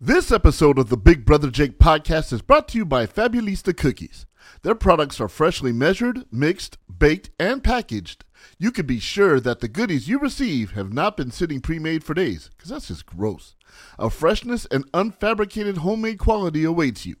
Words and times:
This 0.00 0.30
episode 0.30 0.78
of 0.78 0.90
the 0.90 0.98
Big 0.98 1.24
Brother 1.24 1.50
Jake 1.50 1.78
podcast 1.78 2.30
is 2.30 2.42
brought 2.42 2.68
to 2.68 2.76
you 2.76 2.84
by 2.84 3.06
Fabulista 3.06 3.74
Cookies. 3.74 4.26
Their 4.60 4.74
products 4.74 5.22
are 5.22 5.28
freshly 5.28 5.72
measured, 5.72 6.26
mixed, 6.30 6.76
baked, 6.86 7.30
and 7.40 7.64
packaged. 7.64 8.26
You 8.58 8.72
can 8.72 8.84
be 8.84 8.98
sure 8.98 9.40
that 9.40 9.60
the 9.60 9.68
goodies 9.68 10.06
you 10.06 10.18
receive 10.18 10.72
have 10.72 10.92
not 10.92 11.16
been 11.16 11.30
sitting 11.30 11.62
pre 11.62 11.78
made 11.78 12.04
for 12.04 12.12
days, 12.12 12.50
because 12.50 12.68
that's 12.68 12.88
just 12.88 13.06
gross. 13.06 13.54
A 13.98 14.10
freshness 14.10 14.66
and 14.66 14.84
unfabricated 14.92 15.78
homemade 15.78 16.18
quality 16.18 16.62
awaits 16.62 17.06
you. 17.06 17.16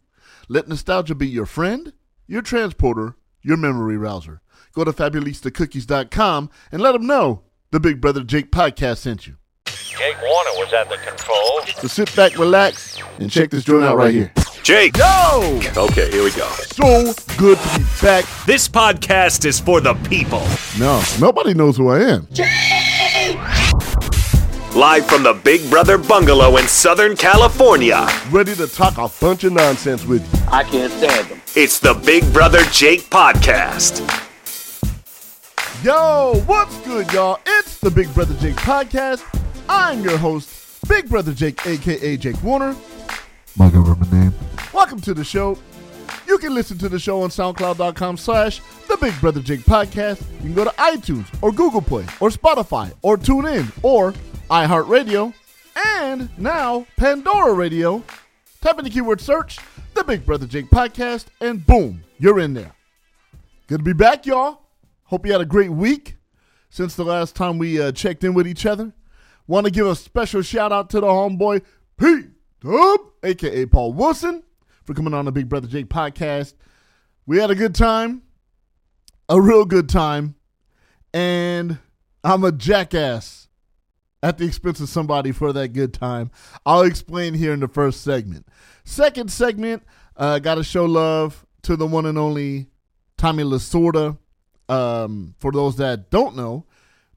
Let 0.46 0.68
nostalgia 0.68 1.14
be 1.14 1.28
your 1.28 1.46
friend, 1.46 1.94
your 2.26 2.42
transporter, 2.42 3.16
your 3.40 3.56
memory 3.56 3.96
rouser. 3.96 4.42
Go 4.74 4.84
to 4.84 4.92
FabulistaCookies.com 4.92 6.50
and 6.70 6.82
let 6.82 6.92
them 6.92 7.06
know 7.06 7.44
the 7.70 7.80
Big 7.80 8.02
Brother 8.02 8.22
Jake 8.22 8.52
podcast 8.52 8.98
sent 8.98 9.26
you. 9.26 9.36
Jake 9.88 10.16
Warner 10.20 10.50
was 10.58 10.72
at 10.72 10.88
the 10.88 10.96
controls. 10.98 11.70
So 11.80 11.88
sit 11.88 12.14
back, 12.16 12.36
relax, 12.38 12.98
and 13.18 13.30
check 13.30 13.50
this 13.50 13.64
joint 13.64 13.84
out 13.84 13.96
right 13.96 14.12
here. 14.12 14.32
Jake. 14.62 14.96
Yo! 14.96 15.60
Okay, 15.76 16.10
here 16.10 16.24
we 16.24 16.30
go. 16.32 16.48
So 16.72 17.12
good 17.36 17.56
to 17.58 17.78
be 17.78 17.84
back. 18.02 18.24
This 18.46 18.66
podcast 18.68 19.44
is 19.44 19.60
for 19.60 19.80
the 19.80 19.94
people. 20.08 20.42
No, 20.78 21.02
nobody 21.20 21.54
knows 21.54 21.76
who 21.76 21.88
I 21.90 22.00
am. 22.00 22.26
Jake! 22.32 22.46
Live 24.74 25.06
from 25.06 25.22
the 25.22 25.32
Big 25.44 25.68
Brother 25.70 25.96
Bungalow 25.96 26.56
in 26.58 26.66
Southern 26.68 27.16
California, 27.16 28.06
Ready 28.30 28.54
to 28.56 28.66
talk 28.66 28.98
a 28.98 29.08
bunch 29.20 29.44
of 29.44 29.52
nonsense 29.52 30.04
with 30.04 30.20
you. 30.34 30.40
I 30.50 30.64
can't 30.64 30.92
stand 30.92 31.28
them. 31.28 31.40
it's 31.54 31.78
the 31.78 31.94
Big 31.94 32.30
Brother 32.32 32.62
Jake 32.72 33.08
Podcast. 33.08 34.02
Yo, 35.84 36.42
what's 36.46 36.76
good, 36.80 37.10
y'all? 37.12 37.38
It's 37.46 37.78
the 37.78 37.90
Big 37.90 38.12
Brother 38.14 38.34
Jake 38.40 38.56
podcast. 38.56 39.22
I'm 39.68 40.02
your 40.02 40.18
host, 40.18 40.86
Big 40.88 41.08
Brother 41.08 41.32
Jake, 41.32 41.64
aka 41.66 42.16
Jake 42.16 42.42
Warner. 42.42 42.76
My 43.56 43.70
government 43.70 44.12
name. 44.12 44.34
Welcome 44.72 45.00
to 45.02 45.14
the 45.14 45.24
show. 45.24 45.58
You 46.26 46.38
can 46.38 46.54
listen 46.54 46.76
to 46.78 46.88
the 46.88 46.98
show 46.98 47.22
on 47.22 47.30
SoundCloud.com 47.30 48.16
slash 48.16 48.60
The 48.88 48.96
Big 48.96 49.18
Brother 49.20 49.40
Jake 49.40 49.60
Podcast. 49.60 50.20
You 50.36 50.40
can 50.40 50.54
go 50.54 50.64
to 50.64 50.70
iTunes 50.70 51.26
or 51.42 51.52
Google 51.52 51.80
Play 51.82 52.04
or 52.20 52.30
Spotify 52.30 52.92
or 53.02 53.16
TuneIn 53.16 53.70
or 53.82 54.12
iHeartRadio 54.50 55.32
and 55.96 56.28
now 56.38 56.86
Pandora 56.96 57.54
Radio. 57.54 58.02
Type 58.60 58.78
in 58.78 58.84
the 58.84 58.90
keyword 58.90 59.20
search 59.20 59.58
The 59.94 60.04
Big 60.04 60.26
Brother 60.26 60.46
Jake 60.46 60.68
Podcast 60.70 61.26
and 61.40 61.64
boom, 61.64 62.02
you're 62.18 62.40
in 62.40 62.54
there. 62.54 62.72
Good 63.68 63.78
to 63.78 63.84
be 63.84 63.92
back, 63.92 64.26
y'all. 64.26 64.62
Hope 65.04 65.24
you 65.26 65.32
had 65.32 65.40
a 65.40 65.46
great 65.46 65.70
week 65.70 66.16
since 66.70 66.94
the 66.94 67.04
last 67.04 67.36
time 67.36 67.58
we 67.58 67.80
uh, 67.80 67.92
checked 67.92 68.24
in 68.24 68.34
with 68.34 68.46
each 68.46 68.66
other. 68.66 68.92
Want 69.46 69.66
to 69.66 69.70
give 69.70 69.86
a 69.86 69.94
special 69.94 70.42
shout 70.42 70.72
out 70.72 70.90
to 70.90 71.00
the 71.00 71.06
homeboy 71.06 71.62
Pete 71.98 72.26
Dub, 72.60 73.00
aka 73.22 73.66
Paul 73.66 73.92
Wilson, 73.92 74.42
for 74.84 74.92
coming 74.92 75.14
on 75.14 75.24
the 75.24 75.32
Big 75.32 75.48
Brother 75.48 75.68
Jake 75.68 75.88
podcast. 75.88 76.54
We 77.26 77.38
had 77.38 77.50
a 77.50 77.54
good 77.54 77.74
time, 77.74 78.22
a 79.28 79.40
real 79.40 79.64
good 79.64 79.88
time, 79.88 80.34
and 81.14 81.78
I'm 82.24 82.42
a 82.42 82.50
jackass 82.50 83.46
at 84.22 84.38
the 84.38 84.44
expense 84.44 84.80
of 84.80 84.88
somebody 84.88 85.30
for 85.30 85.52
that 85.52 85.68
good 85.68 85.94
time. 85.94 86.32
I'll 86.64 86.82
explain 86.82 87.34
here 87.34 87.52
in 87.52 87.60
the 87.60 87.68
first 87.68 88.02
segment. 88.02 88.48
Second 88.84 89.30
segment, 89.30 89.84
uh, 90.16 90.40
got 90.40 90.56
to 90.56 90.64
show 90.64 90.86
love 90.86 91.46
to 91.62 91.76
the 91.76 91.86
one 91.86 92.06
and 92.06 92.18
only 92.18 92.66
Tommy 93.16 93.44
Lasorda. 93.44 94.18
Um, 94.68 95.36
for 95.38 95.52
those 95.52 95.76
that 95.76 96.10
don't 96.10 96.34
know, 96.34 96.66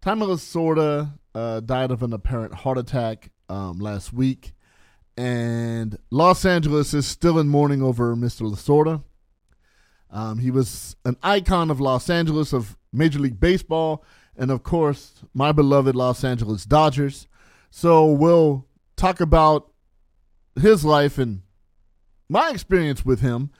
Tommy 0.02 0.27
Lasorda 0.27 1.19
uh, 1.35 1.59
died 1.59 1.91
of 1.91 2.03
an 2.03 2.13
apparent 2.13 2.53
heart 2.53 2.77
attack 2.77 3.31
um, 3.49 3.80
last 3.80 4.13
week, 4.13 4.53
and 5.17 5.97
Los 6.11 6.45
Angeles 6.45 6.94
is 6.94 7.05
still 7.05 7.39
in 7.39 7.47
mourning 7.47 7.81
over 7.81 8.16
Mr. 8.16 8.49
Lasorda. 8.49 9.03
Um, 10.11 10.39
he 10.39 10.52
was 10.52 10.95
an 11.05 11.17
icon 11.21 11.69
of 11.69 11.80
Los 11.80 12.09
Angeles, 12.09 12.53
of 12.53 12.77
Major 12.91 13.19
League 13.19 13.39
Baseball, 13.39 14.04
and 14.36 14.49
of 14.49 14.64
course, 14.64 15.23
my 15.33 15.52
beloved 15.52 15.95
Los 15.95 16.23
Angeles 16.23 16.65
Dodgers. 16.65 17.27
So 17.70 18.05
we'll 18.05 18.65
talk 18.95 19.20
about 19.20 19.71
his 20.59 20.83
life 20.83 21.17
and 21.17 21.42
my 22.27 22.49
experience 22.49 23.05
with 23.05 23.21
him 23.21 23.52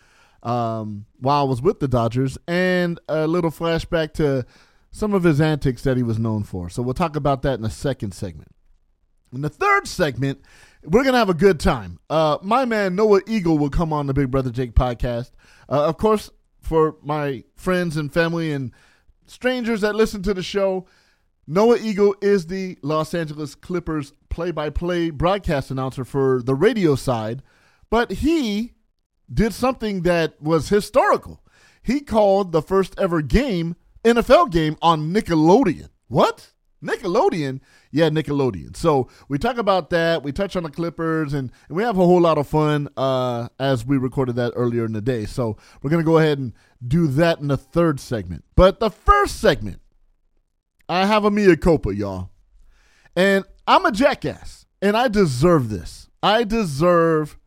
um, 0.44 1.05
while 1.19 1.41
I 1.41 1.49
was 1.49 1.61
with 1.61 1.79
the 1.79 1.88
Dodgers, 1.88 2.38
and 2.47 2.99
a 3.09 3.27
little 3.27 3.51
flashback 3.51 4.13
to 4.13 4.45
some 4.91 5.13
of 5.13 5.23
his 5.23 5.39
antics 5.39 5.83
that 5.83 5.97
he 5.97 6.03
was 6.03 6.19
known 6.19 6.44
for. 6.44 6.69
So 6.69 6.81
we'll 6.81 6.94
talk 6.94 7.16
about 7.16 7.41
that 7.44 7.55
in 7.55 7.61
the 7.61 7.69
second 7.69 8.13
segment. 8.13 8.51
In 9.33 9.41
the 9.41 9.50
third 9.50 9.88
segment, 9.88 10.41
we're 10.83 11.03
gonna 11.03 11.17
have 11.17 11.29
a 11.29 11.35
good 11.35 11.59
time. 11.59 12.00
Uh, 12.09 12.38
my 12.41 12.66
man 12.66 12.95
Noah 12.95 13.22
Eagle 13.27 13.57
will 13.57 13.69
come 13.69 13.94
on 13.94 14.07
the 14.07 14.13
Big 14.13 14.31
Brother 14.31 14.50
Jake 14.50 14.73
podcast. 14.73 15.31
Uh, 15.69 15.85
of 15.85 15.97
course, 15.97 16.31
for 16.59 16.95
my 17.03 17.44
friends 17.55 17.95
and 17.97 18.11
family 18.11 18.51
and 18.51 18.72
strangers 19.27 19.81
that 19.81 19.95
listen 19.95 20.23
to 20.23 20.33
the 20.33 20.41
show, 20.44 20.88
Noah 21.45 21.77
Eagle 21.77 22.16
is 22.21 22.47
the 22.47 22.77
Los 22.81 23.13
Angeles 23.13 23.56
Clippers 23.56 24.13
play-by-play 24.29 25.09
broadcast 25.09 25.71
announcer 25.71 26.06
for 26.06 26.41
the 26.44 26.56
radio 26.56 26.95
side, 26.95 27.41
but 27.89 28.11
he 28.11 28.73
did 29.31 29.53
something 29.53 30.01
that 30.03 30.41
was 30.41 30.69
historical. 30.69 31.44
He 31.81 32.01
called 32.01 32.51
the 32.51 32.61
first 32.61 32.97
ever 33.00 33.21
game, 33.21 33.75
NFL 34.03 34.51
game, 34.51 34.77
on 34.81 35.13
Nickelodeon. 35.13 35.89
What? 36.07 36.51
Nickelodeon? 36.83 37.59
Yeah, 37.91 38.09
Nickelodeon. 38.09 38.75
So 38.75 39.09
we 39.27 39.37
talk 39.37 39.57
about 39.57 39.89
that. 39.89 40.23
We 40.23 40.31
touch 40.31 40.55
on 40.55 40.63
the 40.63 40.69
Clippers, 40.69 41.33
and, 41.33 41.51
and 41.67 41.77
we 41.77 41.83
have 41.83 41.97
a 41.97 42.05
whole 42.05 42.21
lot 42.21 42.38
of 42.38 42.47
fun 42.47 42.88
uh, 42.95 43.49
as 43.59 43.85
we 43.85 43.97
recorded 43.97 44.35
that 44.38 44.53
earlier 44.55 44.85
in 44.85 44.93
the 44.93 45.01
day. 45.01 45.25
So 45.25 45.57
we're 45.81 45.89
going 45.89 46.03
to 46.03 46.09
go 46.09 46.17
ahead 46.17 46.38
and 46.38 46.53
do 46.85 47.07
that 47.07 47.39
in 47.39 47.47
the 47.47 47.57
third 47.57 47.99
segment. 47.99 48.45
But 48.55 48.79
the 48.79 48.89
first 48.89 49.39
segment, 49.39 49.81
I 50.88 51.05
have 51.05 51.25
a 51.25 51.31
mea 51.31 51.55
culpa, 51.57 51.93
y'all. 51.93 52.29
And 53.15 53.43
I'm 53.67 53.85
a 53.85 53.91
jackass, 53.91 54.65
and 54.81 54.95
I 54.95 55.07
deserve 55.07 55.69
this. 55.69 56.09
I 56.23 56.43
deserve 56.43 57.38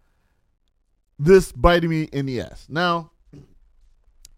this 1.18 1.52
biting 1.52 1.90
me 1.90 2.02
in 2.04 2.26
the 2.26 2.40
ass. 2.40 2.66
Now, 2.68 3.12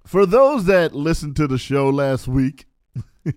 for 0.06 0.26
those 0.26 0.64
that 0.66 0.94
listened 0.94 1.36
to 1.36 1.46
the 1.46 1.58
show 1.58 1.88
last 1.90 2.28
week, 2.28 2.66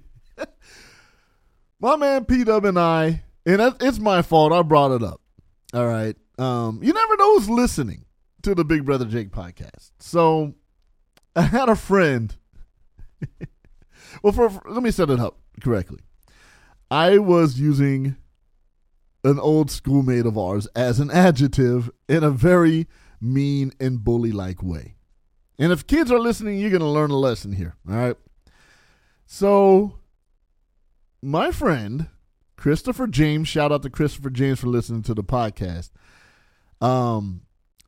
my 1.79 1.95
man 1.95 2.25
P 2.25 2.44
Dub 2.44 2.66
and 2.66 2.79
I, 2.79 3.23
and 3.45 3.61
it's 3.81 4.00
my 4.00 4.22
fault. 4.22 4.51
I 4.53 4.61
brought 4.61 4.91
it 4.91 5.03
up. 5.03 5.22
All 5.73 5.88
right. 5.88 6.16
Um, 6.38 6.79
you 6.83 6.94
never 6.94 7.17
know 7.17 7.39
who's 7.39 7.50
listening 7.50 8.05
to 8.44 8.53
the 8.53 8.66
Big 8.66 8.85
Brother 8.85 9.05
Jake 9.05 9.31
podcast. 9.31 9.91
So 10.00 10.55
I 11.35 11.41
had 11.44 11.69
a 11.69 11.75
friend. 11.75 12.35
well, 14.22 14.34
for, 14.34 14.49
for- 14.49 14.69
let 14.69 14.84
me 14.84 14.91
set 14.91 15.09
it 15.09 15.19
up 15.19 15.39
correctly. 15.61 15.99
I 16.91 17.17
was 17.17 17.59
using 17.59 18.16
an 19.23 19.39
old 19.39 19.72
schoolmate 19.72 20.25
of 20.25 20.38
ours 20.38 20.67
as 20.75 20.99
an 20.99 21.11
adjective 21.11 21.89
in 22.07 22.23
a 22.23 22.29
very 22.29 22.88
mean 23.19 23.72
and 23.79 24.03
bully 24.03 24.31
like 24.31 24.61
way. 24.63 24.97
And 25.59 25.72
if 25.72 25.88
kids 25.88 26.12
are 26.12 26.19
listening, 26.19 26.59
you're 26.59 26.69
going 26.69 26.81
to 26.81 26.88
learn 26.88 27.12
a 27.12 27.18
lesson 27.18 27.53
here. 27.53 27.75
All 27.90 27.95
right. 27.95 28.18
So, 29.25 30.00
my 31.22 31.51
friend, 31.51 32.07
Christopher 32.56 33.07
James, 33.07 33.47
shout 33.47 33.72
out 33.72 33.84
to 33.84 33.90
Christopher 33.90 34.29
James 34.29 34.59
for 34.59 34.67
listening 34.67 35.01
to 35.03 35.13
the 35.13 35.23
podcast. 35.23 35.90
Um, 36.79 37.41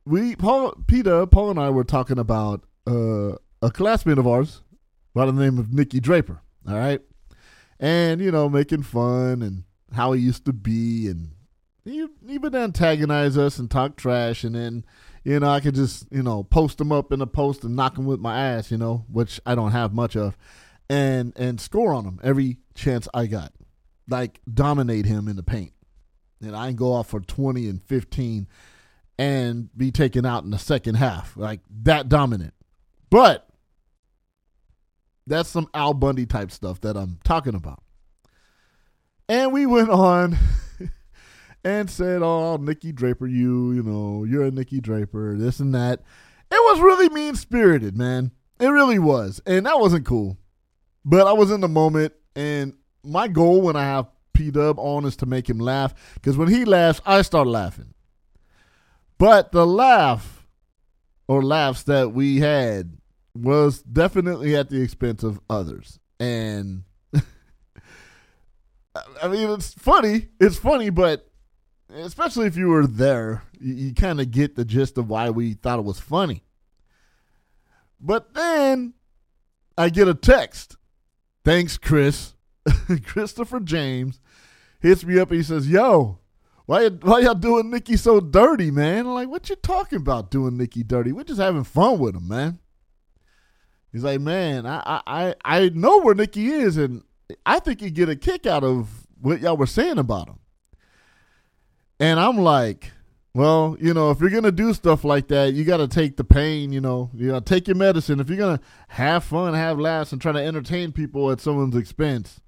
we, 0.04 0.34
Paul, 0.36 0.72
Peter, 0.86 1.26
Paul, 1.26 1.50
and 1.50 1.60
I 1.60 1.70
were 1.70 1.84
talking 1.84 2.18
about 2.18 2.64
uh, 2.86 3.36
a 3.62 3.70
classmate 3.70 4.18
of 4.18 4.26
ours 4.26 4.62
by 5.14 5.26
the 5.26 5.32
name 5.32 5.58
of 5.58 5.72
Nikki 5.72 6.00
Draper. 6.00 6.42
All 6.68 6.76
right. 6.76 7.00
And, 7.78 8.20
you 8.20 8.30
know, 8.30 8.48
making 8.48 8.82
fun 8.82 9.42
and 9.42 9.64
how 9.94 10.12
he 10.12 10.20
used 10.22 10.44
to 10.46 10.52
be. 10.52 11.08
And 11.08 11.32
he, 11.84 12.06
he 12.26 12.36
would 12.36 12.54
antagonize 12.54 13.38
us 13.38 13.58
and 13.58 13.70
talk 13.70 13.96
trash. 13.96 14.44
And 14.44 14.54
then, 14.54 14.84
you 15.24 15.38
know, 15.38 15.50
I 15.50 15.60
could 15.60 15.74
just, 15.74 16.06
you 16.10 16.22
know, 16.22 16.42
post 16.42 16.78
them 16.78 16.92
up 16.92 17.12
in 17.12 17.20
a 17.20 17.26
post 17.26 17.64
and 17.64 17.76
knock 17.76 17.94
them 17.94 18.06
with 18.06 18.20
my 18.20 18.38
ass, 18.38 18.70
you 18.70 18.78
know, 18.78 19.04
which 19.10 19.40
I 19.44 19.54
don't 19.54 19.72
have 19.72 19.92
much 19.92 20.16
of, 20.16 20.36
and 20.88 21.32
and 21.36 21.60
score 21.60 21.92
on 21.92 22.04
him 22.04 22.20
every 22.22 22.58
chance 22.74 23.06
I 23.12 23.26
got, 23.26 23.52
like 24.08 24.40
dominate 24.52 25.06
him 25.06 25.28
in 25.28 25.36
the 25.36 25.42
paint, 25.42 25.72
and 26.42 26.56
I 26.56 26.68
can 26.68 26.76
go 26.76 26.92
off 26.92 27.08
for 27.08 27.20
twenty 27.20 27.68
and 27.68 27.82
fifteen, 27.82 28.48
and 29.18 29.68
be 29.76 29.90
taken 29.90 30.24
out 30.24 30.44
in 30.44 30.50
the 30.50 30.58
second 30.58 30.94
half, 30.94 31.36
like 31.36 31.60
that 31.82 32.08
dominant. 32.08 32.54
But 33.10 33.46
that's 35.26 35.48
some 35.48 35.68
Al 35.74 35.94
Bundy 35.94 36.26
type 36.26 36.50
stuff 36.50 36.80
that 36.80 36.96
I'm 36.96 37.18
talking 37.24 37.54
about. 37.54 37.82
And 39.28 39.52
we 39.52 39.66
went 39.66 39.90
on 39.90 40.36
and 41.64 41.90
said, 41.90 42.22
"Oh, 42.22 42.56
Nikki 42.56 42.92
Draper, 42.92 43.26
you, 43.26 43.72
you 43.72 43.82
know, 43.82 44.24
you're 44.24 44.44
a 44.44 44.50
Nikki 44.50 44.80
Draper, 44.80 45.36
this 45.36 45.60
and 45.60 45.74
that." 45.74 46.00
It 46.50 46.58
was 46.72 46.80
really 46.80 47.08
mean 47.08 47.36
spirited, 47.36 47.96
man. 47.96 48.32
It 48.58 48.68
really 48.68 48.98
was, 48.98 49.40
and 49.46 49.66
that 49.66 49.78
wasn't 49.78 50.06
cool. 50.06 50.36
But 51.04 51.26
I 51.26 51.32
was 51.32 51.50
in 51.50 51.60
the 51.60 51.68
moment, 51.68 52.12
and 52.34 52.74
my 53.04 53.28
goal 53.28 53.62
when 53.62 53.76
I 53.76 53.84
have 53.84 54.08
P 54.32 54.50
Dub 54.50 54.78
on 54.78 55.04
is 55.04 55.16
to 55.16 55.26
make 55.26 55.48
him 55.48 55.58
laugh 55.58 55.94
because 56.14 56.36
when 56.36 56.48
he 56.48 56.64
laughs, 56.64 57.00
I 57.06 57.22
start 57.22 57.46
laughing. 57.46 57.94
But 59.18 59.52
the 59.52 59.66
laugh 59.66 60.46
or 61.28 61.42
laughs 61.42 61.84
that 61.84 62.12
we 62.12 62.38
had 62.38 62.96
was 63.34 63.82
definitely 63.82 64.56
at 64.56 64.70
the 64.70 64.82
expense 64.82 65.22
of 65.22 65.40
others. 65.48 65.98
And 66.18 66.84
I 69.22 69.28
mean, 69.28 69.48
it's 69.50 69.72
funny. 69.74 70.28
It's 70.40 70.56
funny, 70.56 70.90
but 70.90 71.29
especially 71.94 72.46
if 72.46 72.56
you 72.56 72.68
were 72.68 72.86
there, 72.86 73.42
you, 73.58 73.74
you 73.74 73.94
kind 73.94 74.20
of 74.20 74.30
get 74.30 74.56
the 74.56 74.64
gist 74.64 74.98
of 74.98 75.08
why 75.08 75.30
we 75.30 75.54
thought 75.54 75.78
it 75.78 75.84
was 75.84 76.00
funny. 76.00 76.42
But 78.00 78.34
then 78.34 78.94
I 79.76 79.88
get 79.90 80.08
a 80.08 80.14
text. 80.14 80.76
Thanks, 81.44 81.78
Chris. 81.78 82.34
Christopher 83.04 83.60
James 83.60 84.20
hits 84.80 85.04
me 85.04 85.18
up 85.18 85.30
and 85.30 85.38
he 85.38 85.42
says, 85.42 85.68
Yo, 85.68 86.18
why, 86.66 86.88
why 86.88 87.20
y'all 87.20 87.34
doing 87.34 87.70
Nikki 87.70 87.96
so 87.96 88.20
dirty, 88.20 88.70
man? 88.70 89.06
I'm 89.06 89.14
like, 89.14 89.28
what 89.28 89.50
you 89.50 89.56
talking 89.56 89.98
about 89.98 90.30
doing 90.30 90.56
Nikki 90.56 90.84
dirty? 90.84 91.10
We're 91.10 91.24
just 91.24 91.40
having 91.40 91.64
fun 91.64 91.98
with 91.98 92.14
him, 92.14 92.28
man. 92.28 92.60
He's 93.92 94.04
like, 94.04 94.20
man, 94.20 94.66
I, 94.66 95.02
I, 95.04 95.34
I 95.44 95.68
know 95.70 95.98
where 96.00 96.14
Nikki 96.14 96.46
is, 96.46 96.76
and 96.76 97.02
I 97.44 97.58
think 97.58 97.82
you 97.82 97.90
get 97.90 98.08
a 98.08 98.14
kick 98.14 98.46
out 98.46 98.62
of 98.62 98.88
what 99.20 99.40
y'all 99.40 99.56
were 99.56 99.66
saying 99.66 99.98
about 99.98 100.28
him. 100.28 100.38
And 102.00 102.18
I'm 102.18 102.38
like, 102.38 102.92
well, 103.34 103.76
you 103.78 103.94
know, 103.94 104.10
if 104.10 104.20
you're 104.20 104.30
gonna 104.30 104.50
do 104.50 104.72
stuff 104.72 105.04
like 105.04 105.28
that, 105.28 105.52
you 105.52 105.64
got 105.64 105.76
to 105.76 105.86
take 105.86 106.16
the 106.16 106.24
pain. 106.24 106.72
You 106.72 106.80
know, 106.80 107.10
you 107.14 107.28
know, 107.28 107.40
take 107.40 107.68
your 107.68 107.76
medicine. 107.76 108.18
If 108.18 108.28
you're 108.28 108.38
gonna 108.38 108.60
have 108.88 109.22
fun, 109.22 109.54
have 109.54 109.78
laughs, 109.78 110.10
and 110.10 110.20
try 110.20 110.32
to 110.32 110.42
entertain 110.42 110.92
people 110.92 111.30
at 111.30 111.40
someone's 111.40 111.76
expense, 111.76 112.40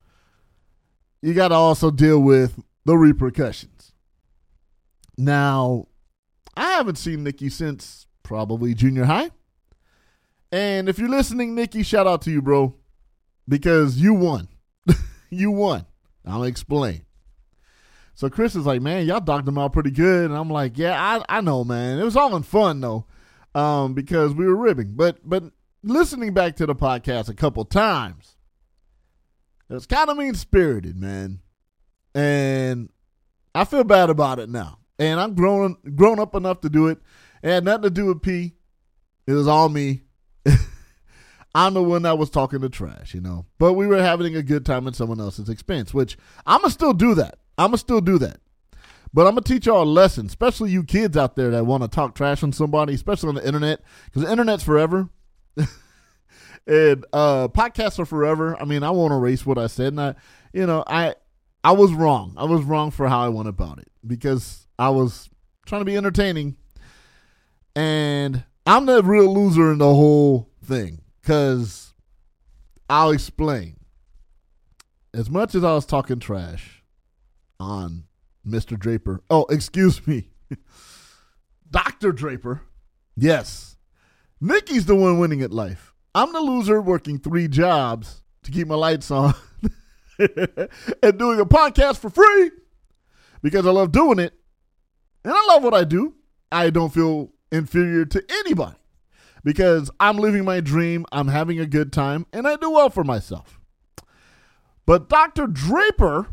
you 1.20 1.34
got 1.34 1.48
to 1.48 1.54
also 1.54 1.90
deal 1.90 2.18
with 2.18 2.60
the 2.84 2.96
repercussions. 2.96 3.92
Now, 5.16 5.86
I 6.56 6.72
haven't 6.72 6.96
seen 6.96 7.22
Nikki 7.22 7.48
since 7.48 8.06
probably 8.22 8.74
junior 8.74 9.04
high. 9.04 9.30
And 10.50 10.88
if 10.88 10.98
you're 10.98 11.08
listening, 11.08 11.54
Nikki, 11.54 11.82
shout 11.82 12.06
out 12.06 12.22
to 12.22 12.30
you, 12.30 12.42
bro, 12.42 12.74
because 13.48 13.98
you 13.98 14.14
won. 14.14 14.48
you 15.30 15.50
won. 15.50 15.86
I'll 16.26 16.44
explain. 16.44 17.02
So 18.14 18.28
Chris 18.28 18.54
is 18.54 18.66
like, 18.66 18.82
man, 18.82 19.06
y'all 19.06 19.20
docked 19.20 19.48
him 19.48 19.58
out 19.58 19.72
pretty 19.72 19.90
good. 19.90 20.26
And 20.26 20.38
I'm 20.38 20.50
like, 20.50 20.76
yeah, 20.78 21.00
I, 21.00 21.38
I 21.38 21.40
know, 21.40 21.64
man. 21.64 21.98
It 21.98 22.04
was 22.04 22.16
all 22.16 22.36
in 22.36 22.42
fun 22.42 22.80
though, 22.80 23.06
um, 23.54 23.94
because 23.94 24.34
we 24.34 24.46
were 24.46 24.56
ribbing. 24.56 24.92
But 24.94 25.18
but 25.24 25.44
listening 25.82 26.34
back 26.34 26.56
to 26.56 26.66
the 26.66 26.74
podcast 26.74 27.28
a 27.28 27.34
couple 27.34 27.64
times, 27.64 28.36
it 29.68 29.74
was 29.74 29.86
kind 29.86 30.10
of 30.10 30.16
mean 30.16 30.34
spirited, 30.34 30.96
man. 30.96 31.40
And 32.14 32.90
I 33.54 33.64
feel 33.64 33.84
bad 33.84 34.10
about 34.10 34.38
it 34.38 34.48
now. 34.48 34.78
And 34.98 35.18
I'm 35.18 35.34
grown 35.34 35.76
grown 35.94 36.18
up 36.18 36.34
enough 36.34 36.60
to 36.60 36.68
do 36.68 36.88
it. 36.88 36.98
It 37.42 37.48
had 37.48 37.64
nothing 37.64 37.82
to 37.84 37.90
do 37.90 38.06
with 38.06 38.22
P. 38.22 38.54
It 39.26 39.32
was 39.32 39.48
all 39.48 39.68
me. 39.68 40.02
I'm 41.54 41.74
the 41.74 41.82
one 41.82 42.02
that 42.02 42.18
was 42.18 42.30
talking 42.30 42.60
the 42.60 42.68
trash, 42.68 43.14
you 43.14 43.20
know. 43.20 43.46
But 43.58 43.72
we 43.74 43.86
were 43.86 44.02
having 44.02 44.36
a 44.36 44.42
good 44.42 44.64
time 44.64 44.86
at 44.86 44.94
someone 44.94 45.20
else's 45.20 45.48
expense, 45.48 45.92
which 45.92 46.16
I'm 46.46 46.60
gonna 46.60 46.70
still 46.70 46.92
do 46.92 47.14
that. 47.16 47.38
I'm 47.58 47.68
gonna 47.68 47.78
still 47.78 48.00
do 48.00 48.18
that. 48.18 48.40
But 49.14 49.26
I'm 49.26 49.32
gonna 49.32 49.42
teach 49.42 49.66
y'all 49.66 49.82
a 49.82 49.84
lesson, 49.84 50.26
especially 50.26 50.70
you 50.70 50.84
kids 50.84 51.16
out 51.16 51.36
there 51.36 51.50
that 51.50 51.66
want 51.66 51.82
to 51.82 51.88
talk 51.88 52.14
trash 52.14 52.42
on 52.42 52.52
somebody, 52.52 52.94
especially 52.94 53.30
on 53.30 53.34
the 53.34 53.46
internet, 53.46 53.82
because 54.06 54.22
the 54.22 54.32
internet's 54.32 54.62
forever. 54.62 55.08
and 56.66 57.04
uh 57.12 57.48
podcasts 57.48 57.98
are 57.98 58.06
forever. 58.06 58.56
I 58.60 58.64
mean, 58.64 58.82
I 58.82 58.90
won't 58.90 59.12
erase 59.12 59.44
what 59.44 59.58
I 59.58 59.66
said, 59.66 59.88
and 59.88 60.00
I, 60.00 60.14
you 60.52 60.66
know, 60.66 60.82
I, 60.86 61.14
I 61.62 61.72
was 61.72 61.92
wrong. 61.92 62.34
I 62.38 62.44
was 62.44 62.62
wrong 62.62 62.90
for 62.90 63.08
how 63.08 63.20
I 63.20 63.28
went 63.28 63.48
about 63.48 63.78
it 63.78 63.88
because 64.06 64.66
I 64.78 64.88
was 64.88 65.28
trying 65.66 65.82
to 65.82 65.86
be 65.86 65.96
entertaining, 65.96 66.56
and 67.76 68.44
I'm 68.66 68.86
the 68.86 69.02
real 69.02 69.32
loser 69.32 69.72
in 69.72 69.78
the 69.78 69.94
whole 69.94 70.48
thing. 70.64 71.02
Cause 71.22 71.92
I'll 72.88 73.10
explain. 73.10 73.76
As 75.14 75.28
much 75.28 75.54
as 75.54 75.62
I 75.62 75.72
was 75.72 75.84
talking 75.84 76.18
trash 76.18 76.81
on 77.62 78.04
Mr. 78.46 78.78
Draper, 78.78 79.22
oh, 79.30 79.46
excuse 79.48 80.04
me, 80.06 80.30
Dr. 81.70 82.12
Draper, 82.12 82.62
yes, 83.16 83.76
Nikki's 84.40 84.86
the 84.86 84.96
one 84.96 85.18
winning 85.18 85.40
at 85.42 85.52
life. 85.52 85.94
I'm 86.14 86.32
the 86.32 86.40
loser 86.40 86.82
working 86.82 87.18
three 87.18 87.48
jobs 87.48 88.22
to 88.42 88.50
keep 88.50 88.66
my 88.66 88.74
lights 88.74 89.10
on 89.10 89.34
and 90.18 91.18
doing 91.18 91.40
a 91.40 91.46
podcast 91.46 91.98
for 91.98 92.10
free 92.10 92.50
because 93.42 93.66
I 93.66 93.70
love 93.70 93.92
doing 93.92 94.18
it 94.18 94.34
and 95.24 95.32
I 95.32 95.46
love 95.46 95.62
what 95.62 95.74
I 95.74 95.84
do. 95.84 96.14
I 96.50 96.70
don't 96.70 96.92
feel 96.92 97.30
inferior 97.50 98.04
to 98.04 98.22
anybody 98.30 98.76
because 99.44 99.90
I'm 100.00 100.18
living 100.18 100.44
my 100.44 100.60
dream, 100.60 101.06
I'm 101.12 101.28
having 101.28 101.58
a 101.60 101.66
good 101.66 101.92
time, 101.92 102.26
and 102.32 102.46
I 102.46 102.56
do 102.56 102.70
well 102.70 102.90
for 102.90 103.04
myself. 103.04 103.58
But 104.86 105.08
Dr. 105.08 105.46
Draper, 105.46 106.28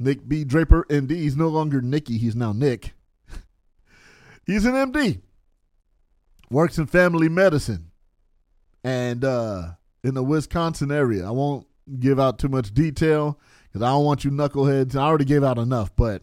Nick 0.00 0.26
B. 0.26 0.44
Draper, 0.44 0.86
MD, 0.88 1.10
he's 1.10 1.36
no 1.36 1.48
longer 1.48 1.82
Nicky, 1.82 2.16
he's 2.16 2.34
now 2.34 2.52
Nick. 2.52 2.94
he's 4.46 4.64
an 4.64 4.72
MD, 4.72 5.20
works 6.50 6.78
in 6.78 6.86
family 6.86 7.28
medicine, 7.28 7.90
and 8.82 9.24
uh, 9.24 9.72
in 10.02 10.14
the 10.14 10.22
Wisconsin 10.22 10.90
area. 10.90 11.26
I 11.26 11.30
won't 11.30 11.66
give 11.98 12.18
out 12.18 12.38
too 12.38 12.48
much 12.48 12.72
detail 12.72 13.38
because 13.68 13.82
I 13.82 13.90
don't 13.90 14.04
want 14.04 14.24
you 14.24 14.30
knuckleheads. 14.30 14.96
I 14.96 15.02
already 15.02 15.26
gave 15.26 15.44
out 15.44 15.58
enough, 15.58 15.94
but 15.94 16.22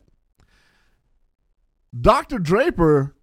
Dr. 2.00 2.40
Draper 2.40 3.16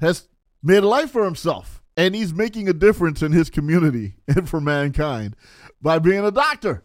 has 0.00 0.28
made 0.62 0.82
a 0.82 0.88
life 0.88 1.10
for 1.10 1.24
himself 1.24 1.82
and 1.96 2.14
he's 2.14 2.32
making 2.32 2.68
a 2.68 2.72
difference 2.72 3.22
in 3.22 3.32
his 3.32 3.50
community 3.50 4.14
and 4.28 4.48
for 4.48 4.60
mankind 4.60 5.36
by 5.82 5.98
being 5.98 6.24
a 6.24 6.30
doctor. 6.30 6.84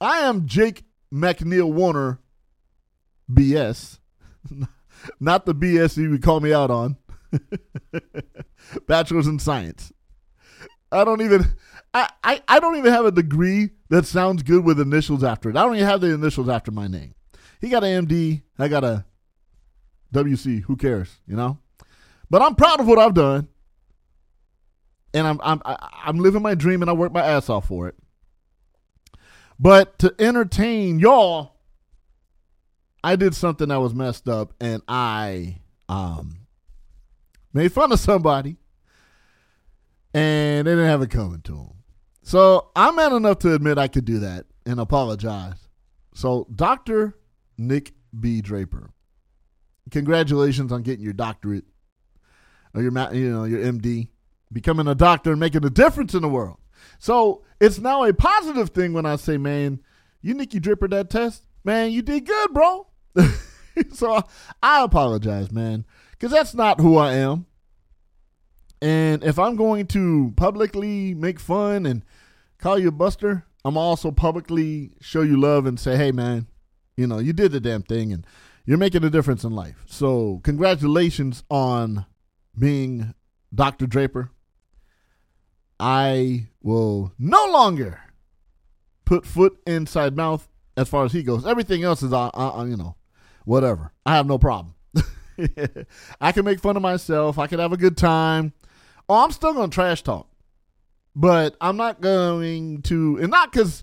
I 0.00 0.18
am 0.20 0.46
Jake 0.46 0.84
McNeil 1.12 1.72
Warner 1.72 2.20
BS, 3.30 3.98
not 5.20 5.44
the 5.46 5.54
BS 5.54 5.96
you 5.96 6.10
would 6.10 6.22
call 6.22 6.40
me 6.40 6.52
out 6.52 6.70
on. 6.70 6.96
Bachelor's 8.86 9.26
in 9.26 9.38
Science. 9.38 9.92
I 10.90 11.04
don't 11.04 11.20
even 11.20 11.44
I, 11.92 12.08
I, 12.22 12.42
I 12.48 12.60
don't 12.60 12.76
even 12.76 12.92
have 12.92 13.04
a 13.06 13.10
degree 13.12 13.70
that 13.90 14.06
sounds 14.06 14.42
good 14.42 14.64
with 14.64 14.80
initials 14.80 15.24
after 15.24 15.50
it. 15.50 15.56
I 15.56 15.64
don't 15.64 15.74
even 15.76 15.86
have 15.86 16.00
the 16.00 16.12
initials 16.14 16.48
after 16.48 16.70
my 16.70 16.86
name. 16.86 17.14
He 17.60 17.68
got 17.68 17.84
an 17.84 18.06
MD, 18.06 18.42
I 18.58 18.68
got 18.68 18.84
a 18.84 19.04
WC. 20.14 20.62
Who 20.62 20.76
cares, 20.76 21.16
you 21.26 21.36
know? 21.36 21.58
But 22.30 22.42
I'm 22.42 22.54
proud 22.54 22.80
of 22.80 22.86
what 22.86 22.98
I've 22.98 23.14
done, 23.14 23.48
and 25.12 25.26
I'm 25.26 25.40
I'm 25.42 25.60
I- 25.64 25.88
I'm 26.04 26.18
living 26.18 26.42
my 26.42 26.54
dream, 26.54 26.82
and 26.82 26.90
I 26.90 26.94
work 26.94 27.12
my 27.12 27.22
ass 27.22 27.48
off 27.48 27.66
for 27.66 27.88
it. 27.88 27.94
But 29.58 29.98
to 30.00 30.14
entertain 30.18 30.98
y'all, 30.98 31.56
I 33.02 33.16
did 33.16 33.34
something 33.34 33.68
that 33.68 33.80
was 33.80 33.94
messed 33.94 34.28
up, 34.28 34.52
and 34.60 34.82
I 34.86 35.60
um 35.88 36.46
made 37.52 37.72
fun 37.72 37.92
of 37.92 38.00
somebody, 38.00 38.56
and 40.14 40.66
they 40.66 40.72
didn't 40.72 40.86
have 40.86 41.02
it 41.02 41.10
coming 41.10 41.40
to 41.42 41.52
them. 41.52 41.74
So 42.22 42.70
I'm 42.76 42.96
man 42.96 43.12
enough 43.12 43.38
to 43.40 43.54
admit 43.54 43.78
I 43.78 43.88
could 43.88 44.04
do 44.04 44.20
that 44.20 44.46
and 44.66 44.78
apologize. 44.78 45.68
So 46.14 46.46
Doctor 46.54 47.16
Nick 47.56 47.94
B 48.18 48.40
Draper, 48.40 48.90
congratulations 49.90 50.70
on 50.70 50.82
getting 50.82 51.04
your 51.04 51.14
doctorate 51.14 51.64
or 52.74 52.82
your 52.82 52.92
you 53.14 53.30
know 53.30 53.44
your 53.44 53.60
MD, 53.60 54.08
becoming 54.52 54.86
a 54.86 54.94
doctor 54.94 55.30
and 55.30 55.40
making 55.40 55.64
a 55.64 55.70
difference 55.70 56.14
in 56.14 56.22
the 56.22 56.28
world. 56.28 56.57
So 56.98 57.44
it's 57.60 57.78
now 57.78 58.04
a 58.04 58.12
positive 58.12 58.70
thing 58.70 58.92
when 58.92 59.06
I 59.06 59.16
say, 59.16 59.38
man, 59.38 59.80
you 60.20 60.34
Nicky 60.34 60.60
Dripper 60.60 60.90
that 60.90 61.10
test, 61.10 61.44
man, 61.64 61.92
you 61.92 62.02
did 62.02 62.26
good, 62.26 62.52
bro. 62.52 62.86
so 63.92 64.22
I 64.62 64.82
apologize, 64.82 65.50
man, 65.50 65.84
because 66.12 66.32
that's 66.32 66.54
not 66.54 66.80
who 66.80 66.96
I 66.96 67.14
am. 67.14 67.46
And 68.80 69.24
if 69.24 69.38
I'm 69.38 69.56
going 69.56 69.86
to 69.88 70.32
publicly 70.36 71.14
make 71.14 71.40
fun 71.40 71.86
and 71.86 72.04
call 72.58 72.78
you 72.78 72.88
a 72.88 72.92
buster, 72.92 73.44
I'm 73.64 73.76
also 73.76 74.10
publicly 74.10 74.92
show 75.00 75.22
you 75.22 75.38
love 75.38 75.66
and 75.66 75.78
say, 75.78 75.96
hey, 75.96 76.12
man, 76.12 76.46
you 76.96 77.06
know, 77.06 77.18
you 77.18 77.32
did 77.32 77.52
the 77.52 77.60
damn 77.60 77.82
thing 77.82 78.12
and 78.12 78.26
you're 78.64 78.78
making 78.78 79.04
a 79.04 79.10
difference 79.10 79.44
in 79.44 79.52
life. 79.52 79.84
So 79.86 80.40
congratulations 80.44 81.42
on 81.50 82.06
being 82.56 83.14
Dr. 83.54 83.86
Draper. 83.86 84.30
I 85.80 86.48
will 86.62 87.12
no 87.18 87.46
longer 87.50 88.00
put 89.04 89.24
foot 89.24 89.58
inside 89.66 90.16
mouth 90.16 90.48
as 90.76 90.88
far 90.88 91.04
as 91.04 91.12
he 91.12 91.22
goes. 91.22 91.46
Everything 91.46 91.82
else 91.82 92.02
is, 92.02 92.12
uh, 92.12 92.28
uh, 92.28 92.64
you 92.68 92.76
know, 92.76 92.96
whatever. 93.44 93.92
I 94.04 94.16
have 94.16 94.26
no 94.26 94.38
problem. 94.38 94.74
I 96.20 96.32
can 96.32 96.44
make 96.44 96.60
fun 96.60 96.76
of 96.76 96.82
myself. 96.82 97.38
I 97.38 97.46
can 97.46 97.58
have 97.60 97.72
a 97.72 97.76
good 97.76 97.96
time. 97.96 98.52
Oh, 99.08 99.24
I'm 99.24 99.30
still 99.30 99.54
going 99.54 99.70
to 99.70 99.74
trash 99.74 100.02
talk. 100.02 100.28
But 101.14 101.56
I'm 101.60 101.76
not 101.76 102.00
going 102.00 102.82
to, 102.82 103.18
and 103.20 103.30
not 103.30 103.50
because 103.50 103.82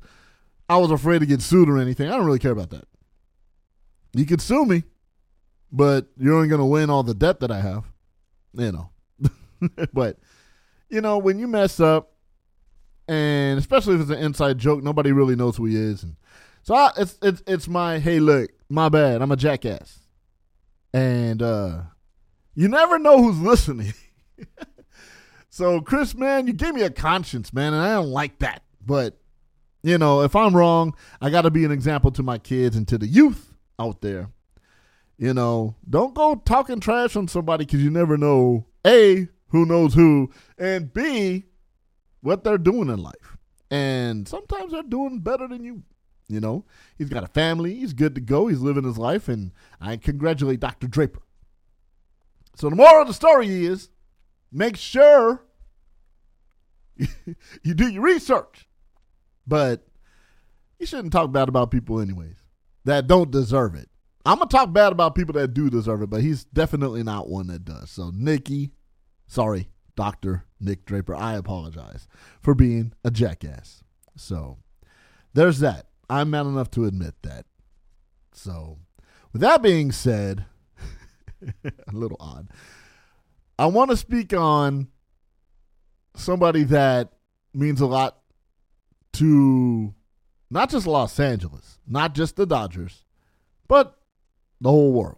I 0.70 0.78
was 0.78 0.92
afraid 0.92 1.20
to 1.20 1.26
get 1.26 1.42
sued 1.42 1.70
or 1.70 1.80
anything. 1.80 2.08
I 2.08 2.16
don't 2.16 2.26
really 2.26 2.40
care 2.40 2.52
about 2.52 2.70
that. 2.70 2.88
You 4.14 4.26
could 4.26 4.42
sue 4.42 4.66
me. 4.66 4.84
but 5.72 6.08
you're 6.18 6.36
only 6.36 6.48
going 6.48 6.60
to 6.60 6.66
win 6.66 6.90
all 6.90 7.04
the 7.04 7.14
debt 7.14 7.42
that 7.42 7.52
I 7.52 7.62
have. 7.62 7.84
You 8.54 8.72
know. 8.72 8.90
but, 9.94 10.18
you 10.90 11.02
know, 11.02 11.18
when 11.18 11.40
you 11.40 11.48
mess 11.48 11.80
up, 11.80 12.12
and 13.08 13.60
especially 13.60 13.96
if 13.96 14.02
it's 14.02 14.10
an 14.10 14.20
inside 14.20 14.58
joke, 14.58 14.84
nobody 14.84 15.12
really 15.12 15.36
knows 15.36 15.58
who 15.58 15.66
he 15.66 15.76
is. 15.76 16.04
And 16.04 16.16
so 16.64 16.74
I, 16.74 16.92
it's, 16.98 17.18
it's, 17.22 17.44
it's 17.46 17.68
my, 17.68 18.00
hey, 18.00 18.20
look, 18.20 18.50
my 18.70 18.90
bad. 18.90 19.22
I'm 19.22 19.32
a 19.32 19.36
jackass. 19.36 20.00
And 20.94 21.42
uh, 21.42 21.82
you 22.56 22.68
never 22.68 22.98
know 22.98 23.22
who's 23.22 23.40
listening. 23.42 23.94
so, 25.50 25.82
Chris, 25.82 26.16
man, 26.16 26.48
you 26.48 26.54
gave 26.54 26.74
me 26.74 26.82
a 26.82 26.90
conscience, 26.90 27.54
man, 27.54 27.74
and 27.74 27.82
I 27.82 27.94
don't 27.94 28.10
like 28.10 28.40
that. 28.40 28.64
But, 28.84 29.18
you 29.84 29.98
know, 29.98 30.22
if 30.22 30.36
I'm 30.36 30.56
wrong, 30.56 30.96
I 31.22 31.30
got 31.30 31.44
to 31.44 31.52
be 31.52 31.66
an 31.66 31.72
example 31.72 32.12
to 32.12 32.24
my 32.24 32.38
kids 32.38 32.76
and 32.76 32.88
to 32.88 32.98
the 32.98 33.08
youth 33.08 33.54
out 33.80 34.02
there. 34.02 34.30
You 35.18 35.34
know, 35.34 35.76
don't 35.90 36.14
go 36.14 36.36
talking 36.36 36.80
trash 36.80 37.16
on 37.16 37.28
somebody 37.28 37.66
because 37.66 37.82
you 37.82 37.90
never 37.90 38.18
know 38.18 38.66
A, 38.86 39.30
who 39.50 39.66
knows 39.66 39.94
who, 39.94 40.32
and 40.58 40.94
B, 40.94 41.46
what 42.22 42.44
they're 42.44 42.58
doing 42.58 42.90
in 42.90 43.02
life. 43.02 43.38
And 43.72 44.28
sometimes 44.28 44.72
they're 44.72 44.84
doing 44.84 45.20
better 45.20 45.48
than 45.48 45.64
you. 45.64 45.84
You 46.28 46.40
know, 46.40 46.66
he's 46.98 47.10
got 47.10 47.24
a 47.24 47.28
family, 47.28 47.76
he's 47.76 47.94
good 47.94 48.16
to 48.16 48.22
go, 48.22 48.48
he's 48.48 48.60
living 48.60 48.84
his 48.84 48.98
life, 48.98 49.28
and 49.28 49.52
I 49.80 49.98
congratulate 49.98 50.60
Dr. 50.60 50.88
Draper. 50.88 51.22
So 52.56 52.70
the 52.70 52.76
moral 52.76 53.04
of 53.04 53.08
the 53.08 53.14
story 53.14 53.66
is 53.66 53.90
make 54.52 54.76
sure 54.76 55.44
you 56.98 57.74
do 57.76 57.88
your 57.90 58.02
research. 58.02 58.68
But 59.46 59.86
you 60.80 60.86
shouldn't 60.86 61.14
talk 61.14 61.32
bad 61.32 61.50
about 61.50 61.72
people 61.72 62.00
anyways 62.00 62.38
that 62.86 63.08
don't 63.08 63.32
deserve 63.32 63.76
it. 63.76 63.90
I'm 64.26 64.40
gonna 64.40 64.50
talk 64.50 64.74
bad 64.74 64.92
about 64.92 65.14
people 65.14 65.34
that 65.34 65.54
do 65.54 65.70
deserve 65.70 66.02
it, 66.02 66.10
but 66.10 66.22
he's 66.22 66.46
definitely 66.46 67.04
not 67.04 67.30
one 67.30 67.48
that 67.48 67.64
does. 67.64 67.92
So 67.92 68.12
Nikki, 68.14 68.72
sorry, 69.28 69.70
Doctor 69.96 70.46
Nick 70.60 70.86
Draper, 70.86 71.16
I 71.16 71.36
apologize 71.36 72.08
for 72.42 72.54
being 72.54 72.94
a 73.04 73.12
jackass. 73.12 73.84
So 74.16 74.58
there's 75.34 75.60
that. 75.60 75.88
I'm 76.10 76.30
man 76.30 76.48
enough 76.48 76.72
to 76.72 76.86
admit 76.86 77.16
that. 77.24 77.46
So 78.34 78.80
with 79.32 79.42
that 79.42 79.62
being 79.62 79.92
said, 79.92 80.46
a 81.64 81.72
little 81.92 82.18
odd. 82.20 82.50
I 83.58 83.68
want 83.68 83.92
to 83.92 83.98
speak 83.98 84.34
on 84.34 84.90
somebody 86.16 86.64
that 86.64 87.14
means 87.54 87.82
a 87.82 87.86
lot 87.86 88.18
to 89.14 89.94
not 90.50 90.70
just 90.70 90.88
Los 90.88 91.20
Angeles, 91.20 91.80
not 91.88 92.14
just 92.14 92.36
the 92.36 92.46
Dodgers, 92.46 93.06
but 93.68 93.98
the 94.60 94.70
whole 94.70 94.92
world. 94.92 95.18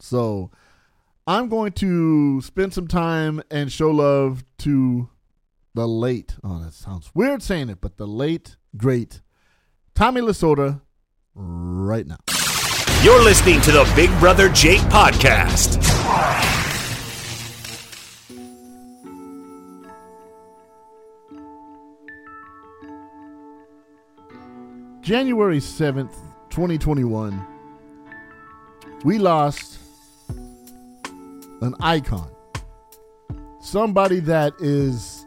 So 0.00 0.50
I'm 1.28 1.50
going 1.50 1.72
to 1.72 2.40
spend 2.40 2.72
some 2.72 2.88
time 2.88 3.42
and 3.50 3.70
show 3.70 3.90
love 3.90 4.46
to 4.60 5.10
the 5.74 5.86
late, 5.86 6.36
oh, 6.42 6.60
that 6.60 6.72
sounds 6.72 7.10
weird 7.14 7.42
saying 7.42 7.68
it, 7.68 7.82
but 7.82 7.98
the 7.98 8.06
late, 8.06 8.56
great 8.78 9.20
Tommy 9.94 10.22
Lasorda 10.22 10.80
right 11.34 12.06
now. 12.06 12.16
You're 13.02 13.22
listening 13.22 13.60
to 13.60 13.72
the 13.72 13.92
Big 13.94 14.08
Brother 14.18 14.48
Jake 14.48 14.80
podcast. 14.88 15.76
January 25.02 25.58
7th, 25.58 26.14
2021, 26.48 27.46
we 29.04 29.18
lost 29.18 29.78
an 31.60 31.74
icon. 31.80 32.30
Somebody 33.60 34.20
that 34.20 34.54
is 34.60 35.26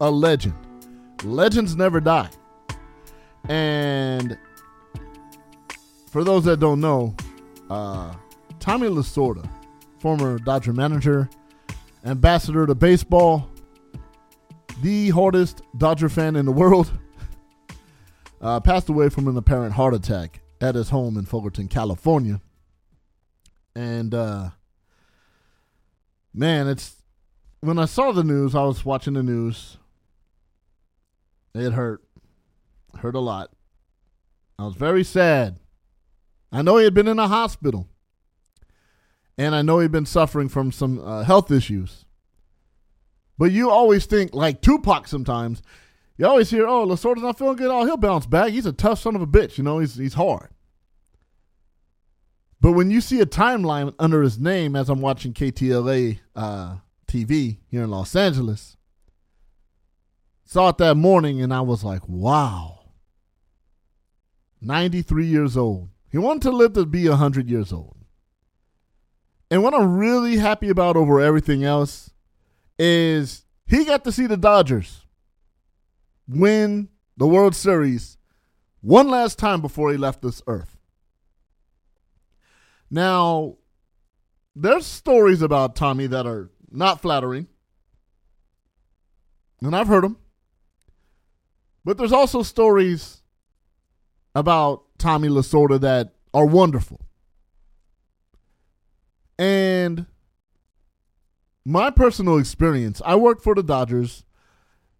a 0.00 0.10
legend. 0.10 0.54
Legends 1.24 1.76
never 1.76 2.00
die. 2.00 2.30
And 3.48 4.38
for 6.10 6.24
those 6.24 6.44
that 6.44 6.60
don't 6.60 6.80
know, 6.80 7.14
uh, 7.70 8.14
Tommy 8.60 8.88
Lasorda, 8.88 9.48
former 9.98 10.38
Dodger 10.38 10.72
manager, 10.72 11.28
ambassador 12.04 12.66
to 12.66 12.74
baseball, 12.74 13.48
the 14.82 15.10
hardest 15.10 15.62
Dodger 15.78 16.08
fan 16.08 16.36
in 16.36 16.44
the 16.44 16.52
world, 16.52 16.90
uh, 18.40 18.60
passed 18.60 18.88
away 18.88 19.08
from 19.08 19.28
an 19.28 19.36
apparent 19.36 19.72
heart 19.72 19.94
attack 19.94 20.40
at 20.60 20.74
his 20.74 20.90
home 20.90 21.16
in 21.16 21.24
Fullerton, 21.24 21.68
California. 21.68 22.40
And 23.74 24.14
uh, 24.14 24.50
man, 26.34 26.68
it's 26.68 26.96
when 27.60 27.78
I 27.78 27.84
saw 27.84 28.12
the 28.12 28.24
news, 28.24 28.54
I 28.54 28.64
was 28.64 28.84
watching 28.84 29.14
the 29.14 29.22
news. 29.22 29.78
It 31.54 31.72
hurt, 31.72 32.02
hurt 32.98 33.14
a 33.14 33.20
lot. 33.20 33.50
I 34.58 34.64
was 34.64 34.74
very 34.74 35.04
sad. 35.04 35.58
I 36.50 36.62
know 36.62 36.76
he 36.76 36.84
had 36.84 36.94
been 36.94 37.08
in 37.08 37.18
a 37.18 37.28
hospital, 37.28 37.88
and 39.38 39.54
I 39.54 39.62
know 39.62 39.78
he'd 39.78 39.92
been 39.92 40.06
suffering 40.06 40.48
from 40.48 40.72
some 40.72 41.00
uh, 41.04 41.24
health 41.24 41.50
issues. 41.50 42.04
But 43.38 43.52
you 43.52 43.70
always 43.70 44.06
think, 44.06 44.34
like 44.34 44.60
Tupac 44.60 45.08
sometimes, 45.08 45.62
you 46.16 46.26
always 46.26 46.50
hear, 46.50 46.66
oh, 46.66 46.86
Lasorda's 46.86 47.22
not 47.22 47.38
feeling 47.38 47.56
good. 47.56 47.70
Oh, 47.70 47.84
he'll 47.84 47.96
bounce 47.96 48.26
back. 48.26 48.50
He's 48.50 48.66
a 48.66 48.72
tough 48.72 49.00
son 49.00 49.16
of 49.16 49.22
a 49.22 49.26
bitch. 49.26 49.56
You 49.58 49.64
know, 49.64 49.78
he's, 49.78 49.96
he's 49.96 50.14
hard. 50.14 50.50
But 52.62 52.72
when 52.72 52.92
you 52.92 53.00
see 53.00 53.20
a 53.20 53.26
timeline 53.26 53.92
under 53.98 54.22
his 54.22 54.38
name, 54.38 54.76
as 54.76 54.88
I'm 54.88 55.00
watching 55.00 55.34
KTLA 55.34 56.20
uh, 56.36 56.76
TV 57.08 57.58
here 57.66 57.82
in 57.82 57.90
Los 57.90 58.14
Angeles, 58.14 58.76
saw 60.44 60.68
it 60.68 60.78
that 60.78 60.94
morning 60.94 61.42
and 61.42 61.52
I 61.52 61.60
was 61.60 61.82
like, 61.82 62.08
wow. 62.08 62.84
93 64.60 65.26
years 65.26 65.56
old. 65.56 65.88
He 66.08 66.18
wanted 66.18 66.42
to 66.42 66.52
live 66.52 66.74
to 66.74 66.86
be 66.86 67.08
100 67.08 67.50
years 67.50 67.72
old. 67.72 67.96
And 69.50 69.64
what 69.64 69.74
I'm 69.74 69.96
really 69.96 70.36
happy 70.36 70.68
about 70.68 70.96
over 70.96 71.20
everything 71.20 71.64
else 71.64 72.12
is 72.78 73.44
he 73.66 73.84
got 73.84 74.04
to 74.04 74.12
see 74.12 74.28
the 74.28 74.36
Dodgers 74.36 75.04
win 76.28 76.90
the 77.16 77.26
World 77.26 77.56
Series 77.56 78.18
one 78.82 79.08
last 79.08 79.36
time 79.36 79.60
before 79.60 79.90
he 79.90 79.96
left 79.96 80.22
this 80.22 80.40
earth. 80.46 80.78
Now, 82.92 83.56
there's 84.54 84.84
stories 84.84 85.40
about 85.40 85.74
Tommy 85.74 86.06
that 86.08 86.26
are 86.26 86.50
not 86.70 87.00
flattering, 87.00 87.48
and 89.62 89.74
I've 89.74 89.86
heard 89.86 90.04
them. 90.04 90.18
But 91.86 91.96
there's 91.96 92.12
also 92.12 92.42
stories 92.42 93.22
about 94.34 94.82
Tommy 94.98 95.28
Lasorda 95.28 95.80
that 95.80 96.12
are 96.34 96.44
wonderful. 96.44 97.00
And 99.38 100.04
my 101.64 101.90
personal 101.90 102.36
experience, 102.36 103.00
I 103.06 103.16
worked 103.16 103.42
for 103.42 103.54
the 103.54 103.62
Dodgers 103.62 104.24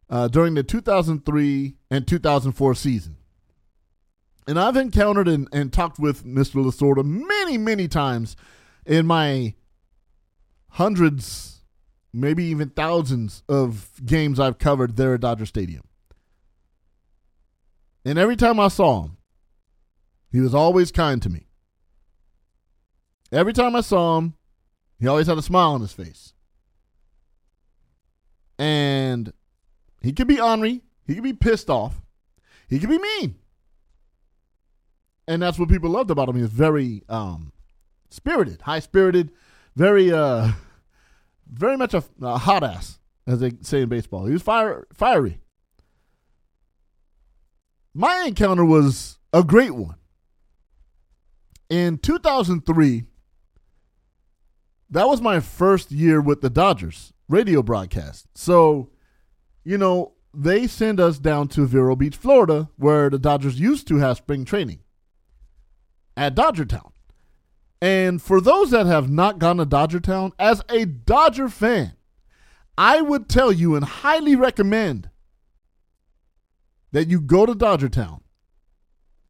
uh, 0.08 0.28
during 0.28 0.54
the 0.54 0.62
2003 0.62 1.74
and 1.90 2.08
2004 2.08 2.74
season. 2.74 3.16
And 4.46 4.58
I've 4.58 4.76
encountered 4.76 5.28
and, 5.28 5.48
and 5.52 5.72
talked 5.72 5.98
with 5.98 6.24
Mr. 6.24 6.64
Lasorda 6.64 7.04
many, 7.04 7.56
many 7.58 7.86
times 7.86 8.36
in 8.84 9.06
my 9.06 9.54
hundreds, 10.70 11.60
maybe 12.12 12.44
even 12.44 12.70
thousands 12.70 13.42
of 13.48 13.90
games 14.04 14.40
I've 14.40 14.58
covered 14.58 14.96
there 14.96 15.14
at 15.14 15.20
Dodger 15.20 15.46
Stadium. 15.46 15.84
And 18.04 18.18
every 18.18 18.36
time 18.36 18.58
I 18.58 18.68
saw 18.68 19.02
him, 19.02 19.16
he 20.32 20.40
was 20.40 20.54
always 20.54 20.90
kind 20.90 21.22
to 21.22 21.30
me. 21.30 21.46
Every 23.30 23.52
time 23.52 23.76
I 23.76 23.80
saw 23.80 24.18
him, 24.18 24.34
he 24.98 25.06
always 25.06 25.28
had 25.28 25.38
a 25.38 25.42
smile 25.42 25.72
on 25.72 25.80
his 25.80 25.92
face. 25.92 26.32
And 28.58 29.32
he 30.00 30.12
could 30.12 30.26
be 30.26 30.40
ornery, 30.40 30.82
he 31.06 31.14
could 31.14 31.22
be 31.22 31.32
pissed 31.32 31.70
off, 31.70 32.02
he 32.68 32.80
could 32.80 32.90
be 32.90 32.98
mean 32.98 33.36
and 35.26 35.42
that's 35.42 35.58
what 35.58 35.68
people 35.68 35.90
loved 35.90 36.10
about 36.10 36.28
him. 36.28 36.36
He 36.36 36.42
was 36.42 36.50
very 36.50 37.02
um, 37.08 37.52
spirited, 38.10 38.62
high 38.62 38.80
spirited, 38.80 39.30
very 39.76 40.12
uh, 40.12 40.52
very 41.46 41.76
much 41.76 41.94
a, 41.94 42.04
a, 42.20 42.38
hot 42.38 42.64
ass, 42.64 42.98
as 43.26 43.40
they 43.40 43.52
say 43.60 43.82
in 43.82 43.88
baseball. 43.88 44.26
He 44.26 44.32
was 44.32 44.42
fire 44.42 44.86
fiery. 44.92 45.38
My 47.94 48.24
encounter 48.26 48.64
was 48.64 49.18
a 49.32 49.44
great 49.44 49.74
one. 49.74 49.96
In 51.68 51.98
2003, 51.98 53.04
that 54.90 55.08
was 55.08 55.20
my 55.20 55.40
first 55.40 55.90
year 55.90 56.20
with 56.20 56.40
the 56.42 56.50
Dodgers 56.50 57.12
radio 57.28 57.62
broadcast. 57.62 58.26
So, 58.34 58.90
you 59.64 59.78
know, 59.78 60.12
they 60.34 60.66
send 60.66 61.00
us 61.00 61.18
down 61.18 61.48
to 61.48 61.66
Vero 61.66 61.96
Beach, 61.96 62.16
Florida, 62.16 62.68
where 62.76 63.08
the 63.08 63.18
Dodgers 63.18 63.58
used 63.58 63.88
to 63.88 63.96
have 63.96 64.18
spring 64.18 64.44
training 64.44 64.80
at 66.16 66.34
Dodger 66.34 66.64
Town. 66.64 66.92
And 67.80 68.22
for 68.22 68.40
those 68.40 68.70
that 68.70 68.86
have 68.86 69.10
not 69.10 69.38
gone 69.38 69.56
to 69.56 69.64
Dodger 69.64 70.00
Town, 70.00 70.32
as 70.38 70.62
a 70.68 70.84
Dodger 70.84 71.48
fan, 71.48 71.94
I 72.78 73.00
would 73.00 73.28
tell 73.28 73.52
you 73.52 73.74
and 73.74 73.84
highly 73.84 74.36
recommend 74.36 75.10
that 76.92 77.08
you 77.08 77.20
go 77.20 77.44
to 77.44 77.54
Dodger 77.54 77.88
Town 77.88 78.22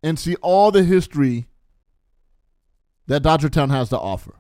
and 0.02 0.18
see 0.18 0.34
all 0.36 0.70
the 0.70 0.82
history 0.82 1.46
that 3.06 3.22
Dodger 3.22 3.48
Town 3.48 3.70
has 3.70 3.88
to 3.88 3.98
offer. 3.98 4.34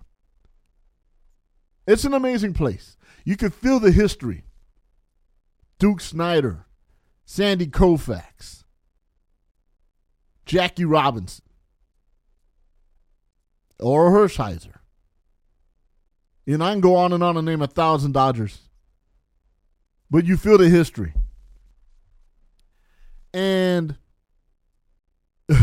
It's 1.86 2.04
an 2.04 2.14
amazing 2.14 2.54
place. 2.54 2.96
You 3.24 3.36
can 3.36 3.50
feel 3.50 3.80
the 3.80 3.92
history. 3.92 4.44
Duke 5.78 6.00
Snider, 6.00 6.66
Sandy 7.24 7.66
Koufax, 7.66 8.64
Jackie 10.46 10.84
Robinson, 10.84 11.44
Orel 13.82 14.12
Hershiser. 14.12 14.78
You 16.46 16.58
know, 16.58 16.64
I 16.64 16.72
can 16.72 16.80
go 16.80 16.96
on 16.96 17.12
and 17.12 17.22
on 17.22 17.36
and 17.36 17.46
name 17.46 17.62
a 17.62 17.66
thousand 17.66 18.12
Dodgers. 18.12 18.58
But 20.10 20.24
you 20.24 20.36
feel 20.36 20.58
the 20.58 20.68
history. 20.68 21.14
And 23.32 23.96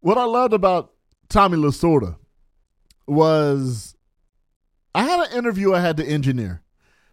what 0.00 0.16
I 0.16 0.24
loved 0.24 0.54
about 0.54 0.92
Tommy 1.28 1.58
Lasorda 1.58 2.16
was 3.06 3.94
I 4.94 5.04
had 5.04 5.20
an 5.20 5.36
interview 5.36 5.74
I 5.74 5.80
had 5.80 5.96
to 5.98 6.06
engineer. 6.06 6.62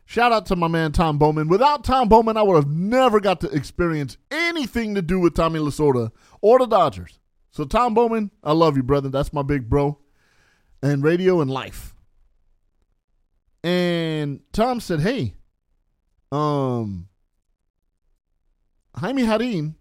Shout 0.06 0.32
out 0.32 0.46
to 0.46 0.56
my 0.56 0.70
man 0.70 0.94
Tom 0.94 1.18
Bowman. 1.18 1.50
Without 1.50 1.84
Tom 1.84 2.08
Bowman, 2.08 2.38
I 2.38 2.42
would 2.42 2.56
have 2.56 2.70
never 2.70 3.20
got 3.20 3.42
to 3.42 3.50
experience 3.50 4.18
anything 4.32 4.96
to 4.96 5.02
do 5.02 5.20
with 5.20 5.36
Tommy 5.36 5.60
Lasorda 5.60 6.12
or 6.40 6.60
the 6.60 6.66
Dodgers. 6.66 7.20
So 7.52 7.66
Tom 7.66 7.94
Bowman, 7.94 8.32
I 8.42 8.54
love 8.54 8.78
you, 8.78 8.84
brother. 8.84 9.10
That's 9.10 9.34
my 9.34 9.42
big 9.42 9.70
bro. 9.70 10.00
And 10.82 11.04
radio 11.04 11.42
and 11.42 11.50
life. 11.50 11.96
And 13.64 14.42
Tom 14.54 14.80
said, 14.80 15.02
Hey, 15.02 15.36
um 16.32 17.08
Jaime 18.96 19.24
Jarrín, 19.24 19.76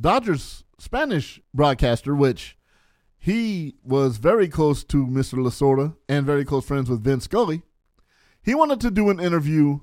Dodgers 0.00 0.64
Spanish 0.78 1.40
broadcaster, 1.52 2.14
which 2.14 2.56
he 3.18 3.76
was 3.82 4.18
very 4.18 4.48
close 4.48 4.84
to 4.84 5.06
Mr. 5.06 5.38
Lasorda 5.38 5.96
and 6.08 6.24
very 6.24 6.44
close 6.44 6.64
friends 6.64 6.88
with 6.88 7.02
Vince 7.02 7.24
Scully. 7.24 7.62
He 8.42 8.54
wanted 8.54 8.80
to 8.82 8.90
do 8.90 9.10
an 9.10 9.18
interview 9.18 9.80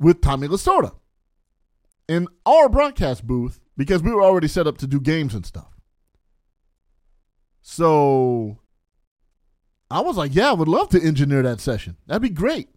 with 0.00 0.20
Tommy 0.20 0.48
Lasorda 0.48 0.94
in 2.08 2.26
our 2.44 2.68
broadcast 2.68 3.26
booth 3.26 3.60
because 3.76 4.02
we 4.02 4.12
were 4.12 4.22
already 4.22 4.48
set 4.48 4.66
up 4.66 4.78
to 4.78 4.86
do 4.86 5.00
games 5.00 5.34
and 5.34 5.46
stuff. 5.46 5.78
So 7.62 8.58
I 9.90 10.00
was 10.00 10.16
like, 10.16 10.34
yeah, 10.34 10.50
I 10.50 10.52
would 10.52 10.68
love 10.68 10.88
to 10.90 11.02
engineer 11.02 11.42
that 11.42 11.60
session. 11.60 11.96
That'd 12.06 12.22
be 12.22 12.30
great. 12.30 12.68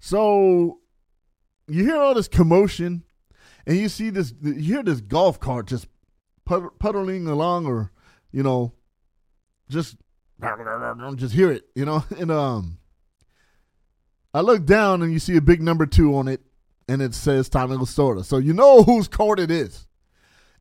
So 0.00 0.80
you 1.68 1.84
hear 1.84 1.96
all 1.96 2.14
this 2.14 2.26
commotion 2.28 3.04
and 3.66 3.76
you 3.76 3.88
see 3.88 4.10
this, 4.10 4.34
you 4.42 4.54
hear 4.54 4.82
this 4.82 5.00
golf 5.00 5.38
cart 5.38 5.66
just 5.66 5.86
put- 6.44 6.78
puddling 6.80 7.28
along 7.28 7.66
or, 7.66 7.92
you 8.32 8.42
know, 8.42 8.72
just, 9.68 9.96
just 11.16 11.34
hear 11.34 11.52
it, 11.52 11.62
you 11.76 11.84
know, 11.84 12.04
and, 12.18 12.30
um, 12.30 12.78
I 14.34 14.40
look 14.40 14.64
down 14.64 15.02
and 15.02 15.12
you 15.12 15.18
see 15.18 15.36
a 15.36 15.42
big 15.42 15.62
number 15.62 15.86
two 15.86 16.16
on 16.16 16.26
it 16.26 16.40
and 16.88 17.00
it 17.00 17.14
says 17.14 17.48
Tommy 17.48 17.76
Lasorda. 17.76 18.24
So 18.24 18.38
you 18.38 18.54
know 18.54 18.82
whose 18.82 19.06
court 19.06 19.38
it 19.38 19.50
is. 19.50 19.86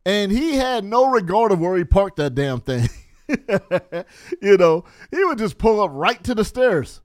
And 0.05 0.31
he 0.31 0.55
had 0.55 0.83
no 0.83 1.09
regard 1.09 1.51
of 1.51 1.59
where 1.59 1.77
he 1.77 1.83
parked 1.83 2.17
that 2.17 2.35
damn 2.35 2.59
thing. 2.59 2.89
you 4.41 4.57
know, 4.57 4.83
he 5.11 5.23
would 5.23 5.37
just 5.37 5.57
pull 5.57 5.81
up 5.81 5.91
right 5.93 6.23
to 6.23 6.35
the 6.35 6.45
stairs 6.45 7.01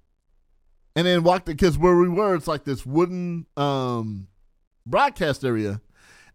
and 0.95 1.07
then 1.07 1.23
walk 1.23 1.45
the 1.45 1.53
because 1.53 1.79
where 1.79 1.97
we 1.97 2.09
were, 2.09 2.35
it's 2.35 2.49
like 2.49 2.65
this 2.65 2.87
wooden 2.87 3.47
um 3.57 4.29
broadcast 4.87 5.45
area. 5.45 5.81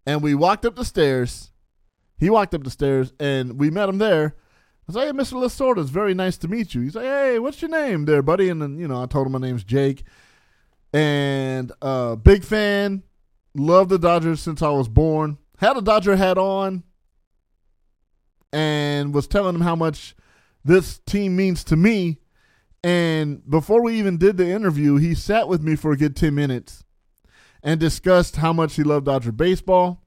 And 0.06 0.22
we 0.22 0.34
walked 0.34 0.64
up 0.64 0.76
the 0.76 0.84
stairs. 0.84 1.50
He 2.18 2.30
walked 2.30 2.54
up 2.54 2.64
the 2.64 2.70
stairs 2.70 3.12
and 3.18 3.58
we 3.58 3.70
met 3.70 3.88
him 3.88 3.98
there. 3.98 4.36
I 4.88 4.92
was 4.92 4.96
hey, 4.96 5.10
Mr. 5.12 5.34
Lasorda, 5.34 5.80
it's 5.80 5.90
very 5.90 6.14
nice 6.14 6.36
to 6.38 6.48
meet 6.48 6.74
you. 6.74 6.82
He's 6.82 6.94
like, 6.94 7.04
hey, 7.04 7.38
what's 7.38 7.62
your 7.62 7.70
name 7.70 8.04
there, 8.04 8.22
buddy? 8.22 8.48
And 8.48 8.60
then, 8.60 8.78
you 8.78 8.88
know, 8.88 9.02
I 9.02 9.06
told 9.06 9.26
him 9.26 9.32
my 9.32 9.38
name's 9.38 9.64
Jake. 9.64 10.04
And 10.92 11.72
uh 11.82 12.16
big 12.16 12.44
fan. 12.44 13.02
Loved 13.54 13.90
the 13.90 13.98
Dodgers 13.98 14.40
since 14.40 14.62
I 14.62 14.70
was 14.70 14.88
born. 14.88 15.38
Had 15.58 15.76
a 15.76 15.82
Dodger 15.82 16.16
hat 16.16 16.38
on 16.38 16.84
and 18.52 19.14
was 19.14 19.26
telling 19.26 19.54
him 19.54 19.60
how 19.62 19.76
much 19.76 20.14
this 20.64 20.98
team 21.06 21.36
means 21.36 21.64
to 21.64 21.76
me. 21.76 22.18
And 22.84 23.48
before 23.48 23.82
we 23.82 23.98
even 23.98 24.18
did 24.18 24.36
the 24.36 24.50
interview, 24.50 24.96
he 24.96 25.14
sat 25.14 25.48
with 25.48 25.62
me 25.62 25.76
for 25.76 25.92
a 25.92 25.96
good 25.96 26.16
10 26.16 26.34
minutes 26.34 26.84
and 27.62 27.78
discussed 27.78 28.36
how 28.36 28.52
much 28.52 28.74
he 28.74 28.82
loved 28.82 29.06
Dodger 29.06 29.32
baseball. 29.32 30.00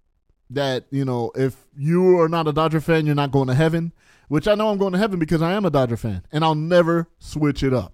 That, 0.49 0.85
you 0.91 1.05
know, 1.05 1.31
if 1.33 1.55
you 1.75 2.19
are 2.19 2.29
not 2.29 2.47
a 2.47 2.53
Dodger 2.53 2.81
fan, 2.81 3.05
you're 3.05 3.15
not 3.15 3.31
going 3.31 3.47
to 3.47 3.55
heaven, 3.55 3.93
which 4.27 4.47
I 4.47 4.53
know 4.53 4.69
I'm 4.69 4.77
going 4.77 4.93
to 4.93 4.99
heaven 4.99 5.17
because 5.17 5.41
I 5.41 5.53
am 5.53 5.65
a 5.65 5.71
Dodger 5.71 5.97
fan 5.97 6.23
and 6.31 6.43
I'll 6.43 6.53
never 6.53 7.09
switch 7.17 7.63
it 7.63 7.73
up. 7.73 7.93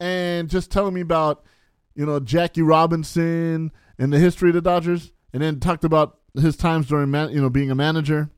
And 0.00 0.50
just 0.50 0.72
telling 0.72 0.94
me 0.94 1.02
about, 1.02 1.44
you 1.94 2.04
know, 2.04 2.18
Jackie 2.18 2.62
Robinson 2.62 3.70
and 3.96 4.12
the 4.12 4.18
history 4.18 4.48
of 4.48 4.54
the 4.54 4.60
Dodgers, 4.60 5.12
and 5.32 5.42
then 5.42 5.60
talked 5.60 5.84
about 5.84 6.18
his 6.34 6.56
times 6.56 6.88
during, 6.88 7.10
man, 7.10 7.30
you 7.30 7.40
know, 7.40 7.50
being 7.50 7.70
a 7.70 7.74
manager 7.76 8.30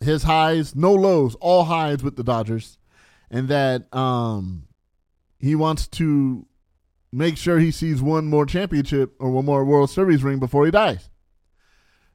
his 0.00 0.22
highs, 0.22 0.74
no 0.74 0.92
lows, 0.92 1.34
all 1.36 1.64
highs 1.64 2.02
with 2.02 2.16
the 2.16 2.24
Dodgers, 2.24 2.78
and 3.30 3.48
that 3.48 3.92
um, 3.94 4.68
he 5.38 5.54
wants 5.54 5.86
to 5.88 6.46
make 7.12 7.36
sure 7.36 7.58
he 7.58 7.70
sees 7.70 8.02
one 8.02 8.26
more 8.26 8.46
championship 8.46 9.14
or 9.18 9.30
one 9.30 9.44
more 9.44 9.64
World 9.64 9.90
Series 9.90 10.22
ring 10.22 10.38
before 10.38 10.64
he 10.64 10.70
dies. 10.70 11.10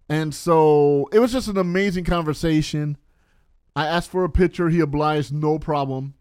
And 0.09 0.33
so 0.33 1.09
it 1.11 1.19
was 1.19 1.31
just 1.31 1.47
an 1.47 1.57
amazing 1.57 2.03
conversation. 2.03 2.97
I 3.75 3.87
asked 3.87 4.11
for 4.11 4.23
a 4.23 4.29
picture. 4.29 4.69
He 4.69 4.79
obliged, 4.79 5.33
no 5.33 5.57
problem. 5.57 6.13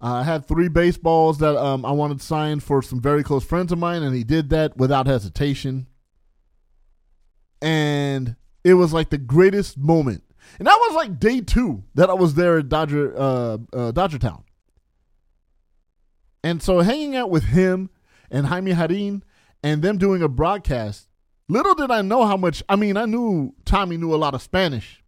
Uh, 0.00 0.14
I 0.14 0.22
had 0.22 0.46
three 0.46 0.68
baseballs 0.68 1.38
that 1.38 1.56
um, 1.56 1.84
I 1.84 1.92
wanted 1.92 2.20
signed 2.20 2.62
for 2.62 2.82
some 2.82 3.00
very 3.00 3.22
close 3.22 3.44
friends 3.44 3.72
of 3.72 3.78
mine, 3.78 4.02
and 4.02 4.14
he 4.14 4.24
did 4.24 4.50
that 4.50 4.76
without 4.76 5.06
hesitation. 5.06 5.86
And 7.60 8.36
it 8.62 8.74
was 8.74 8.92
like 8.92 9.10
the 9.10 9.18
greatest 9.18 9.78
moment 9.78 10.22
and 10.58 10.66
that 10.66 10.76
was 10.76 10.94
like 10.94 11.18
day 11.18 11.40
two 11.40 11.84
that 11.94 12.10
I 12.10 12.14
was 12.14 12.34
there 12.34 12.58
at 12.58 12.68
Dodger 12.68 13.14
uh, 13.16 13.58
uh, 13.72 13.90
Dodger 13.92 14.18
Town. 14.18 14.44
And 16.42 16.62
so 16.62 16.80
hanging 16.80 17.16
out 17.16 17.30
with 17.30 17.44
him 17.44 17.90
and 18.30 18.46
Jaime 18.46 18.72
Jarrín 18.72 19.22
and 19.62 19.82
them 19.82 19.96
doing 19.96 20.22
a 20.22 20.28
broadcast, 20.28 21.08
little 21.48 21.74
did 21.74 21.90
I 21.90 22.02
know 22.02 22.26
how 22.26 22.36
much. 22.36 22.62
I 22.68 22.76
mean, 22.76 22.96
I 22.96 23.06
knew 23.06 23.54
Tommy 23.64 23.96
knew 23.96 24.14
a 24.14 24.16
lot 24.16 24.34
of 24.34 24.42
Spanish 24.42 25.02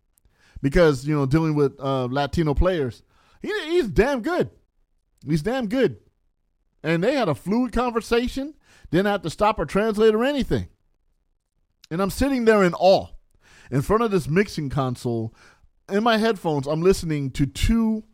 because 0.62 1.07
you 1.07 1.14
know 1.14 1.27
dealing 1.27 1.55
with 1.55 1.79
uh, 1.79 2.07
Latino 2.07 2.55
players. 2.55 3.03
He, 3.42 3.49
he's 3.70 3.88
damn 3.88 4.22
good. 4.22 4.51
He's 5.25 5.42
damn 5.42 5.68
good. 5.68 5.99
And 6.83 7.03
they 7.03 7.14
had 7.14 7.29
a 7.29 7.35
fluid 7.35 7.72
conversation. 7.72 8.55
Didn't 8.90 9.07
have 9.07 9.22
to 9.22 9.31
stop 9.31 9.59
or 9.59 9.66
translate 9.66 10.14
or 10.14 10.25
anything. 10.25 10.68
And 11.90 12.01
I'm 12.01 12.11
sitting 12.11 12.44
there 12.44 12.62
in 12.62 12.75
awe 12.75 13.09
in 13.70 13.83
front 13.83 14.02
of 14.02 14.11
this 14.11 14.29
mixing 14.29 14.68
console 14.68 15.35
in 15.88 16.02
my 16.02 16.16
headphones 16.16 16.66
i'm 16.66 16.83
listening 16.83 17.31
to 17.31 17.46
two 17.46 18.05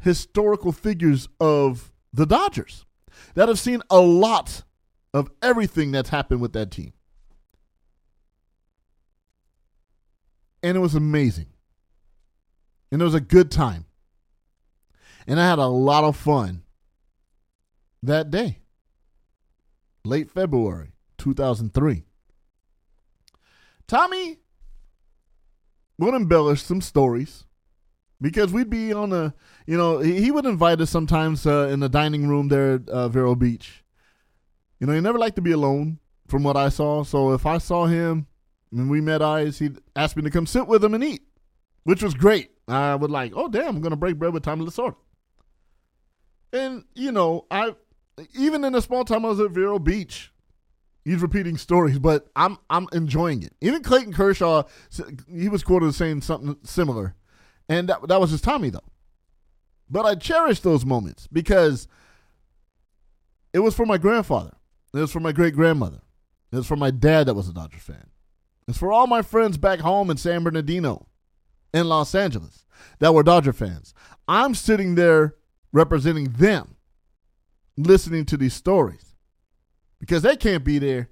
historical 0.00 0.72
figures 0.72 1.28
of 1.40 1.92
the 2.12 2.26
dodgers 2.26 2.84
that 3.34 3.48
have 3.48 3.58
seen 3.58 3.82
a 3.90 4.00
lot 4.00 4.62
of 5.12 5.30
everything 5.42 5.92
that's 5.92 6.10
happened 6.10 6.40
with 6.40 6.52
that 6.52 6.70
team. 6.70 6.92
And 10.62 10.76
it 10.76 10.80
was 10.80 10.94
amazing. 10.94 11.46
And 12.90 13.00
it 13.00 13.04
was 13.04 13.14
a 13.14 13.20
good 13.20 13.50
time. 13.50 13.86
And 15.26 15.40
i 15.40 15.48
had 15.48 15.58
a 15.58 15.66
lot 15.66 16.04
of 16.04 16.16
fun 16.16 16.62
that 18.02 18.30
day. 18.30 18.60
Late 20.04 20.30
february 20.30 20.92
2003 21.18 22.04
tommy 23.88 24.38
would 25.98 26.14
embellish 26.14 26.62
some 26.62 26.80
stories 26.80 27.44
because 28.20 28.52
we'd 28.52 28.70
be 28.70 28.92
on 28.92 29.12
a, 29.12 29.34
you 29.66 29.76
know, 29.76 29.98
he 29.98 30.30
would 30.30 30.46
invite 30.46 30.80
us 30.80 30.90
sometimes 30.90 31.46
uh, 31.46 31.68
in 31.70 31.80
the 31.80 31.88
dining 31.88 32.28
room 32.28 32.48
there 32.48 32.74
at 32.74 32.88
uh, 32.88 33.08
Vero 33.08 33.34
Beach. 33.34 33.84
You 34.80 34.86
know, 34.86 34.92
he 34.92 35.00
never 35.00 35.18
liked 35.18 35.36
to 35.36 35.42
be 35.42 35.52
alone, 35.52 35.98
from 36.28 36.42
what 36.42 36.56
I 36.56 36.68
saw. 36.68 37.02
So 37.02 37.32
if 37.32 37.46
I 37.46 37.58
saw 37.58 37.86
him 37.86 38.26
and 38.72 38.90
we 38.90 39.00
met 39.00 39.22
eyes, 39.22 39.58
he'd 39.58 39.78
ask 39.94 40.16
me 40.16 40.22
to 40.22 40.30
come 40.30 40.46
sit 40.46 40.66
with 40.66 40.84
him 40.84 40.94
and 40.94 41.04
eat, 41.04 41.22
which 41.84 42.02
was 42.02 42.14
great. 42.14 42.50
I 42.68 42.94
would 42.94 43.10
like, 43.10 43.32
oh 43.34 43.48
damn, 43.48 43.76
I'm 43.76 43.80
gonna 43.80 43.96
break 43.96 44.18
bread 44.18 44.34
with 44.34 44.42
Tommy 44.42 44.66
Lasorda. 44.66 44.96
And 46.52 46.84
you 46.94 47.12
know, 47.12 47.46
I 47.50 47.74
even 48.34 48.64
in 48.64 48.72
the 48.72 48.82
small 48.82 49.04
time 49.04 49.24
I 49.24 49.28
was 49.28 49.40
at 49.40 49.50
Vero 49.50 49.78
Beach, 49.78 50.32
he's 51.06 51.22
repeating 51.22 51.56
stories, 51.56 51.98
but 51.98 52.28
I'm 52.36 52.58
I'm 52.68 52.88
enjoying 52.92 53.42
it. 53.42 53.54
Even 53.62 53.82
Clayton 53.82 54.12
Kershaw, 54.12 54.64
he 55.32 55.48
was 55.48 55.62
quoted 55.62 55.86
as 55.86 55.96
saying 55.96 56.20
something 56.22 56.56
similar, 56.64 57.14
and 57.68 57.88
that 57.88 58.06
that 58.08 58.20
was 58.20 58.32
his 58.32 58.42
Tommy 58.42 58.68
though. 58.68 58.80
But 59.88 60.04
I 60.04 60.16
cherish 60.16 60.60
those 60.60 60.84
moments 60.84 61.28
because 61.28 61.86
it 63.54 63.60
was 63.60 63.74
for 63.74 63.86
my 63.86 63.96
grandfather. 63.96 64.56
It 64.92 64.98
was 64.98 65.12
for 65.12 65.20
my 65.20 65.32
great 65.32 65.54
grandmother. 65.54 66.02
It 66.52 66.56
was 66.56 66.66
for 66.66 66.76
my 66.76 66.90
dad 66.90 67.26
that 67.26 67.34
was 67.34 67.48
a 67.48 67.54
Dodger 67.54 67.78
fan. 67.78 68.10
It's 68.66 68.78
for 68.78 68.92
all 68.92 69.06
my 69.06 69.22
friends 69.22 69.58
back 69.58 69.78
home 69.80 70.10
in 70.10 70.16
San 70.16 70.42
Bernardino, 70.42 71.06
in 71.72 71.88
Los 71.88 72.14
Angeles, 72.14 72.66
that 72.98 73.14
were 73.14 73.22
Dodger 73.22 73.52
fans. 73.52 73.94
I'm 74.26 74.54
sitting 74.54 74.96
there 74.96 75.36
representing 75.72 76.32
them, 76.32 76.76
listening 77.76 78.24
to 78.26 78.36
these 78.36 78.54
stories 78.54 79.05
because 80.00 80.22
they 80.22 80.36
can't 80.36 80.64
be 80.64 80.78
there. 80.78 81.10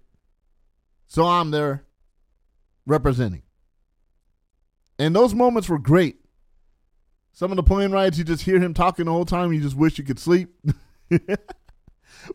So 1.06 1.24
I'm 1.26 1.50
there 1.50 1.84
representing. 2.86 3.42
And 4.98 5.14
those 5.14 5.34
moments 5.34 5.68
were 5.68 5.78
great. 5.78 6.16
Some 7.32 7.50
of 7.50 7.56
the 7.56 7.62
plane 7.62 7.90
rides, 7.90 8.16
you 8.16 8.24
just 8.24 8.44
hear 8.44 8.60
him 8.60 8.74
talking 8.74 9.06
the 9.06 9.12
whole 9.12 9.24
time. 9.24 9.52
You 9.52 9.60
just 9.60 9.76
wish 9.76 9.98
you 9.98 10.04
could 10.04 10.20
sleep. 10.20 10.54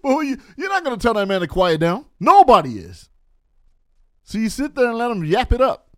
well, 0.03 0.21
you, 0.21 0.37
you're 0.57 0.69
not 0.69 0.83
going 0.83 0.97
to 0.97 1.01
tell 1.01 1.13
that 1.13 1.27
man 1.27 1.39
to 1.39 1.47
quiet 1.47 1.79
down. 1.79 2.05
Nobody 2.19 2.77
is. 2.79 3.09
So 4.23 4.37
you 4.37 4.49
sit 4.49 4.75
there 4.75 4.89
and 4.89 4.97
let 4.97 5.09
him 5.09 5.23
yap 5.23 5.53
it 5.53 5.61
up. 5.61 5.89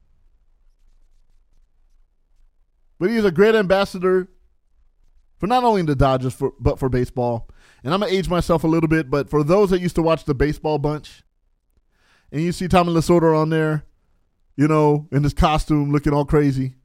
But 2.99 3.09
he's 3.09 3.25
a 3.25 3.31
great 3.31 3.55
ambassador 3.55 4.27
for 5.39 5.47
not 5.47 5.63
only 5.63 5.81
the 5.81 5.95
Dodgers, 5.95 6.35
for, 6.35 6.53
but 6.59 6.77
for 6.77 6.87
baseball. 6.87 7.49
And 7.83 7.93
I'm 7.93 8.01
to 8.01 8.07
age 8.07 8.29
myself 8.29 8.63
a 8.63 8.67
little 8.67 8.87
bit, 8.87 9.09
but 9.09 9.29
for 9.29 9.43
those 9.43 9.71
that 9.71 9.81
used 9.81 9.95
to 9.95 10.01
watch 10.01 10.25
the 10.25 10.35
baseball 10.35 10.77
bunch, 10.77 11.23
and 12.31 12.41
you 12.41 12.51
see 12.51 12.67
Tommy 12.67 12.93
Lasorda 12.93 13.35
on 13.37 13.49
there, 13.49 13.83
you 14.55 14.67
know, 14.67 15.07
in 15.11 15.23
his 15.23 15.33
costume 15.33 15.91
looking 15.91 16.13
all 16.13 16.25
crazy. 16.25 16.75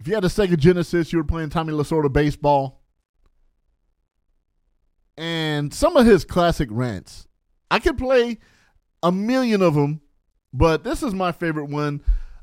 If 0.00 0.08
you 0.08 0.14
had 0.14 0.24
a 0.24 0.28
Sega 0.28 0.56
Genesis, 0.56 1.12
you 1.12 1.18
were 1.18 1.24
playing 1.24 1.50
Tommy 1.50 1.72
Lasorda 1.72 2.12
baseball. 2.12 2.80
And 5.16 5.74
some 5.74 5.96
of 5.96 6.06
his 6.06 6.24
classic 6.24 6.68
rants, 6.70 7.26
I 7.70 7.80
could 7.80 7.98
play 7.98 8.38
a 9.02 9.12
million 9.12 9.62
of 9.62 9.74
them, 9.74 10.00
but 10.52 10.84
this 10.84 11.02
is 11.02 11.12
my 11.12 11.32
favorite 11.32 11.68
one. 11.68 12.02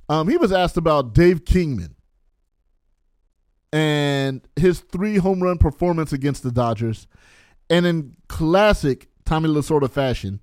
Um, 0.09 0.27
he 0.27 0.37
was 0.37 0.51
asked 0.51 0.77
about 0.77 1.13
Dave 1.13 1.45
Kingman 1.45 1.95
and 3.73 4.47
his 4.55 4.79
three 4.79 5.17
home 5.17 5.41
run 5.41 5.57
performance 5.57 6.13
against 6.13 6.43
the 6.43 6.51
Dodgers. 6.51 7.07
And 7.69 7.85
in 7.85 8.15
classic 8.27 9.07
Tommy 9.25 9.49
Lasorda 9.49 9.89
fashion, 9.89 10.39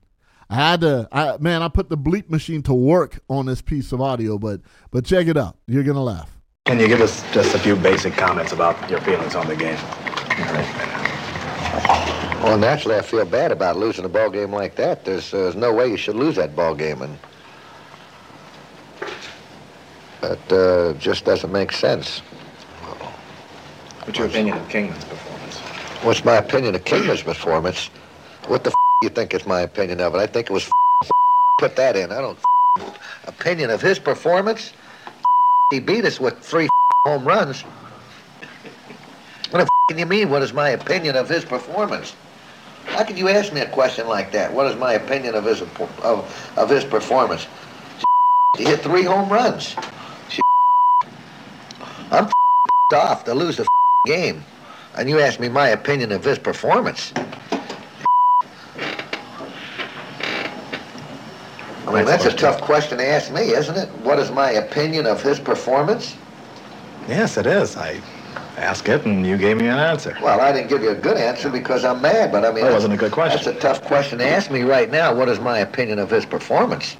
I 0.50 0.56
had 0.56 0.80
to, 0.82 1.08
I, 1.12 1.36
man, 1.38 1.62
I 1.62 1.68
put 1.68 1.88
the 1.88 1.96
bleep 1.96 2.28
machine 2.28 2.62
to 2.64 2.74
work 2.74 3.20
on 3.28 3.46
this 3.46 3.62
piece 3.62 3.92
of 3.92 4.00
audio, 4.00 4.38
but 4.38 4.60
but 4.90 5.04
check 5.04 5.26
it 5.26 5.36
out. 5.36 5.56
You're 5.66 5.84
gonna 5.84 6.02
laugh. 6.02 6.38
Can 6.66 6.78
you 6.78 6.88
give 6.88 7.00
us 7.00 7.24
just 7.32 7.54
a 7.54 7.58
few 7.58 7.74
basic 7.74 8.14
comments 8.14 8.52
about 8.52 8.90
your 8.90 9.00
feelings 9.00 9.34
on 9.34 9.46
the 9.48 9.56
game? 9.56 9.78
Well, 12.42 12.58
naturally, 12.58 12.96
I 12.96 13.02
feel 13.02 13.24
bad 13.24 13.52
about 13.52 13.76
losing 13.76 14.04
a 14.04 14.08
ball 14.08 14.28
game 14.28 14.52
like 14.52 14.74
that. 14.74 15.04
There's, 15.04 15.32
uh, 15.32 15.38
there's 15.38 15.54
no 15.56 15.72
way 15.72 15.88
you 15.88 15.96
should 15.96 16.16
lose 16.16 16.36
that 16.36 16.56
ball 16.56 16.74
game, 16.74 17.00
and 17.02 17.18
that 20.20 20.52
uh, 20.52 20.92
just 20.98 21.24
doesn't 21.24 21.52
make 21.52 21.72
sense. 21.72 22.18
What's 24.04 24.18
your 24.18 24.26
opinion 24.26 24.56
of 24.56 24.68
Kingman's 24.68 25.04
performance? 25.04 25.31
What's 26.02 26.24
my 26.24 26.34
opinion 26.36 26.74
of 26.74 26.84
Kingman's 26.84 27.22
performance? 27.22 27.86
What 28.48 28.64
the 28.64 28.70
f- 28.70 28.74
you 29.02 29.08
think 29.08 29.34
is 29.34 29.46
my 29.46 29.60
opinion 29.60 30.00
of 30.00 30.14
it? 30.16 30.18
I 30.18 30.26
think 30.26 30.50
it 30.50 30.52
was 30.52 30.68
f- 31.02 31.10
put 31.58 31.76
that 31.76 31.94
in. 31.94 32.10
I 32.10 32.20
don't 32.20 32.38
f- 32.80 33.28
opinion 33.28 33.70
of 33.70 33.80
his 33.80 34.00
performance. 34.00 34.72
He 35.70 35.78
beat 35.78 36.04
us 36.04 36.18
with 36.18 36.40
three 36.40 36.68
home 37.06 37.24
runs. 37.24 37.62
What 39.50 39.58
the 39.58 39.58
f- 39.60 39.68
can 39.88 39.98
you 39.98 40.06
mean? 40.06 40.28
What 40.28 40.42
is 40.42 40.52
my 40.52 40.70
opinion 40.70 41.14
of 41.14 41.28
his 41.28 41.44
performance? 41.44 42.16
How 42.86 43.04
could 43.04 43.16
you 43.16 43.28
ask 43.28 43.52
me 43.52 43.60
a 43.60 43.68
question 43.68 44.08
like 44.08 44.32
that? 44.32 44.52
What 44.52 44.66
is 44.66 44.76
my 44.76 44.94
opinion 44.94 45.36
of 45.36 45.44
his 45.44 45.62
of, 45.62 46.52
of 46.56 46.68
his 46.68 46.84
performance? 46.84 47.46
He 48.58 48.64
hit 48.64 48.80
three 48.80 49.04
home 49.04 49.28
runs. 49.28 49.76
I'm 52.10 52.28
off 52.92 53.24
to 53.24 53.34
lose 53.34 53.56
the 53.56 53.66
game, 54.04 54.44
and 54.96 55.08
you 55.08 55.20
ask 55.20 55.40
me 55.40 55.48
my 55.48 55.68
opinion 55.68 56.12
of 56.12 56.24
his 56.24 56.38
performance. 56.38 57.12
I 61.86 61.96
mean, 61.96 62.04
that's 62.06 62.24
a 62.24 62.32
tough 62.32 62.60
question 62.60 62.98
to 62.98 63.06
ask 63.06 63.30
me, 63.32 63.50
isn't 63.50 63.76
it? 63.76 63.88
What 64.02 64.18
is 64.18 64.30
my 64.30 64.52
opinion 64.52 65.06
of 65.06 65.22
his 65.22 65.38
performance? 65.38 66.16
Yes, 67.08 67.36
it 67.36 67.46
is. 67.46 67.76
I 67.76 68.00
asked 68.56 68.88
it, 68.88 69.04
and 69.04 69.26
you 69.26 69.36
gave 69.36 69.58
me 69.58 69.66
an 69.66 69.78
answer. 69.78 70.16
Well, 70.22 70.40
I 70.40 70.52
didn't 70.52 70.68
give 70.68 70.82
you 70.82 70.90
a 70.90 70.94
good 70.94 71.16
answer 71.16 71.50
because 71.50 71.84
I'm 71.84 72.00
mad, 72.00 72.32
but 72.32 72.44
I 72.44 72.52
mean... 72.52 72.64
That 72.64 72.72
wasn't 72.72 72.94
a 72.94 72.96
good 72.96 73.12
question. 73.12 73.42
That's 73.44 73.56
a 73.56 73.60
tough 73.60 73.82
question 73.82 74.18
to 74.20 74.26
ask 74.26 74.50
me 74.50 74.62
right 74.62 74.90
now. 74.90 75.14
What 75.14 75.28
is 75.28 75.40
my 75.40 75.58
opinion 75.58 75.98
of 75.98 76.10
his 76.10 76.24
performance? 76.24 76.96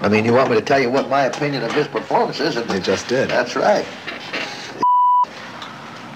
I 0.00 0.08
mean, 0.08 0.24
you 0.24 0.32
want 0.32 0.50
me 0.50 0.56
to 0.56 0.64
tell 0.64 0.80
you 0.80 0.90
what 0.90 1.10
my 1.10 1.24
opinion 1.24 1.62
of 1.62 1.72
his 1.72 1.86
performance 1.88 2.40
is? 2.40 2.56
And 2.56 2.70
you 2.70 2.80
just 2.80 3.08
did. 3.08 3.28
That's 3.28 3.56
right. 3.56 3.84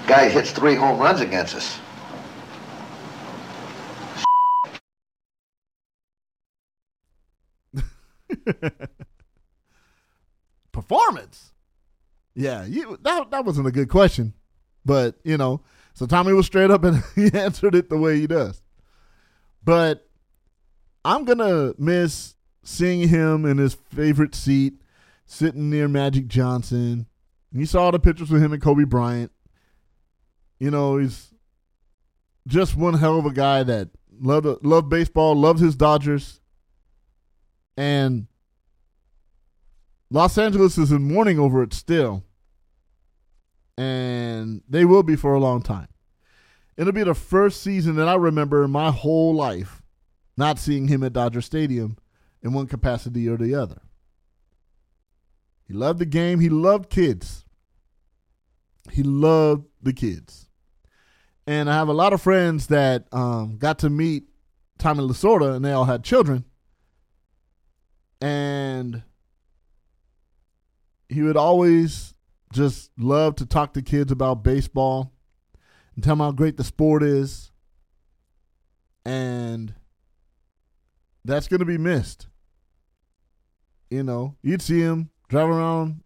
Guy 0.07 0.29
hits 0.29 0.51
three 0.51 0.75
home 0.75 1.01
runs 1.01 1.21
against 1.21 1.55
us. 1.55 1.79
Performance. 10.73 11.53
Yeah, 12.35 12.65
you 12.65 12.99
that 13.03 13.31
that 13.31 13.45
wasn't 13.45 13.69
a 13.69 13.73
good 13.73 13.89
question, 13.89 14.35
but 14.85 15.15
you 15.25 15.39
know, 15.39 15.63
so 15.95 16.05
Tommy 16.07 16.33
was 16.33 16.47
straight 16.47 16.71
up 16.71 16.85
and 16.85 17.03
he 17.15 17.31
answered 17.33 17.75
it 17.75 17.89
the 17.89 17.97
way 17.97 18.19
he 18.19 18.27
does. 18.27 18.61
But 19.63 20.07
I'm 21.05 21.25
gonna 21.25 21.75
miss 21.79 22.35
seeing 22.63 23.09
him 23.09 23.45
in 23.47 23.59
his 23.59 23.75
favorite 23.75 24.35
seat, 24.35 24.75
sitting 25.27 25.71
near 25.71 25.89
Magic 25.89 26.27
Johnson. 26.27 27.07
You 27.53 27.67
saw 27.67 27.91
the 27.91 28.01
pictures 28.01 28.31
with 28.31 28.43
him 28.43 28.53
and 28.53 28.61
Kobe 28.61 28.85
Bryant. 28.85 29.31
You 30.59 30.71
know, 30.71 30.99
he's 30.99 31.33
just 32.47 32.77
one 32.77 32.95
hell 32.95 33.19
of 33.19 33.27
a 33.27 33.33
guy 33.33 33.63
that 33.63 33.89
loved 34.21 34.65
loved 34.65 34.89
baseball, 34.89 35.35
loved 35.35 35.61
his 35.61 35.77
Dodgers, 35.77 36.41
and 37.77 38.27
Los 40.11 40.39
Angeles 40.39 40.79
is 40.79 40.93
in 40.93 41.03
mourning 41.03 41.39
over 41.39 41.63
it 41.63 41.73
still, 41.73 42.25
and 43.77 44.63
they 44.69 44.85
will 44.85 45.03
be 45.03 45.17
for 45.17 45.35
a 45.35 45.41
long 45.41 45.63
time. 45.63 45.89
It'll 46.77 46.93
be 46.93 47.05
the 47.05 47.15
first 47.15 47.63
season 47.63 47.97
that 47.97 48.09
I 48.09 48.15
remember 48.15 48.65
in 48.65 48.71
my 48.71 48.91
whole 48.91 49.35
life 49.35 49.83
not 50.37 50.59
seeing 50.59 50.89
him 50.89 51.03
at 51.05 51.13
Dodger 51.13 51.41
Stadium 51.41 51.97
in 52.43 52.53
one 52.53 52.67
capacity 52.67 53.29
or 53.29 53.37
the 53.37 53.55
other. 53.55 53.81
He 55.67 55.73
loved 55.73 55.99
the 55.99 56.07
game. 56.07 56.41
He 56.41 56.49
loved 56.49 56.91
kids. 56.91 57.45
He 58.91 59.03
loved 59.03 59.67
the 59.83 59.93
kids. 59.93 60.44
And 61.47 61.69
I 61.69 61.75
have 61.75 61.89
a 61.89 61.93
lot 61.93 62.13
of 62.13 62.23
friends 62.23 62.69
that 62.69 63.07
um, 63.13 63.59
got 63.59 63.81
to 63.81 63.91
meet 63.91 64.25
Tommy 64.79 65.03
Lasorda, 65.03 65.55
and 65.55 65.65
they 65.65 65.73
all 65.73 65.85
had 65.85 66.03
children. 66.03 66.45
And 68.21 69.03
he 71.09 71.23
would 71.23 71.37
always 71.37 72.15
just 72.53 72.91
love 72.97 73.37
to 73.37 73.47
talk 73.47 73.75
to 73.75 73.83
kids 73.83 74.11
about 74.11 74.43
baseball 74.43 75.13
and 75.95 76.03
tell 76.03 76.17
them 76.17 76.25
how 76.25 76.33
great 76.33 76.57
the 76.57 76.65
sport 76.65 77.03
is. 77.03 77.51
And 79.05 79.75
that's 81.25 81.49
going 81.49 81.61
to 81.61 81.67
be 81.67 81.79
missed. 81.79 82.29
You 83.91 84.03
know, 84.03 84.37
you'd 84.43 84.63
see 84.63 84.81
him 84.81 85.11
driving 85.29 85.55
around, 85.55 86.03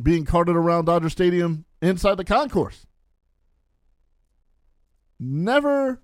being 0.00 0.24
carted 0.24 0.54
around 0.54 0.84
Dodger 0.84 1.10
Stadium 1.10 1.64
inside 1.82 2.16
the 2.16 2.24
concourse. 2.24 2.85
Never, 5.18 6.02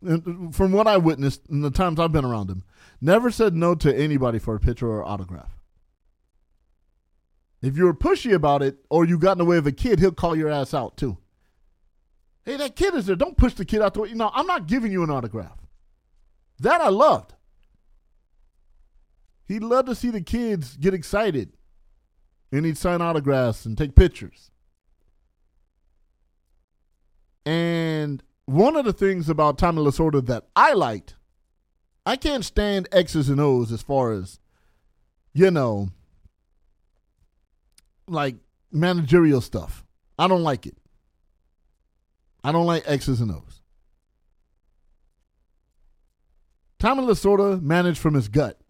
from 0.00 0.72
what 0.72 0.86
I 0.86 0.96
witnessed 0.96 1.42
in 1.48 1.60
the 1.60 1.70
times 1.70 1.98
I've 1.98 2.12
been 2.12 2.24
around 2.24 2.50
him, 2.50 2.64
never 3.00 3.30
said 3.30 3.54
no 3.54 3.74
to 3.76 3.94
anybody 3.94 4.38
for 4.38 4.54
a 4.54 4.60
picture 4.60 4.88
or 4.88 5.04
autograph. 5.04 5.58
If 7.60 7.76
you 7.76 7.84
were 7.84 7.94
pushy 7.94 8.34
about 8.34 8.62
it 8.62 8.78
or 8.90 9.04
you 9.04 9.18
got 9.18 9.32
in 9.32 9.38
the 9.38 9.44
way 9.44 9.56
of 9.56 9.66
a 9.66 9.72
kid, 9.72 10.00
he'll 10.00 10.12
call 10.12 10.36
your 10.36 10.48
ass 10.48 10.74
out 10.74 10.96
too. 10.96 11.18
Hey, 12.44 12.56
that 12.56 12.74
kid 12.74 12.94
is 12.94 13.06
there. 13.06 13.16
Don't 13.16 13.36
push 13.36 13.54
the 13.54 13.64
kid 13.64 13.82
out 13.82 13.94
the 13.94 14.00
way. 14.00 14.08
You 14.08 14.16
know, 14.16 14.30
I'm 14.34 14.46
not 14.46 14.66
giving 14.66 14.90
you 14.90 15.04
an 15.04 15.10
autograph. 15.10 15.58
That 16.58 16.80
I 16.80 16.88
loved. 16.88 17.34
He'd 19.46 19.62
love 19.62 19.86
to 19.86 19.94
see 19.94 20.10
the 20.10 20.20
kids 20.20 20.76
get 20.76 20.94
excited 20.94 21.52
and 22.50 22.64
he'd 22.64 22.78
sign 22.78 23.00
autographs 23.00 23.64
and 23.64 23.76
take 23.76 23.94
pictures. 23.94 24.51
And 27.44 28.22
one 28.44 28.76
of 28.76 28.84
the 28.84 28.92
things 28.92 29.28
about 29.28 29.58
Tommy 29.58 29.82
Lasorda 29.82 30.24
that 30.26 30.46
I 30.54 30.72
liked, 30.74 31.16
I 32.06 32.16
can't 32.16 32.44
stand 32.44 32.88
X's 32.92 33.28
and 33.28 33.40
O's 33.40 33.72
as 33.72 33.82
far 33.82 34.12
as, 34.12 34.38
you 35.32 35.50
know, 35.50 35.88
like 38.06 38.36
managerial 38.70 39.40
stuff. 39.40 39.84
I 40.18 40.28
don't 40.28 40.42
like 40.42 40.66
it. 40.66 40.76
I 42.44 42.52
don't 42.52 42.66
like 42.66 42.84
X's 42.86 43.20
and 43.20 43.30
O's. 43.30 43.60
Tommy 46.78 47.02
Lasorda 47.02 47.62
managed 47.62 47.98
from 47.98 48.14
his 48.14 48.28
gut. 48.28 48.60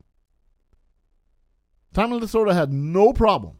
Tommy 1.94 2.20
Lasorda 2.20 2.52
had 2.52 2.72
no 2.72 3.12
problem 3.12 3.56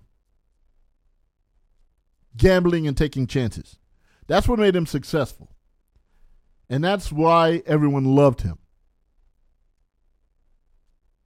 gambling 2.37 2.87
and 2.87 2.97
taking 2.97 3.27
chances. 3.27 3.79
That's 4.33 4.49
what 4.49 4.59
made 4.59 4.75
him 4.75 4.87
successful. 4.87 5.51
And 6.71 6.83
that's 6.83 7.13
why 7.13 7.63
everyone 7.67 8.15
loved 8.15 8.41
him. 8.41 8.57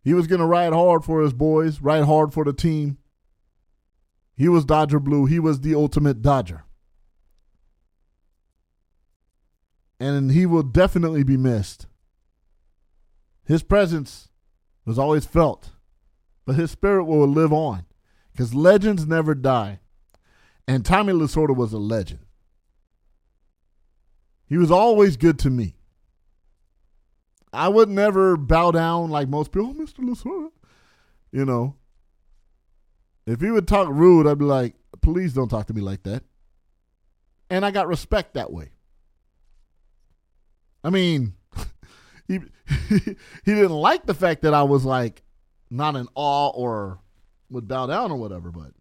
He 0.02 0.12
was 0.12 0.26
going 0.26 0.40
to 0.40 0.44
ride 0.44 0.72
hard 0.72 1.04
for 1.04 1.22
his 1.22 1.32
boys, 1.32 1.80
ride 1.80 2.02
hard 2.02 2.34
for 2.34 2.44
the 2.44 2.52
team. 2.52 2.98
He 4.36 4.48
was 4.48 4.64
Dodger 4.64 4.98
Blue. 4.98 5.24
He 5.26 5.38
was 5.38 5.60
the 5.60 5.72
ultimate 5.76 6.20
Dodger. 6.20 6.64
And 10.00 10.32
he 10.32 10.44
will 10.44 10.64
definitely 10.64 11.22
be 11.22 11.36
missed. 11.36 11.86
His 13.44 13.62
presence 13.62 14.30
was 14.84 14.98
always 14.98 15.24
felt, 15.24 15.70
but 16.44 16.56
his 16.56 16.72
spirit 16.72 17.04
will 17.04 17.28
live 17.28 17.52
on 17.52 17.84
because 18.32 18.52
legends 18.52 19.06
never 19.06 19.36
die. 19.36 19.78
And 20.66 20.84
Tommy 20.84 21.12
Lasorda 21.12 21.54
was 21.54 21.72
a 21.72 21.78
legend. 21.78 22.25
He 24.48 24.56
was 24.56 24.70
always 24.70 25.16
good 25.16 25.38
to 25.40 25.50
me. 25.50 25.74
I 27.52 27.68
would 27.68 27.88
never 27.88 28.37
bow 28.37 28.70
down 28.70 29.11
like 29.11 29.28
most 29.28 29.50
people, 29.50 29.70
oh, 29.70 29.74
Mr. 29.74 30.00
Lasorda. 30.00 30.50
You 31.32 31.44
know, 31.44 31.76
if 33.26 33.40
he 33.40 33.50
would 33.50 33.66
talk 33.66 33.88
rude, 33.90 34.26
I'd 34.26 34.38
be 34.38 34.44
like, 34.44 34.74
please 35.02 35.32
don't 35.32 35.48
talk 35.48 35.66
to 35.66 35.74
me 35.74 35.80
like 35.80 36.02
that. 36.04 36.22
And 37.50 37.64
I 37.64 37.70
got 37.70 37.88
respect 37.88 38.35
that 38.35 38.52
way. 38.52 38.70
I 40.85 40.90
mean, 40.90 41.35
he 42.28 42.40
he 42.88 43.16
didn't 43.44 43.70
like 43.70 44.06
the 44.06 44.14
fact 44.14 44.42
that 44.42 44.54
I 44.54 44.62
was 44.62 44.85
like 44.85 45.22
not 45.70 45.96
in 45.96 46.09
awe 46.14 46.50
or 46.50 47.00
would 47.50 47.68
bow 47.68 47.87
down 47.87 48.11
or 48.11 48.16
whatever, 48.16 48.50
but 48.50 48.72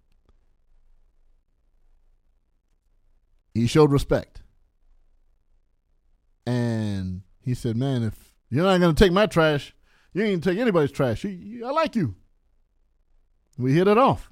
he 3.54 3.67
showed 3.67 3.91
respect. 3.91 4.41
And 6.45 7.21
he 7.45 7.53
said, 7.53 7.77
"Man, 7.77 8.03
if 8.03 8.34
you're 8.49 8.63
not 8.63 8.79
to 8.79 8.93
take 8.93 9.13
my 9.13 9.27
trash, 9.27 9.73
you 10.13 10.23
ain't 10.23 10.43
take 10.43 10.58
anybody's 10.58 10.91
trash. 10.91 11.23
You- 11.23 11.29
you- 11.29 11.65
I 11.65 11.71
like 11.71 11.95
you." 11.95 12.15
We 13.58 13.73
hit 13.73 13.88
it 13.88 13.97
off. 13.97 14.31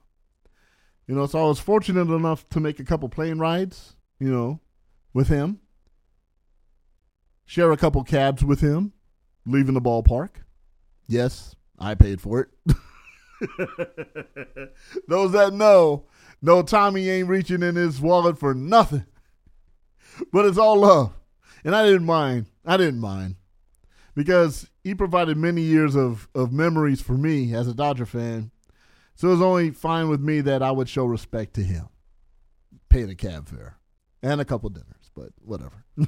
You 1.07 1.15
know, 1.15 1.25
so 1.27 1.39
I 1.43 1.47
was 1.47 1.59
fortunate 1.59 2.09
enough 2.09 2.47
to 2.49 2.59
make 2.59 2.79
a 2.79 2.83
couple 2.85 3.07
plane 3.09 3.37
rides, 3.37 3.95
you 4.19 4.31
know, 4.31 4.59
with 5.13 5.27
him. 5.27 5.59
Share 7.45 7.71
a 7.71 7.77
couple 7.77 8.03
cabs 8.03 8.43
with 8.43 8.61
him, 8.61 8.93
leaving 9.45 9.73
the 9.73 9.81
ballpark. 9.81 10.29
Yes, 11.07 11.55
I 11.77 11.95
paid 11.95 12.21
for 12.21 12.39
it. 12.39 12.49
Those 15.07 15.33
that 15.33 15.53
know, 15.53 16.05
know 16.41 16.61
Tommy 16.63 17.09
ain't 17.09 17.27
reaching 17.27 17.61
in 17.63 17.75
his 17.75 17.99
wallet 17.99 18.37
for 18.39 18.53
nothing. 18.53 19.05
But 20.31 20.45
it's 20.45 20.57
all 20.57 20.77
love. 20.79 21.13
And 21.65 21.75
I 21.75 21.85
didn't 21.85 22.05
mind. 22.05 22.45
I 22.65 22.77
didn't 22.77 22.99
mind. 22.99 23.35
Because 24.15 24.69
he 24.83 24.93
provided 24.93 25.37
many 25.37 25.61
years 25.61 25.95
of, 25.95 26.29
of 26.35 26.51
memories 26.53 27.01
for 27.01 27.13
me 27.13 27.53
as 27.53 27.67
a 27.67 27.73
Dodger 27.73 28.05
fan. 28.05 28.51
So 29.15 29.29
it 29.29 29.31
was 29.31 29.41
only 29.41 29.71
fine 29.71 30.09
with 30.09 30.21
me 30.21 30.41
that 30.41 30.61
I 30.61 30.71
would 30.71 30.89
show 30.89 31.05
respect 31.05 31.55
to 31.55 31.63
him. 31.63 31.89
Pay 32.89 33.03
the 33.03 33.15
cab 33.15 33.49
fare. 33.49 33.77
And 34.21 34.39
a 34.39 34.45
couple 34.45 34.69
dinners, 34.69 35.11
but 35.15 35.29
whatever. 35.43 35.83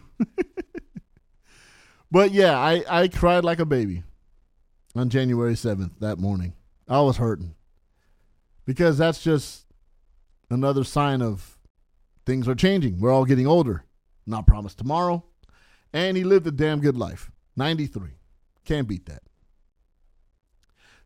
but 2.12 2.32
yeah, 2.32 2.58
I, 2.58 2.84
I 2.88 3.08
cried 3.08 3.44
like 3.44 3.60
a 3.60 3.66
baby 3.66 4.04
on 4.96 5.10
January 5.10 5.54
7th 5.54 6.00
that 6.00 6.20
morning. 6.20 6.54
I 6.88 7.02
was 7.02 7.18
hurting. 7.18 7.56
Because 8.66 8.98
that's 8.98 9.22
just 9.22 9.66
another 10.50 10.84
sign 10.84 11.22
of 11.22 11.58
things 12.26 12.48
are 12.48 12.56
changing. 12.56 13.00
We're 13.00 13.12
all 13.12 13.26
getting 13.26 13.48
older. 13.48 13.84
Not 14.26 14.48
promised 14.48 14.78
tomorrow. 14.78 15.24
And 15.96 16.18
he 16.18 16.26
lived 16.26 16.46
a 16.46 16.52
damn 16.52 16.82
good 16.82 16.98
life. 16.98 17.32
93. 17.56 18.10
Can't 18.66 18.86
beat 18.86 19.06
that. 19.06 19.24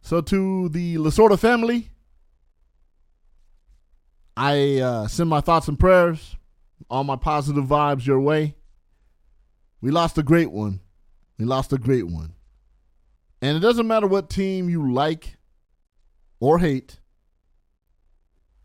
So 0.02 0.20
to 0.20 0.68
the 0.70 0.96
Lasorda 0.96 1.38
family, 1.38 1.92
I 4.36 4.80
uh, 4.80 5.08
send 5.08 5.30
my 5.30 5.42
thoughts 5.42 5.68
and 5.68 5.78
prayers, 5.78 6.38
all 6.90 7.04
my 7.04 7.18
positive 7.18 7.66
vibes 7.66 8.08
your 8.08 8.20
way. 8.20 8.56
We 9.80 9.92
lost 9.92 10.18
a 10.18 10.24
great 10.24 10.52
one. 10.52 10.80
We 11.38 11.46
lost 11.46 11.72
a 11.72 11.78
great 11.78 12.08
one. 12.08 12.34
And 13.44 13.56
it 13.56 13.60
doesn't 13.60 13.88
matter 13.88 14.08
what 14.08 14.28
team 14.28 14.70
you 14.70 14.92
like 14.92 15.38
or 16.40 16.58
hate. 16.58 17.00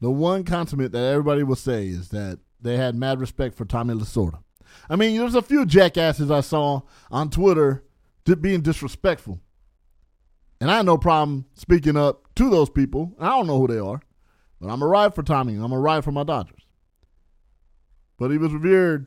The 0.01 0.11
one 0.11 0.45
consummate 0.45 0.93
that 0.93 1.05
everybody 1.05 1.43
will 1.43 1.55
say 1.55 1.87
is 1.87 2.09
that 2.09 2.39
they 2.63 2.79
had 2.79 2.95
mad 2.95 3.21
respect 3.21 3.57
for 3.57 3.67
Tommy 3.67 3.93
Lasorda. 3.93 4.39
I 4.89 4.97
mean, 4.97 5.19
there's 5.19 5.35
a 5.35 5.43
few 5.43 5.67
jackasses 5.67 6.31
I 6.31 6.41
saw 6.41 6.83
on 7.11 7.31
Twitter 7.31 7.85
being 8.41 8.63
disrespectful. 8.63 9.41
And 10.61 10.71
I 10.71 10.79
had 10.79 10.87
no 10.87 10.97
problem 10.97 11.47
speaking 11.55 11.97
up 11.97 12.35
to 12.37 12.49
those 12.49 12.71
people. 12.71 13.15
I 13.19 13.29
don't 13.29 13.47
know 13.47 13.59
who 13.59 13.67
they 13.67 13.79
are, 13.79 14.01
but 14.61 14.69
I'm 14.69 14.83
a 14.83 14.87
ride 14.87 15.15
for 15.15 15.23
Tommy. 15.23 15.57
I'm 15.57 15.73
a 15.73 15.79
ride 15.79 16.05
for 16.05 16.13
my 16.13 16.25
Dodgers. 16.25 16.63
But 18.19 18.31
he 18.31 18.39
was 18.39 18.53
revered 18.53 19.07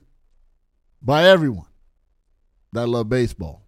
by 1.01 1.23
everyone 1.23 1.67
that 2.73 2.87
loved 2.87 3.09
baseball. 3.09 3.63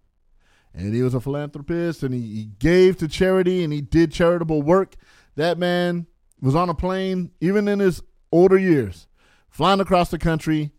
And 0.72 0.94
he 0.94 1.02
was 1.02 1.14
a 1.14 1.20
philanthropist 1.20 2.02
and 2.02 2.14
he, 2.14 2.20
he 2.20 2.44
gave 2.58 2.96
to 2.98 3.08
charity 3.08 3.64
and 3.64 3.72
he 3.72 3.80
did 3.80 4.12
charitable 4.12 4.62
work. 4.62 4.94
That 5.34 5.58
man 5.58 6.06
was 6.40 6.54
on 6.54 6.68
a 6.68 6.74
plane, 6.74 7.32
even 7.40 7.66
in 7.66 7.80
his 7.80 8.02
older 8.30 8.58
years, 8.58 9.08
flying 9.48 9.80
across 9.80 10.10
the 10.10 10.18
country, 10.18 10.70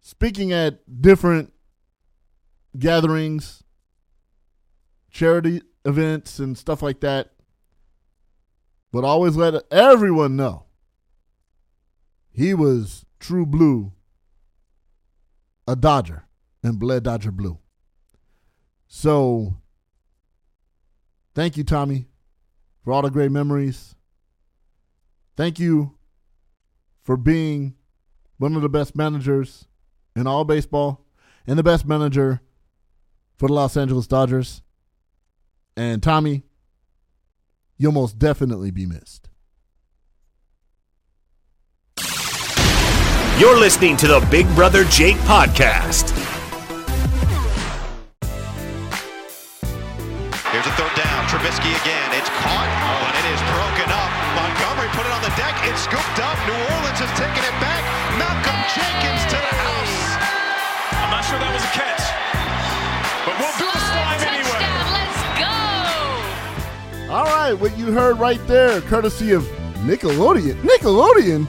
speaking 0.00 0.52
at 0.52 0.80
different 1.00 1.52
gatherings, 2.78 3.62
charity 5.10 5.62
events, 5.84 6.38
and 6.38 6.56
stuff 6.56 6.82
like 6.82 7.00
that. 7.00 7.32
But 8.92 9.04
always 9.04 9.36
let 9.36 9.62
everyone 9.70 10.36
know 10.36 10.64
he 12.32 12.54
was 12.54 13.04
true 13.18 13.46
blue, 13.46 13.92
a 15.66 15.76
Dodger, 15.76 16.24
and 16.62 16.78
bled 16.78 17.04
Dodger 17.04 17.30
blue. 17.30 17.58
So, 18.88 19.56
thank 21.34 21.56
you, 21.56 21.62
Tommy, 21.64 22.06
for 22.82 22.92
all 22.92 23.02
the 23.02 23.10
great 23.10 23.30
memories. 23.30 23.94
Thank 25.36 25.58
you 25.60 25.96
for 27.02 27.16
being 27.16 27.76
one 28.38 28.56
of 28.56 28.62
the 28.62 28.68
best 28.68 28.96
managers 28.96 29.66
in 30.16 30.26
all 30.26 30.44
baseball 30.44 31.04
and 31.46 31.58
the 31.58 31.62
best 31.62 31.86
manager 31.86 32.40
for 33.36 33.48
the 33.48 33.54
Los 33.54 33.76
Angeles 33.76 34.06
Dodgers. 34.06 34.62
And 35.76 36.02
Tommy, 36.02 36.42
you'll 37.78 37.92
most 37.92 38.18
definitely 38.18 38.70
be 38.70 38.86
missed. 38.86 39.28
You're 43.40 43.56
listening 43.58 43.96
to 43.96 44.06
the 44.06 44.20
Big 44.30 44.44
Brother 44.54 44.84
Jake 44.84 45.16
podcast. 45.24 46.12
Here's 50.52 50.66
a 50.66 50.74
third 50.76 50.92
down. 50.92 51.24
Trubisky 51.24 51.72
again. 51.72 52.08
It's 52.20 52.28
caught, 52.44 52.68
oh, 52.68 53.00
but 53.00 53.16
it 53.16 53.26
is 53.32 53.40
broken 53.48 53.88
up. 53.96 54.10
Montgomery 54.36 54.92
put 54.92 55.08
it 55.08 55.12
on 55.16 55.24
the 55.24 55.32
deck. 55.40 55.56
It's 55.64 55.88
scooped 55.88 56.20
up. 56.20 56.36
New 56.44 56.60
Orleans 56.76 57.00
has 57.00 57.08
taken 57.16 57.40
it 57.40 57.56
back. 57.64 57.80
Malcolm 58.20 58.60
Jenkins 58.76 59.24
to 59.32 59.39
sure 61.30 61.38
that 61.38 61.54
was 61.54 61.62
a 61.62 61.72
catch, 61.78 62.02
but 63.24 63.38
we'll 63.38 63.54
do 63.54 63.66
the 63.70 63.78
slime 63.78 64.18
anyway. 64.34 64.66
Let's 64.98 65.22
go! 67.06 67.14
All 67.14 67.24
right, 67.24 67.54
what 67.54 67.78
you 67.78 67.92
heard 67.92 68.18
right 68.18 68.44
there, 68.48 68.80
courtesy 68.80 69.30
of 69.32 69.44
Nickelodeon. 69.86 70.60
Nickelodeon? 70.62 71.46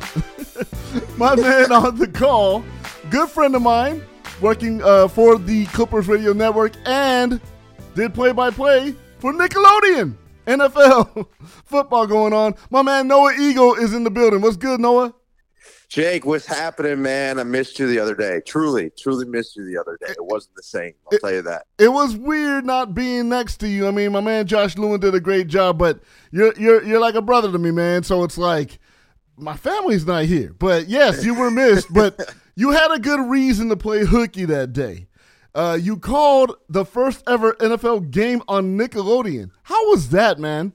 My 1.18 1.36
man 1.36 1.72
on 1.82 1.98
the 1.98 2.08
call, 2.08 2.64
good 3.10 3.28
friend 3.30 3.56
of 3.56 3.64
mine, 3.64 4.04
working 4.40 4.84
uh, 4.84 5.08
for 5.08 5.40
the 5.40 5.66
Clippers 5.68 6.08
Radio 6.08 6.34
Network 6.34 6.74
and 6.86 7.42
did 7.96 8.14
play 8.14 8.34
by 8.34 8.52
play 8.52 8.96
for 9.18 9.34
Nickelodeon. 9.34 10.16
NFL 10.46 11.26
football 11.66 12.06
going 12.06 12.34
on. 12.34 12.54
My 12.70 12.84
man 12.84 13.08
Noah 13.08 13.34
Eagle 13.40 13.74
is 13.74 13.96
in 13.96 14.04
the 14.04 14.12
building. 14.12 14.42
What's 14.42 14.58
good, 14.58 14.80
Noah? 14.80 15.16
Jake, 15.92 16.26
what's 16.26 16.46
happening, 16.46 17.02
man? 17.02 17.38
I 17.38 17.44
missed 17.44 17.78
you 17.78 17.86
the 17.86 18.00
other 18.00 18.16
day. 18.16 18.40
Truly, 18.48 18.92
truly 18.98 19.26
missed 19.26 19.58
you 19.58 19.66
the 19.66 19.78
other 19.78 19.98
day. 20.00 20.14
It 20.14 20.24
wasn't 20.24 20.56
the 20.56 20.64
same. 20.64 20.94
I'll 21.12 21.20
tell 21.20 21.34
you 21.34 21.42
that. 21.42 21.66
It 21.78 21.90
was 21.90 22.16
weird 22.16 22.66
not 22.66 22.96
being 22.96 23.28
next 23.28 23.58
to 23.58 23.68
you. 23.68 23.90
I 23.90 23.92
mean, 23.92 24.14
my 24.14 24.22
man 24.22 24.48
Josh 24.48 24.78
Lewin 24.78 25.02
did 25.02 25.16
a 25.16 25.20
great 25.20 25.48
job, 25.48 25.78
but 25.78 26.00
you're 26.32 26.58
you're 26.58 26.82
you're 26.82 27.02
like 27.02 27.16
a 27.16 27.22
brother 27.22 27.52
to 27.52 27.58
me, 27.58 27.72
man. 27.72 28.04
So 28.04 28.24
it's 28.24 28.38
like 28.38 28.80
my 29.36 29.58
family's 29.58 30.06
not 30.06 30.24
here. 30.24 30.56
But 30.58 30.88
yes, 30.88 31.26
you 31.26 31.34
were 31.34 31.52
missed. 31.52 31.88
but 31.94 32.36
you 32.56 32.72
had 32.72 32.94
a 32.94 33.00
good 33.00 33.30
reason 33.30 33.68
to 33.68 33.76
play 33.76 34.06
hooky 34.06 34.46
that 34.46 34.72
day. 34.72 35.08
Uh, 35.54 35.78
you 35.78 35.98
called 35.98 36.56
the 36.70 36.86
first 36.86 37.22
ever 37.28 37.52
NFL 37.56 38.12
game 38.12 38.42
on 38.48 38.78
Nickelodeon. 38.78 39.52
How 39.64 39.90
was 39.90 40.12
that, 40.12 40.40
man? 40.40 40.72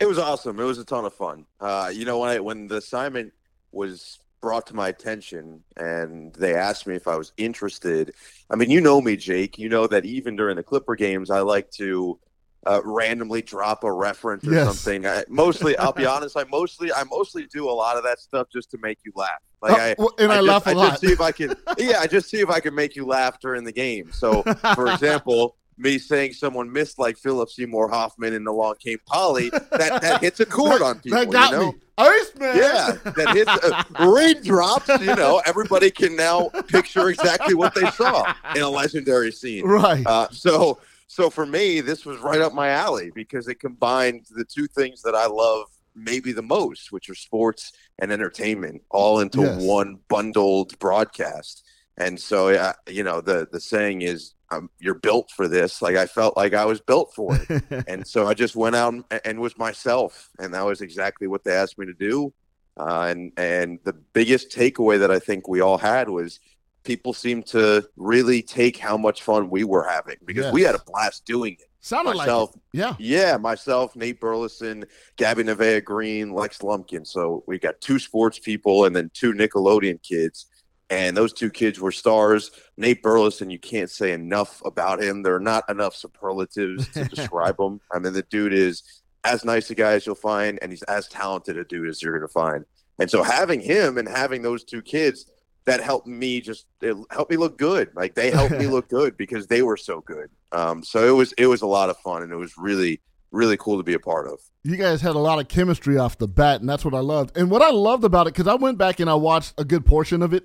It 0.00 0.06
was 0.06 0.18
awesome. 0.18 0.58
It 0.58 0.64
was 0.64 0.78
a 0.78 0.84
ton 0.84 1.04
of 1.04 1.14
fun. 1.14 1.46
Uh, 1.60 1.92
you 1.94 2.04
know, 2.04 2.18
when 2.18 2.30
I, 2.30 2.40
when 2.40 2.66
the 2.66 2.78
assignment 2.78 3.32
was 3.72 4.18
brought 4.40 4.66
to 4.66 4.74
my 4.74 4.88
attention 4.88 5.62
and 5.76 6.34
they 6.34 6.54
asked 6.54 6.86
me 6.86 6.96
if 6.96 7.06
I 7.06 7.16
was 7.16 7.32
interested. 7.36 8.12
I 8.50 8.56
mean, 8.56 8.70
you 8.70 8.80
know 8.80 9.00
me, 9.00 9.16
Jake. 9.16 9.58
You 9.58 9.68
know 9.68 9.86
that 9.86 10.04
even 10.04 10.34
during 10.36 10.56
the 10.56 10.62
Clipper 10.64 10.96
games, 10.96 11.30
I 11.30 11.40
like 11.40 11.70
to 11.72 12.18
uh, 12.66 12.80
randomly 12.84 13.42
drop 13.42 13.84
a 13.84 13.92
reference 13.92 14.46
or 14.46 14.52
Yes. 14.52 14.66
something. 14.66 15.06
I, 15.06 15.24
mostly, 15.28 15.76
I'll 15.78 15.92
be 15.92 16.06
honest. 16.06 16.36
I 16.36 16.44
mostly, 16.44 16.92
I 16.92 17.04
mostly 17.04 17.46
do 17.52 17.68
a 17.68 17.72
lot 17.72 17.96
of 17.96 18.04
that 18.04 18.18
stuff 18.20 18.48
just 18.52 18.70
to 18.72 18.78
make 18.78 18.98
you 19.04 19.12
laugh. 19.14 19.30
Like 19.60 19.72
Uh, 19.98 20.02
I, 20.18 20.22
and 20.22 20.32
I 20.32 20.36
just, 20.36 20.46
laugh 20.48 20.66
a 20.66 20.70
I 20.70 20.72
lot. 20.72 20.88
Just 20.90 21.00
see 21.02 21.12
if 21.12 21.20
I 21.20 21.32
can. 21.32 21.54
Yeah, 21.78 21.98
I 22.00 22.06
just 22.08 22.28
see 22.28 22.40
if 22.40 22.50
I 22.50 22.58
can 22.60 22.74
make 22.74 22.96
you 22.96 23.06
laugh 23.06 23.38
during 23.40 23.62
the 23.64 23.72
game. 23.72 24.10
So, 24.12 24.42
for 24.74 24.88
example. 24.90 25.56
Me 25.82 25.98
saying 25.98 26.32
someone 26.32 26.72
missed 26.72 26.98
like 26.98 27.16
Philip 27.18 27.50
Seymour 27.50 27.88
Hoffman 27.88 28.34
and 28.34 28.46
along 28.46 28.76
came 28.76 28.98
Polly, 29.04 29.50
that, 29.50 29.98
that 30.00 30.20
hits 30.20 30.38
a 30.38 30.46
chord 30.46 30.80
on 30.80 31.00
people. 31.00 31.18
that 31.18 31.30
got 31.30 31.50
you 31.50 31.56
know? 31.58 31.72
me. 31.72 31.78
Iceman. 31.98 32.56
Yeah, 32.56 32.92
that 33.16 33.36
hits 33.36 33.50
uh, 33.50 33.82
raindrops. 34.12 34.88
You 35.00 35.14
know, 35.16 35.42
everybody 35.44 35.90
can 35.90 36.14
now 36.14 36.48
picture 36.68 37.08
exactly 37.08 37.54
what 37.54 37.74
they 37.74 37.90
saw 37.90 38.32
in 38.54 38.62
a 38.62 38.68
legendary 38.68 39.32
scene. 39.32 39.64
Right. 39.66 40.06
Uh, 40.06 40.28
so, 40.30 40.78
so 41.08 41.28
for 41.30 41.44
me, 41.44 41.80
this 41.80 42.06
was 42.06 42.18
right 42.20 42.40
up 42.40 42.54
my 42.54 42.68
alley 42.68 43.10
because 43.14 43.48
it 43.48 43.56
combined 43.56 44.26
the 44.30 44.44
two 44.44 44.66
things 44.68 45.02
that 45.02 45.14
I 45.14 45.26
love 45.26 45.66
maybe 45.94 46.32
the 46.32 46.42
most, 46.42 46.92
which 46.92 47.10
are 47.10 47.14
sports 47.14 47.72
and 47.98 48.10
entertainment, 48.12 48.82
all 48.90 49.20
into 49.20 49.42
Yes. 49.42 49.60
one 49.62 49.98
bundled 50.08 50.78
broadcast. 50.78 51.64
And 51.98 52.18
so, 52.18 52.48
yeah, 52.48 52.72
you 52.88 53.04
know, 53.04 53.20
the 53.20 53.46
the 53.52 53.60
saying 53.60 54.00
is, 54.02 54.32
um, 54.52 54.70
"You're 54.78 54.94
built 54.94 55.30
for 55.30 55.48
this." 55.48 55.82
Like 55.82 55.96
I 55.96 56.06
felt 56.06 56.36
like 56.36 56.54
I 56.54 56.64
was 56.64 56.80
built 56.80 57.14
for 57.14 57.36
it 57.36 57.64
and 57.88 58.06
so 58.06 58.26
I 58.26 58.34
just 58.34 58.56
went 58.56 58.76
out 58.76 58.94
and, 58.94 59.04
and 59.24 59.40
was 59.40 59.56
myself, 59.58 60.30
and 60.38 60.54
that 60.54 60.64
was 60.64 60.80
exactly 60.80 61.26
what 61.26 61.44
they 61.44 61.54
asked 61.54 61.78
me 61.78 61.86
to 61.86 61.94
do. 61.94 62.32
Uh, 62.78 63.06
and 63.10 63.32
and 63.36 63.78
the 63.84 63.92
biggest 63.92 64.50
takeaway 64.50 64.98
that 64.98 65.10
I 65.10 65.18
think 65.18 65.48
we 65.48 65.60
all 65.60 65.78
had 65.78 66.08
was 66.08 66.40
people 66.84 67.12
seemed 67.12 67.46
to 67.46 67.86
really 67.96 68.42
take 68.42 68.76
how 68.76 68.96
much 68.96 69.22
fun 69.22 69.50
we 69.50 69.64
were 69.64 69.84
having 69.84 70.16
because 70.24 70.52
we 70.52 70.62
had 70.62 70.74
a 70.74 70.80
blast 70.86 71.24
doing 71.24 71.54
it. 71.54 71.66
Sounded 71.80 72.16
myself, 72.16 72.50
like 72.50 72.56
it. 72.56 72.78
Yeah. 72.78 72.94
yeah, 72.98 73.36
myself, 73.36 73.96
Nate 73.96 74.20
Burleson, 74.20 74.84
Gabby 75.16 75.42
Nevaeh 75.42 75.84
Green, 75.84 76.32
Lex 76.32 76.62
Lumpkin. 76.62 77.04
So 77.04 77.42
we 77.48 77.58
got 77.58 77.80
two 77.80 77.98
sports 77.98 78.38
people 78.38 78.84
and 78.84 78.94
then 78.94 79.10
two 79.14 79.32
Nickelodeon 79.32 80.00
kids. 80.00 80.46
And 80.92 81.16
those 81.16 81.32
two 81.32 81.48
kids 81.48 81.80
were 81.80 81.90
stars. 81.90 82.50
Nate 82.76 83.02
Burleson, 83.02 83.48
you 83.48 83.58
can't 83.58 83.88
say 83.88 84.12
enough 84.12 84.60
about 84.62 85.02
him. 85.02 85.22
There 85.22 85.34
are 85.34 85.40
not 85.40 85.64
enough 85.70 85.96
superlatives 85.96 86.86
to 86.88 87.04
describe 87.16 87.58
him. 87.58 87.80
I 87.90 87.98
mean, 87.98 88.12
the 88.12 88.24
dude 88.24 88.52
is 88.52 88.82
as 89.24 89.42
nice 89.42 89.70
a 89.70 89.74
guy 89.74 89.92
as 89.92 90.04
you'll 90.04 90.16
find, 90.16 90.58
and 90.60 90.70
he's 90.70 90.82
as 90.82 91.08
talented 91.08 91.56
a 91.56 91.64
dude 91.64 91.88
as 91.88 92.02
you're 92.02 92.12
going 92.12 92.28
to 92.28 92.32
find. 92.32 92.66
And 92.98 93.10
so 93.10 93.22
having 93.22 93.58
him 93.58 93.96
and 93.96 94.06
having 94.06 94.42
those 94.42 94.64
two 94.64 94.82
kids, 94.82 95.24
that 95.64 95.80
helped 95.80 96.06
me 96.06 96.42
just 96.42 96.66
it 96.82 96.94
helped 97.10 97.30
me 97.30 97.38
look 97.38 97.56
good. 97.56 97.88
Like 97.94 98.14
they 98.14 98.30
helped 98.30 98.58
me 98.58 98.66
look 98.66 98.90
good 98.90 99.16
because 99.16 99.46
they 99.46 99.62
were 99.62 99.78
so 99.78 100.02
good. 100.02 100.28
Um, 100.50 100.84
so 100.84 101.08
it 101.08 101.16
was 101.16 101.32
it 101.38 101.46
was 101.46 101.62
a 101.62 101.66
lot 101.66 101.88
of 101.88 101.96
fun, 101.98 102.22
and 102.22 102.30
it 102.30 102.36
was 102.36 102.58
really 102.58 103.00
really 103.30 103.56
cool 103.56 103.78
to 103.78 103.82
be 103.82 103.94
a 103.94 103.98
part 103.98 104.28
of. 104.28 104.40
You 104.62 104.76
guys 104.76 105.00
had 105.00 105.16
a 105.16 105.20
lot 105.20 105.38
of 105.38 105.48
chemistry 105.48 105.96
off 105.96 106.18
the 106.18 106.28
bat, 106.28 106.60
and 106.60 106.68
that's 106.68 106.84
what 106.84 106.92
I 106.92 107.00
loved. 107.00 107.34
And 107.34 107.50
what 107.50 107.62
I 107.62 107.70
loved 107.70 108.04
about 108.04 108.26
it, 108.26 108.34
because 108.34 108.46
I 108.46 108.56
went 108.56 108.76
back 108.76 109.00
and 109.00 109.08
I 109.08 109.14
watched 109.14 109.54
a 109.56 109.64
good 109.64 109.86
portion 109.86 110.20
of 110.20 110.34
it, 110.34 110.44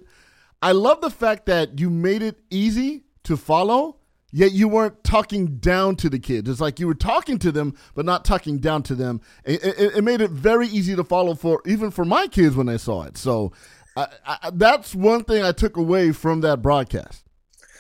I 0.62 0.72
love 0.72 1.02
the 1.02 1.10
fact 1.10 1.46
that 1.48 1.80
you 1.80 1.89
made 1.89 2.22
it 2.22 2.39
easy 2.50 3.04
to 3.24 3.38
follow, 3.38 3.98
yet 4.32 4.52
you 4.54 4.67
weren't 4.67 5.04
talking 5.04 5.58
down 5.58 5.96
to 5.98 6.10
the 6.10 6.20
kids. 6.20 6.50
It's 6.50 6.62
like 6.62 6.80
you 6.80 6.88
were 6.88 6.96
talking 6.96 7.38
to 7.39 7.52
them, 7.52 7.76
but 7.93 8.06
not 8.06 8.26
talking 8.26 8.58
down 8.58 8.84
to 8.84 8.96
them. 8.96 9.22
It, 9.46 9.63
it, 9.63 9.98
it 9.98 10.04
made 10.04 10.22
it 10.22 10.32
very 10.32 10.67
easy 10.67 10.96
to 10.96 11.04
follow 11.04 11.36
for 11.36 11.62
even 11.65 11.91
for 11.91 12.06
my 12.06 12.28
kids 12.28 12.56
when 12.56 12.67
they 12.67 12.78
saw 12.78 13.04
it. 13.04 13.17
So 13.17 13.52
I, 13.96 14.08
I, 14.26 14.52
that's 14.54 14.96
one 14.96 15.24
thing 15.24 15.43
I 15.43 15.52
took 15.52 15.78
away 15.78 16.12
from 16.12 16.41
that 16.41 16.62
broadcast. 16.62 17.24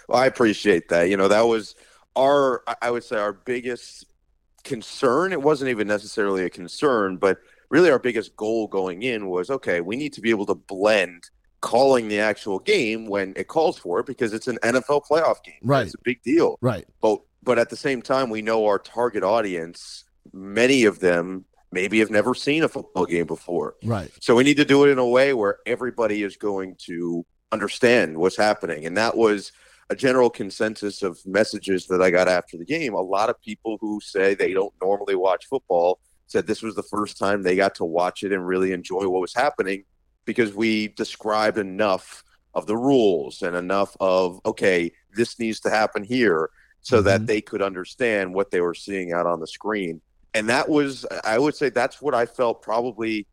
Well, 0.07 0.19
I 0.19 0.25
appreciate 0.25 0.89
that. 0.89 1.09
You 1.09 1.17
know, 1.17 1.27
that 1.27 1.41
was 1.41 1.75
our 2.15 2.63
I- 2.81 2.91
would 2.91 3.03
say 3.03 3.17
our 3.17 3.33
biggest 3.33 4.05
concern. 4.63 5.31
It 5.31 5.41
wasn't 5.41 5.69
even 5.69 5.87
necessarily 5.87 6.43
a 6.43 6.49
concern, 6.49 7.17
but 7.17 7.39
really 7.69 7.89
our 7.89 7.99
biggest 7.99 8.35
goal 8.35 8.67
going 8.67 9.03
in 9.03 9.27
was 9.27 9.49
okay, 9.49 9.81
we 9.81 9.95
need 9.95 10.13
to 10.13 10.21
be 10.21 10.29
able 10.29 10.45
to 10.45 10.55
blend 10.55 11.29
calling 11.61 12.07
the 12.07 12.19
actual 12.19 12.59
game 12.59 13.07
when 13.07 13.33
it 13.35 13.47
calls 13.47 13.77
for 13.77 13.99
it 13.99 14.05
because 14.05 14.33
it's 14.33 14.47
an 14.47 14.57
NFL 14.63 15.03
playoff 15.09 15.43
game. 15.43 15.55
Right. 15.63 15.85
It's 15.85 15.95
a 15.95 16.03
big 16.03 16.21
deal. 16.23 16.57
Right. 16.61 16.85
But 17.01 17.21
but 17.43 17.57
at 17.59 17.69
the 17.69 17.77
same 17.77 18.01
time 18.01 18.29
we 18.29 18.41
know 18.41 18.65
our 18.65 18.79
target 18.79 19.23
audience, 19.23 20.03
many 20.33 20.85
of 20.85 20.99
them 20.99 21.45
maybe 21.71 21.99
have 21.99 22.11
never 22.11 22.33
seen 22.33 22.63
a 22.63 22.67
football 22.67 23.05
game 23.05 23.25
before. 23.25 23.75
Right. 23.83 24.11
So 24.21 24.35
we 24.35 24.43
need 24.43 24.57
to 24.57 24.65
do 24.65 24.85
it 24.85 24.89
in 24.89 24.97
a 24.99 25.07
way 25.07 25.33
where 25.33 25.57
everybody 25.65 26.23
is 26.23 26.37
going 26.37 26.75
to 26.85 27.25
understand 27.51 28.17
what's 28.17 28.37
happening. 28.37 28.85
And 28.85 28.97
that 28.97 29.15
was 29.15 29.51
a 29.89 29.95
general 29.95 30.29
consensus 30.29 31.01
of 31.01 31.19
messages 31.25 31.87
that 31.87 32.01
I 32.01 32.11
got 32.11 32.27
after 32.27 32.57
the 32.57 32.65
game. 32.65 32.93
A 32.93 33.01
lot 33.01 33.29
of 33.29 33.39
people 33.41 33.77
who 33.79 33.99
say 34.01 34.33
they 34.33 34.53
don't 34.53 34.73
normally 34.81 35.15
watch 35.15 35.45
football 35.45 35.99
said 36.27 36.45
this 36.45 36.61
was 36.61 36.75
the 36.75 36.83
first 36.83 37.17
time 37.17 37.41
they 37.41 37.55
got 37.55 37.75
to 37.75 37.85
watch 37.85 38.23
it 38.23 38.33
and 38.33 38.45
really 38.45 38.73
enjoy 38.73 39.07
what 39.07 39.21
was 39.21 39.33
happening 39.33 39.83
because 40.27 40.53
we 40.53 40.89
described 40.89 41.57
enough 41.57 42.23
of 42.53 42.67
the 42.67 42.77
rules 42.77 43.41
and 43.41 43.55
enough 43.55 43.95
of, 43.99 44.39
okay, 44.45 44.91
this 45.15 45.39
needs 45.39 45.59
to 45.61 45.71
happen 45.71 46.03
here 46.03 46.51
so 46.81 47.01
that 47.01 47.21
mm-hmm. 47.21 47.25
they 47.25 47.41
could 47.41 47.61
understand 47.63 48.33
what 48.33 48.51
they 48.51 48.61
were 48.61 48.75
seeing 48.75 49.13
out 49.13 49.25
on 49.25 49.39
the 49.39 49.47
screen. 49.47 50.01
And 50.35 50.49
that 50.49 50.69
was, 50.69 51.05
I 51.23 51.39
would 51.39 51.55
say, 51.55 51.69
that's 51.69 52.01
what 52.01 52.13
I 52.13 52.27
felt 52.27 52.61
probably 52.61 53.25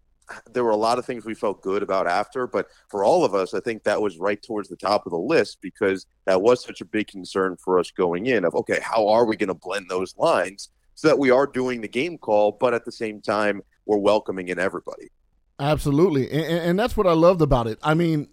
there 0.53 0.65
were 0.65 0.71
a 0.71 0.77
lot 0.77 0.99
of 0.99 1.05
things 1.05 1.27
we 1.27 1.35
felt 1.35 1.61
good 1.61 1.83
about 1.83 2.07
after, 2.07 2.47
but 2.47 2.69
for 2.89 3.05
all 3.05 3.27
of 3.27 3.35
us, 3.35 3.53
I 3.53 3.61
think 3.61 3.83
that 3.83 4.01
was 4.01 4.17
right 4.17 4.43
towards 4.43 4.71
the 4.71 4.77
top 4.77 5.05
of 5.05 5.11
the 5.11 5.19
list 5.19 5.59
because 5.61 6.07
that 6.25 6.41
was 6.41 6.65
such 6.65 6.81
a 6.81 6.87
big 6.87 7.09
concern 7.09 7.57
for 7.63 7.79
us 7.79 7.91
going 7.91 8.25
in 8.27 8.45
of 8.45 8.55
okay, 8.55 8.79
how 8.81 9.07
are 9.09 9.27
we 9.27 9.37
going 9.37 9.49
to 9.49 9.55
blend 9.55 9.91
those 9.91 10.17
lines 10.17 10.71
so 10.95 11.09
that 11.09 11.19
we 11.19 11.31
are 11.31 11.47
doing 11.47 11.83
the 11.83 11.89
game 11.89 12.17
call, 12.17 12.53
but 12.53 12.73
at 12.73 12.87
the 12.87 12.93
same 12.93 13.21
time 13.21 13.61
we're 13.85 13.99
welcoming 13.99 14.49
in 14.49 14.59
everybody. 14.59 15.11
Absolutely, 15.59 16.31
and, 16.31 16.45
and 16.45 16.79
that's 16.79 16.97
what 16.97 17.07
I 17.07 17.13
loved 17.13 17.41
about 17.41 17.67
it. 17.67 17.79
I 17.83 17.95
mean, 17.95 18.29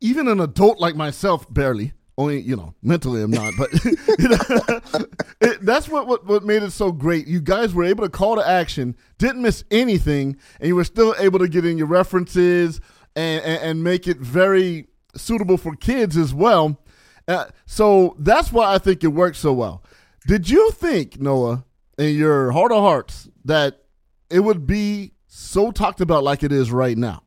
even 0.00 0.28
an 0.28 0.40
adult 0.40 0.78
like 0.78 0.94
myself, 0.94 1.52
barely. 1.52 1.92
Only 2.18 2.40
you 2.40 2.56
know, 2.56 2.74
mentally 2.82 3.22
I'm 3.22 3.30
not, 3.30 3.54
but 3.56 3.72
you 3.84 4.28
know, 4.28 5.06
it, 5.40 5.64
that's 5.64 5.88
what, 5.88 6.08
what 6.08 6.26
what 6.26 6.44
made 6.44 6.64
it 6.64 6.72
so 6.72 6.90
great. 6.90 7.28
You 7.28 7.40
guys 7.40 7.72
were 7.72 7.84
able 7.84 8.02
to 8.02 8.10
call 8.10 8.34
to 8.34 8.46
action, 8.46 8.96
didn't 9.18 9.40
miss 9.40 9.62
anything, 9.70 10.36
and 10.58 10.66
you 10.66 10.74
were 10.74 10.84
still 10.84 11.14
able 11.18 11.38
to 11.38 11.48
get 11.48 11.64
in 11.64 11.78
your 11.78 11.86
references 11.86 12.80
and 13.14 13.44
and, 13.44 13.62
and 13.62 13.84
make 13.84 14.08
it 14.08 14.16
very 14.18 14.88
suitable 15.14 15.56
for 15.56 15.76
kids 15.76 16.16
as 16.16 16.34
well. 16.34 16.80
Uh, 17.28 17.46
so 17.66 18.16
that's 18.18 18.52
why 18.52 18.74
I 18.74 18.78
think 18.78 19.04
it 19.04 19.08
worked 19.08 19.36
so 19.36 19.52
well. 19.52 19.84
Did 20.26 20.50
you 20.50 20.72
think, 20.72 21.20
Noah, 21.20 21.64
in 21.98 22.16
your 22.16 22.50
heart 22.52 22.72
of 22.72 22.82
hearts, 22.82 23.28
that 23.44 23.82
it 24.28 24.40
would 24.40 24.66
be 24.66 25.12
so 25.38 25.70
talked 25.70 26.00
about 26.00 26.24
like 26.24 26.42
it 26.42 26.50
is 26.52 26.70
right 26.72 26.98
now? 26.98 27.22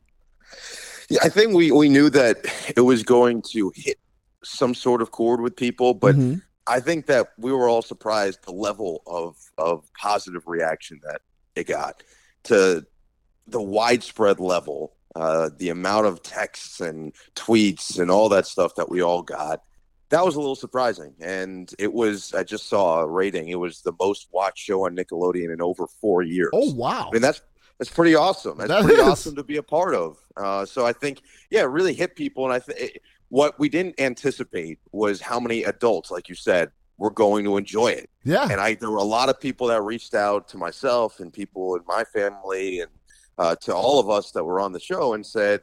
Yeah, 1.10 1.20
I 1.24 1.30
think 1.30 1.54
we, 1.54 1.72
we 1.72 1.90
knew 1.90 2.10
that 2.10 2.38
it 2.76 2.82
was 2.82 3.04
going 3.04 3.42
to 3.54 3.72
hit 3.76 3.98
some 4.44 4.74
sort 4.76 5.02
of 5.02 5.12
chord 5.12 5.40
with 5.42 5.56
people, 5.56 5.94
but 5.94 6.16
Mhm. 6.16 6.42
I 6.68 6.80
think 6.80 7.06
that 7.08 7.34
we 7.38 7.52
were 7.52 7.68
all 7.68 7.82
surprised 7.82 8.44
the 8.44 8.52
level 8.54 9.02
of 9.08 9.36
of 9.58 9.90
positive 9.98 10.44
reaction 10.46 11.00
that 11.04 11.22
it 11.56 11.68
got 11.68 12.04
to 12.44 12.86
the 13.48 13.62
widespread 13.62 14.40
level, 14.40 14.94
uh, 15.16 15.50
the 15.58 15.70
amount 15.70 16.06
of 16.06 16.22
texts 16.22 16.80
and 16.80 17.14
tweets 17.36 17.98
and 18.00 18.12
all 18.12 18.30
that 18.30 18.46
stuff 18.46 18.76
that 18.76 18.90
we 18.90 19.02
all 19.02 19.22
got. 19.24 19.64
That 20.10 20.24
was 20.26 20.36
a 20.36 20.40
little 20.40 20.56
surprising, 20.56 21.14
and 21.20 21.74
it 21.80 21.92
was. 21.94 22.34
I 22.34 22.44
just 22.44 22.68
saw 22.70 23.00
a 23.02 23.08
rating. 23.08 23.48
It 23.50 23.56
was 23.60 23.82
the 23.82 23.94
most 24.00 24.28
watched 24.32 24.60
show 24.60 24.86
on 24.86 24.96
Nickelodeon 24.96 25.52
in 25.54 25.62
over 25.62 25.88
four 25.88 26.22
years. 26.22 26.52
Oh 26.54 26.74
wow! 26.74 27.08
I 27.10 27.14
mean, 27.14 27.22
that's 27.22 27.42
that's 27.82 27.90
pretty 27.90 28.14
awesome. 28.14 28.60
That's 28.60 28.70
That 28.70 28.84
pretty 28.84 29.02
is. 29.02 29.08
awesome 29.08 29.36
to 29.38 29.44
be 29.44 29.58
a 29.58 29.64
part 29.64 29.96
of. 29.96 30.20
Uh, 30.38 30.68
so 30.68 30.86
I 30.86 30.94
think, 30.94 31.24
yeah, 31.50 31.62
it 31.62 31.70
really 31.70 31.96
hit 31.96 32.16
people. 32.16 32.46
And 32.46 32.54
I 32.54 32.60
think 32.60 33.00
what 33.30 33.58
we 33.60 33.70
didn't 33.70 34.00
anticipate 34.00 34.78
was 34.92 35.20
how 35.20 35.40
many 35.40 35.64
adults, 35.64 36.12
like 36.12 36.30
you 36.30 36.36
said, 36.36 36.70
were 37.00 37.10
going 37.10 37.44
to 37.46 37.58
enjoy 37.58 37.88
it. 37.88 38.08
Yeah. 38.24 38.48
And 38.52 38.62
I, 38.62 38.76
there 38.76 38.92
were 38.92 38.98
a 38.98 39.04
lot 39.04 39.30
of 39.30 39.40
people 39.40 39.66
that 39.70 39.82
reached 39.82 40.14
out 40.14 40.48
to 40.50 40.58
myself 40.60 41.20
and 41.22 41.34
people 41.34 41.76
in 41.76 41.82
my 41.88 42.04
family 42.04 42.82
and 42.82 42.92
uh, 43.40 43.56
to 43.62 43.74
all 43.74 44.00
of 44.00 44.12
us 44.12 44.30
that 44.34 44.44
were 44.44 44.60
on 44.60 44.74
the 44.74 44.80
show 44.80 45.14
and 45.16 45.26
said, 45.26 45.62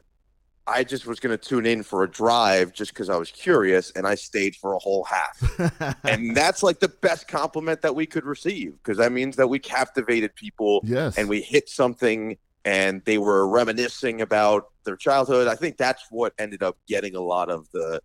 I 0.69 0.83
just 0.83 1.05
was 1.07 1.19
going 1.19 1.37
to 1.37 1.43
tune 1.43 1.65
in 1.65 1.83
for 1.83 2.03
a 2.03 2.09
drive 2.09 2.73
just 2.73 2.93
because 2.93 3.09
I 3.09 3.17
was 3.17 3.31
curious, 3.31 3.91
and 3.91 4.05
I 4.07 4.15
stayed 4.15 4.55
for 4.55 4.73
a 4.73 4.79
whole 4.79 5.03
half. 5.03 5.97
and 6.03 6.35
that's 6.35 6.61
like 6.63 6.79
the 6.79 6.89
best 6.89 7.27
compliment 7.27 7.81
that 7.81 7.95
we 7.95 8.05
could 8.05 8.25
receive 8.25 8.73
because 8.83 8.97
that 8.97 9.11
means 9.11 9.35
that 9.37 9.47
we 9.47 9.59
captivated 9.59 10.35
people 10.35 10.81
Yes. 10.83 11.17
and 11.17 11.27
we 11.27 11.41
hit 11.41 11.69
something 11.69 12.37
and 12.65 13.01
they 13.05 13.17
were 13.17 13.47
reminiscing 13.47 14.21
about 14.21 14.65
their 14.83 14.97
childhood. 14.97 15.47
I 15.47 15.55
think 15.55 15.77
that's 15.77 16.03
what 16.11 16.33
ended 16.37 16.61
up 16.61 16.77
getting 16.87 17.15
a 17.15 17.21
lot 17.21 17.49
of 17.49 17.67
the 17.71 18.01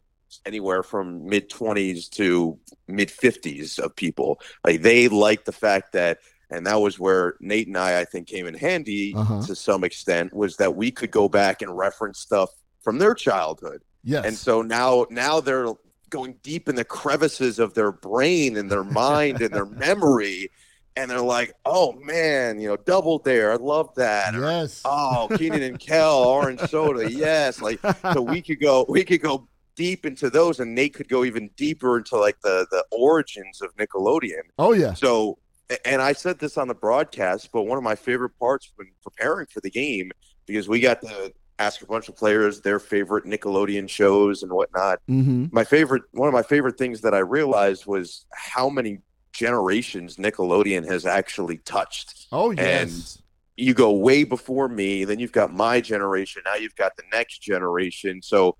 anywhere 0.46 0.82
from 0.82 1.26
mid 1.26 1.48
20s 1.50 2.08
to 2.10 2.58
mid 2.88 3.08
50s 3.08 3.78
of 3.78 3.94
people. 3.94 4.40
Like 4.64 4.82
they 4.82 5.08
liked 5.08 5.44
the 5.46 5.52
fact 5.52 5.92
that 5.92 6.18
and 6.50 6.66
that 6.66 6.80
was 6.80 6.98
where 6.98 7.34
Nate 7.40 7.66
and 7.68 7.76
I 7.78 8.00
I 8.00 8.04
think 8.04 8.28
came 8.28 8.46
in 8.46 8.54
handy 8.54 9.14
Uh-huh. 9.16 9.42
to 9.46 9.54
some 9.54 9.84
extent 9.84 10.32
was 10.34 10.56
that 10.56 10.74
we 10.76 10.90
could 10.90 11.10
go 11.10 11.28
back 11.28 11.62
and 11.62 11.76
reference 11.76 12.18
stuff 12.20 12.50
from 12.82 12.98
their 12.98 13.14
childhood. 13.14 13.82
Yes. 14.02 14.24
And 14.26 14.36
so 14.36 14.62
now 14.62 15.06
now 15.10 15.40
they're 15.40 15.68
going 16.10 16.36
deep 16.42 16.68
in 16.68 16.74
the 16.76 16.84
crevices 16.84 17.58
of 17.58 17.74
their 17.74 17.90
brain 17.90 18.56
and 18.56 18.70
their 18.70 18.84
mind 18.84 19.40
and 19.40 19.52
their 19.52 19.66
memory 19.86 20.50
and 20.96 21.10
they're 21.10 21.20
like, 21.20 21.52
"Oh 21.64 21.92
man, 21.94 22.60
you 22.60 22.68
know, 22.68 22.76
Double 22.76 23.18
Dare, 23.18 23.50
I 23.52 23.56
love 23.56 23.92
that." 23.96 24.36
Or, 24.36 24.42
yes. 24.42 24.80
oh, 24.84 25.26
Keenan 25.36 25.62
and 25.62 25.76
Kel, 25.80 26.22
Orange 26.24 26.60
Soda, 26.70 27.10
yes. 27.10 27.60
Like 27.60 27.80
so 28.12 28.22
we 28.22 28.40
could 28.40 28.60
go 28.60 28.86
we 28.88 29.02
could 29.04 29.20
go 29.20 29.48
deep 29.74 30.06
into 30.06 30.30
those 30.30 30.60
and 30.60 30.72
Nate 30.72 30.94
could 30.94 31.08
go 31.08 31.24
even 31.24 31.50
deeper 31.56 31.96
into 31.96 32.16
like 32.16 32.40
the 32.42 32.64
the 32.70 32.84
origins 32.92 33.60
of 33.60 33.74
Nickelodeon. 33.76 34.42
oh 34.58 34.72
yeah. 34.72 34.92
So, 34.94 35.38
and 35.84 36.02
I 36.02 36.12
said 36.12 36.38
this 36.38 36.58
on 36.58 36.68
the 36.68 36.74
broadcast, 36.74 37.50
but 37.52 37.62
one 37.62 37.78
of 37.78 37.84
my 37.84 37.94
favorite 37.94 38.38
parts 38.38 38.72
when 38.76 38.88
preparing 39.02 39.46
for 39.46 39.60
the 39.60 39.70
game, 39.70 40.10
because 40.46 40.68
we 40.68 40.80
got 40.80 41.00
to 41.02 41.32
ask 41.58 41.82
a 41.82 41.86
bunch 41.86 42.08
of 42.08 42.16
players 42.16 42.60
their 42.60 42.78
favorite 42.78 43.24
Nickelodeon 43.24 43.88
shows 43.88 44.42
and 44.42 44.52
whatnot. 44.52 44.98
Mm-hmm. 45.08 45.46
My 45.52 45.64
favorite, 45.64 46.02
one 46.12 46.28
of 46.28 46.34
my 46.34 46.42
favorite 46.42 46.76
things 46.76 47.00
that 47.02 47.14
I 47.14 47.18
realized 47.18 47.86
was 47.86 48.26
how 48.32 48.68
many 48.68 48.98
generations 49.32 50.16
Nickelodeon 50.16 50.86
has 50.86 51.06
actually 51.06 51.58
touched. 51.58 52.26
Oh 52.32 52.50
yes. 52.50 53.20
You 53.56 53.72
go 53.72 53.92
way 53.92 54.24
before 54.24 54.68
me, 54.68 55.04
then 55.04 55.20
you've 55.20 55.32
got 55.32 55.54
my 55.54 55.80
generation, 55.80 56.42
now 56.44 56.56
you've 56.56 56.74
got 56.74 56.96
the 56.96 57.04
next 57.12 57.38
generation. 57.38 58.20
So 58.20 58.56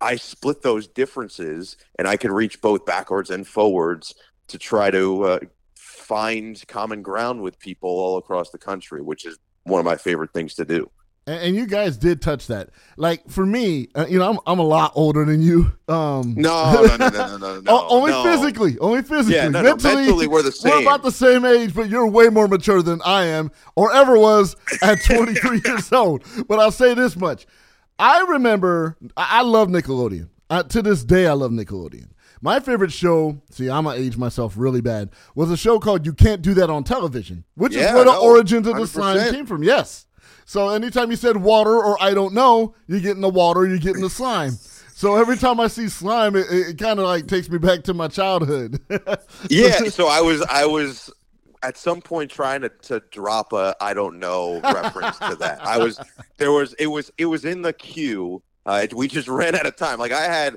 I 0.00 0.16
split 0.16 0.62
those 0.62 0.88
differences 0.88 1.76
and 1.98 2.08
I 2.08 2.16
can 2.16 2.32
reach 2.32 2.60
both 2.62 2.86
backwards 2.86 3.30
and 3.30 3.46
forwards 3.46 4.14
to 4.48 4.58
try 4.58 4.90
to 4.90 5.24
uh, 5.24 5.38
find 6.08 6.62
common 6.68 7.02
ground 7.02 7.42
with 7.42 7.58
people 7.58 7.90
all 7.90 8.16
across 8.16 8.50
the 8.50 8.58
country, 8.58 9.02
which 9.02 9.26
is 9.26 9.38
one 9.64 9.78
of 9.78 9.84
my 9.84 9.96
favorite 9.96 10.32
things 10.32 10.54
to 10.54 10.64
do. 10.64 10.90
and, 11.26 11.40
and 11.42 11.56
you 11.56 11.66
guys 11.66 11.98
did 11.98 12.22
touch 12.22 12.46
that. 12.46 12.70
Like 12.96 13.28
for 13.28 13.44
me, 13.44 13.88
uh, 13.94 14.06
you 14.08 14.18
know, 14.18 14.30
I'm 14.30 14.38
I'm 14.46 14.58
a 14.58 14.62
lot 14.76 14.92
older 14.94 15.24
than 15.26 15.42
you. 15.42 15.70
Um, 15.86 16.34
No, 16.36 16.72
no, 16.86 16.96
no, 16.96 17.08
no, 17.10 17.36
no, 17.36 17.60
no, 17.60 17.86
only 17.90 18.12
no. 18.12 18.22
physically, 18.24 18.78
only 18.78 19.02
physically. 19.02 19.34
Yeah, 19.34 19.48
no, 19.48 19.60
no, 19.60 19.76
mentally 19.76 20.26
we're 20.26 20.42
the 20.42 20.52
same. 20.52 20.72
We're 20.72 20.80
about 20.82 21.02
the 21.02 21.12
same 21.12 21.44
age, 21.44 21.74
but 21.74 21.90
you're 21.90 22.06
way 22.06 22.28
more 22.30 22.48
mature 22.48 22.80
than 22.82 23.00
I 23.04 23.26
am, 23.26 23.50
or 23.76 23.92
ever 23.92 24.18
was 24.18 24.56
at 24.80 25.04
23 25.04 25.60
years 25.64 25.92
old. 25.92 26.24
But 26.48 26.58
I'll 26.58 26.72
say 26.72 26.94
this 26.94 27.14
much: 27.16 27.46
I 27.98 28.22
remember, 28.22 28.96
I, 29.16 29.40
I 29.40 29.42
love 29.42 29.68
Nickelodeon. 29.68 30.28
Uh, 30.50 30.62
to 30.62 30.80
this 30.80 31.04
day, 31.04 31.26
I 31.26 31.32
love 31.34 31.50
Nickelodeon. 31.50 32.08
My 32.40 32.60
favorite 32.60 32.92
show, 32.92 33.40
see, 33.50 33.68
I'm 33.68 33.84
gonna 33.84 33.96
age 33.98 34.16
myself 34.16 34.54
really 34.56 34.80
bad, 34.80 35.10
was 35.34 35.50
a 35.50 35.56
show 35.56 35.78
called 35.78 36.06
"You 36.06 36.12
Can't 36.12 36.42
Do 36.42 36.54
That 36.54 36.70
on 36.70 36.84
Television," 36.84 37.44
which 37.54 37.74
is 37.74 37.84
where 37.92 38.04
the 38.04 38.12
no, 38.12 38.22
origins 38.22 38.66
of 38.66 38.76
the 38.76 38.86
slime 38.86 39.18
100%. 39.18 39.30
came 39.32 39.46
from. 39.46 39.62
Yes. 39.62 40.06
So 40.44 40.70
anytime 40.70 41.10
you 41.10 41.16
said 41.16 41.36
water 41.36 41.76
or 41.76 42.02
I 42.02 42.14
don't 42.14 42.32
know, 42.32 42.74
you're 42.86 43.00
getting 43.00 43.20
the 43.20 43.28
water, 43.28 43.66
you're 43.66 43.78
getting 43.78 44.00
the 44.00 44.08
slime. 44.08 44.52
So 44.98 45.14
every 45.14 45.36
time 45.36 45.60
I 45.60 45.68
see 45.68 45.88
slime, 45.88 46.34
it, 46.34 46.46
it 46.50 46.78
kind 46.78 46.98
of 46.98 47.04
like 47.04 47.26
takes 47.26 47.48
me 47.48 47.58
back 47.58 47.84
to 47.84 47.94
my 47.94 48.08
childhood. 48.08 48.80
Yeah, 49.48 49.84
so 49.90 50.08
I 50.08 50.20
was 50.20 50.42
I 50.42 50.66
was 50.66 51.10
at 51.62 51.76
some 51.76 52.00
point 52.00 52.30
trying 52.30 52.62
to, 52.62 52.68
to 52.68 53.00
drop 53.10 53.52
a 53.52 53.76
I 53.80 53.94
don't 53.94 54.18
know 54.18 54.60
reference 54.60 55.18
to 55.18 55.36
that. 55.36 55.64
I 55.64 55.78
was 55.78 56.00
there 56.38 56.50
was 56.50 56.72
it 56.74 56.86
was 56.86 57.12
it 57.18 57.26
was 57.26 57.44
in 57.44 57.62
the 57.62 57.72
queue. 57.72 58.42
Uh, 58.66 58.86
we 58.94 59.06
just 59.06 59.28
ran 59.40 59.54
out 59.54 59.66
of 59.66 59.76
time. 59.76 59.98
Like 59.98 60.12
I 60.12 60.22
had 60.22 60.56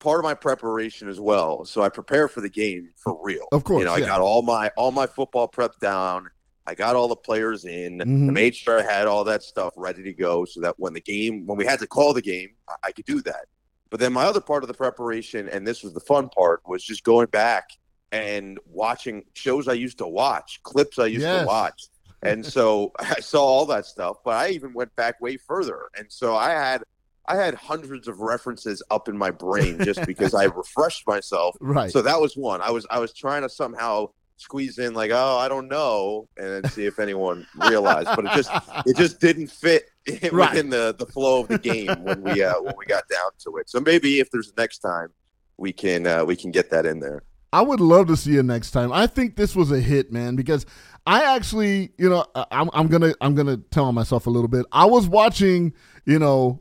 part 0.00 0.18
of 0.18 0.24
my 0.24 0.34
preparation 0.34 1.08
as 1.08 1.20
well, 1.20 1.64
so 1.64 1.82
I 1.82 1.88
prepare 1.88 2.26
for 2.26 2.40
the 2.40 2.48
game 2.48 2.90
for 2.96 3.18
real. 3.22 3.46
Of 3.52 3.62
course, 3.64 3.80
you 3.80 3.84
know 3.84 3.92
I 3.92 4.00
got 4.00 4.20
all 4.20 4.42
my 4.42 4.70
all 4.76 4.90
my 4.90 5.06
football 5.06 5.46
prep 5.46 5.78
down. 5.80 6.28
I 6.66 6.74
got 6.74 6.96
all 6.96 7.08
the 7.08 7.16
players 7.16 7.64
in. 7.64 7.98
Mhm. 7.98 8.28
I 8.28 8.32
made 8.32 8.54
sure 8.56 8.80
I 8.80 8.82
had 8.82 9.06
all 9.06 9.24
that 9.24 9.42
stuff 9.42 9.72
ready 9.76 10.02
to 10.02 10.12
go, 10.12 10.44
so 10.44 10.60
that 10.60 10.74
when 10.78 10.92
the 10.92 11.00
game 11.00 11.46
when 11.46 11.56
we 11.56 11.64
had 11.64 11.78
to 11.80 11.86
call 11.86 12.12
the 12.12 12.22
game, 12.22 12.50
I, 12.68 12.74
I 12.84 12.92
could 12.92 13.04
do 13.06 13.20
that. 13.22 13.46
But 13.90 14.00
then 14.00 14.12
my 14.12 14.24
other 14.24 14.40
part 14.40 14.62
of 14.64 14.68
the 14.68 14.74
preparation, 14.74 15.48
and 15.48 15.66
this 15.66 15.82
was 15.82 15.92
the 15.94 16.00
fun 16.00 16.28
part, 16.28 16.60
was 16.66 16.82
just 16.84 17.02
going 17.04 17.26
back 17.26 17.68
and 18.12 18.58
watching 18.66 19.24
shows 19.34 19.68
I 19.68 19.72
used 19.74 19.98
to 19.98 20.06
watch, 20.06 20.60
clips 20.62 20.98
I 20.98 21.06
used 21.06 21.22
Yes. 21.26 21.40
to 21.40 21.46
watch. 21.46 21.88
And 22.22 22.44
so 22.44 22.92
I 22.98 23.20
saw 23.20 23.42
all 23.42 23.66
that 23.66 23.86
stuff, 23.86 24.18
but 24.24 24.34
I 24.36 24.50
even 24.50 24.72
went 24.74 24.94
back 24.96 25.20
way 25.20 25.36
further. 25.38 25.88
And 25.98 26.06
so 26.10 26.36
I 26.36 26.50
had 26.50 26.82
I 27.30 27.36
had 27.36 27.54
hundreds 27.54 28.08
of 28.08 28.20
references 28.20 28.82
up 28.90 29.08
in 29.08 29.16
my 29.16 29.30
brain 29.30 29.78
just 29.84 30.04
because 30.06 30.34
I 30.34 30.44
refreshed 30.62 31.06
myself. 31.06 31.56
right. 31.60 31.90
So 31.90 32.02
that 32.02 32.20
was 32.20 32.36
one. 32.36 32.60
I 32.60 32.70
was 32.70 32.86
I 32.90 32.98
was 32.98 33.12
trying 33.14 33.42
to 33.42 33.48
somehow 33.48 34.08
squeeze 34.36 34.78
in 34.78 34.94
like, 34.94 35.10
oh, 35.12 35.36
I 35.36 35.48
don't 35.48 35.68
know, 35.68 36.26
and 36.38 36.46
then 36.64 36.70
see 36.72 36.86
if 36.86 36.98
anyone 36.98 37.46
realized. 37.68 38.08
But 38.16 38.24
it 38.26 38.32
just 38.32 38.50
it 38.86 38.96
just 38.96 39.20
didn't 39.26 39.48
fit 39.48 39.84
Right. 40.32 40.50
within 40.50 40.70
the 40.70 40.94
the 40.98 41.06
flow 41.06 41.42
of 41.42 41.48
the 41.48 41.58
game 41.58 42.02
when 42.04 42.22
we 42.22 42.42
uh, 42.42 42.60
when 42.60 42.74
we 42.78 42.86
got 42.86 43.04
down 43.08 43.30
to 43.44 43.56
it. 43.58 43.68
So 43.70 43.80
maybe 43.80 44.18
if 44.20 44.30
there's 44.30 44.52
next 44.56 44.78
time, 44.78 45.08
we 45.56 45.72
can 45.72 46.06
uh, 46.06 46.24
we 46.24 46.36
can 46.36 46.50
get 46.50 46.70
that 46.70 46.86
in 46.86 47.00
there. 47.00 47.22
I 47.52 47.62
would 47.62 47.80
love 47.80 48.06
to 48.08 48.16
see 48.16 48.32
you 48.32 48.42
next 48.42 48.70
time. 48.70 48.92
I 48.92 49.06
think 49.06 49.36
this 49.36 49.56
was 49.56 49.72
a 49.72 49.80
hit, 49.80 50.12
man, 50.12 50.36
because 50.36 50.66
I 51.06 51.36
actually, 51.36 51.92
you 51.98 52.08
know, 52.08 52.24
I'm, 52.34 52.70
I'm 52.72 52.86
gonna 52.86 53.14
I'm 53.20 53.34
gonna 53.34 53.56
tell 53.56 53.90
myself 53.92 54.26
a 54.26 54.30
little 54.30 54.48
bit. 54.48 54.66
I 54.70 54.84
was 54.84 55.08
watching, 55.08 55.74
you 56.04 56.18
know, 56.18 56.60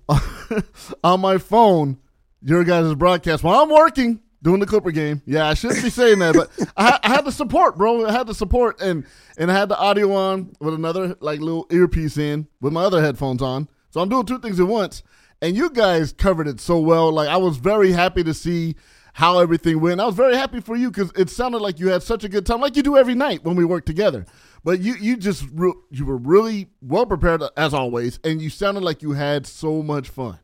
on 1.04 1.22
my 1.22 1.38
phone 1.38 1.98
your 2.42 2.64
guys' 2.64 2.96
broadcast 2.96 3.44
while 3.44 3.62
I'm 3.62 3.70
working 3.70 4.22
doing 4.42 4.60
the 4.60 4.66
Clipper 4.66 4.92
game. 4.92 5.22
Yeah, 5.26 5.48
I 5.48 5.54
shouldn't 5.54 5.84
be 5.84 5.90
saying 5.90 6.20
that, 6.20 6.36
but 6.36 6.50
I, 6.78 7.00
I 7.04 7.10
had 7.10 7.26
the 7.26 7.32
support, 7.32 7.78
bro. 7.78 8.06
I 8.06 8.12
had 8.12 8.28
the 8.28 8.34
support, 8.34 8.82
and 8.82 9.06
and 9.38 9.52
I 9.52 9.54
had 9.58 9.70
the 9.70 9.78
audio 9.78 10.14
on 10.14 10.54
with 10.60 10.74
another 10.74 11.16
like 11.20 11.40
little 11.40 11.68
earpiece 11.72 12.18
in 12.18 12.48
with 12.62 12.74
my 12.74 12.84
other 12.84 13.02
headphones 13.02 13.42
on. 13.42 13.68
So 13.92 14.02
I'm 14.02 14.10
doing 14.10 14.26
two 14.26 14.40
things 14.40 14.60
at 14.60 14.68
once. 14.68 15.04
And 15.42 15.56
you 15.56 15.70
guys 15.70 16.12
covered 16.12 16.48
it 16.48 16.60
so 16.60 16.80
well. 16.80 17.14
Like 17.14 17.30
I 17.30 17.38
was 17.38 17.58
very 17.58 17.94
happy 17.94 18.24
to 18.24 18.34
see 18.34 18.76
how 19.14 19.40
everything 19.40 19.80
went. 19.80 20.00
I 20.00 20.06
was 20.06 20.16
very 20.16 20.36
happy 20.36 20.60
for 20.62 20.76
you 20.76 20.90
because 20.92 21.12
it 21.16 21.30
sounded 21.30 21.60
like 21.60 21.80
you 21.80 21.90
had 21.90 22.04
such 22.04 22.24
a 22.24 22.30
good 22.30 22.46
time, 22.46 22.62
like 22.62 22.76
you 22.76 22.84
do 22.84 22.98
every 22.98 23.16
night 23.16 23.44
when 23.44 23.56
we 23.56 23.66
work 23.66 23.86
together. 23.86 24.26
But 24.64 24.80
you 24.80 24.96
you 24.96 25.18
just 25.18 25.46
re- 25.54 25.74
you 25.90 26.06
were 26.06 26.18
really 26.18 26.70
well 26.82 27.06
prepared 27.06 27.42
as 27.56 27.74
always, 27.74 28.20
and 28.24 28.42
you 28.42 28.50
sounded 28.50 28.84
like 28.84 29.02
you 29.02 29.12
had 29.12 29.48
so 29.48 29.82
much 29.82 30.10
fun. 30.10 30.40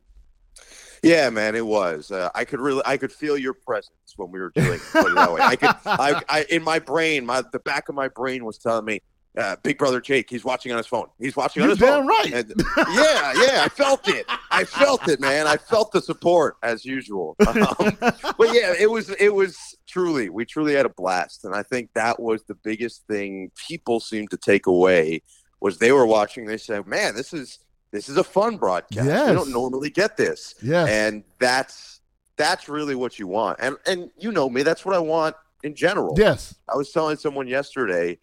Yeah, 1.03 1.29
man, 1.29 1.55
it 1.55 1.65
was. 1.65 2.09
Uh, 2.09 2.29
I 2.33 2.45
could 2.45 2.59
really, 2.59 2.81
I 2.83 2.97
could 2.97 3.11
feel 3.11 3.37
your 3.37 3.53
presence 3.53 3.91
when 4.15 4.31
we 4.31 4.39
were 4.39 4.51
doing 4.55 4.79
it. 4.79 4.95
I 4.95 5.55
could, 5.55 5.75
I, 5.85 6.23
I, 6.27 6.45
in 6.49 6.63
my 6.63 6.79
brain, 6.79 7.27
my 7.27 7.43
the 7.51 7.59
back 7.59 7.89
of 7.89 7.95
my 7.95 8.07
brain 8.07 8.43
was 8.43 8.57
telling 8.57 8.85
me, 8.85 9.01
uh, 9.37 9.55
Big 9.63 9.77
Brother 9.77 9.99
Jake, 9.99 10.29
he's 10.29 10.43
watching 10.45 10.71
on 10.71 10.77
his 10.77 10.87
phone. 10.87 11.07
He's 11.19 11.35
watching 11.35 11.63
on 11.63 11.69
You're 11.69 11.75
his 11.77 11.85
phone. 11.87 11.99
damn 11.99 12.07
right. 12.07 12.33
And- 12.33 12.53
yeah, 12.77 13.33
yeah, 13.35 13.63
I 13.63 13.69
felt 13.69 14.07
it. 14.07 14.25
I 14.51 14.63
felt 14.63 15.07
it, 15.07 15.19
man. 15.19 15.47
I 15.47 15.57
felt 15.57 15.91
the 15.91 16.01
support 16.01 16.57
as 16.63 16.85
usual. 16.85 17.35
Um, 17.47 17.97
but 17.99 18.53
yeah, 18.53 18.73
it 18.77 18.89
was, 18.89 19.09
it 19.11 19.33
was 19.33 19.57
truly, 19.87 20.29
we 20.29 20.45
truly 20.45 20.73
had 20.73 20.85
a 20.85 20.89
blast, 20.89 21.45
and 21.45 21.55
I 21.55 21.63
think 21.63 21.89
that 21.93 22.19
was 22.19 22.43
the 22.43 22.55
biggest 22.55 23.07
thing 23.07 23.51
people 23.67 23.99
seemed 23.99 24.29
to 24.31 24.37
take 24.37 24.67
away 24.67 25.21
was 25.61 25.77
they 25.77 25.91
were 25.91 26.05
watching. 26.05 26.45
They 26.45 26.57
said, 26.57 26.85
"Man, 26.87 27.15
this 27.15 27.33
is." 27.33 27.59
This 27.91 28.09
is 28.09 28.17
a 28.17 28.25
fun 28.25 28.57
broadcast. 28.57 29.07
Yes. 29.07 29.29
We 29.29 29.35
don't 29.35 29.51
normally 29.51 29.89
get 29.89 30.17
this 30.17 30.55
Yeah, 30.61 30.85
and 30.85 31.23
that's 31.39 32.01
that's 32.35 32.67
really 32.67 32.95
what 32.95 33.17
you 33.19 33.27
want 33.27 33.57
and 33.61 33.77
and 33.85 34.09
you 34.17 34.31
know 34.31 34.49
me 34.49 34.63
that's 34.63 34.85
what 34.85 34.93
i 34.93 34.99
want 34.99 35.35
in 35.63 35.73
general 35.75 36.13
yes. 36.17 36.53
i 36.71 36.75
was 36.75 36.91
telling 36.91 37.15
someone 37.17 37.47
yesterday 37.47 38.17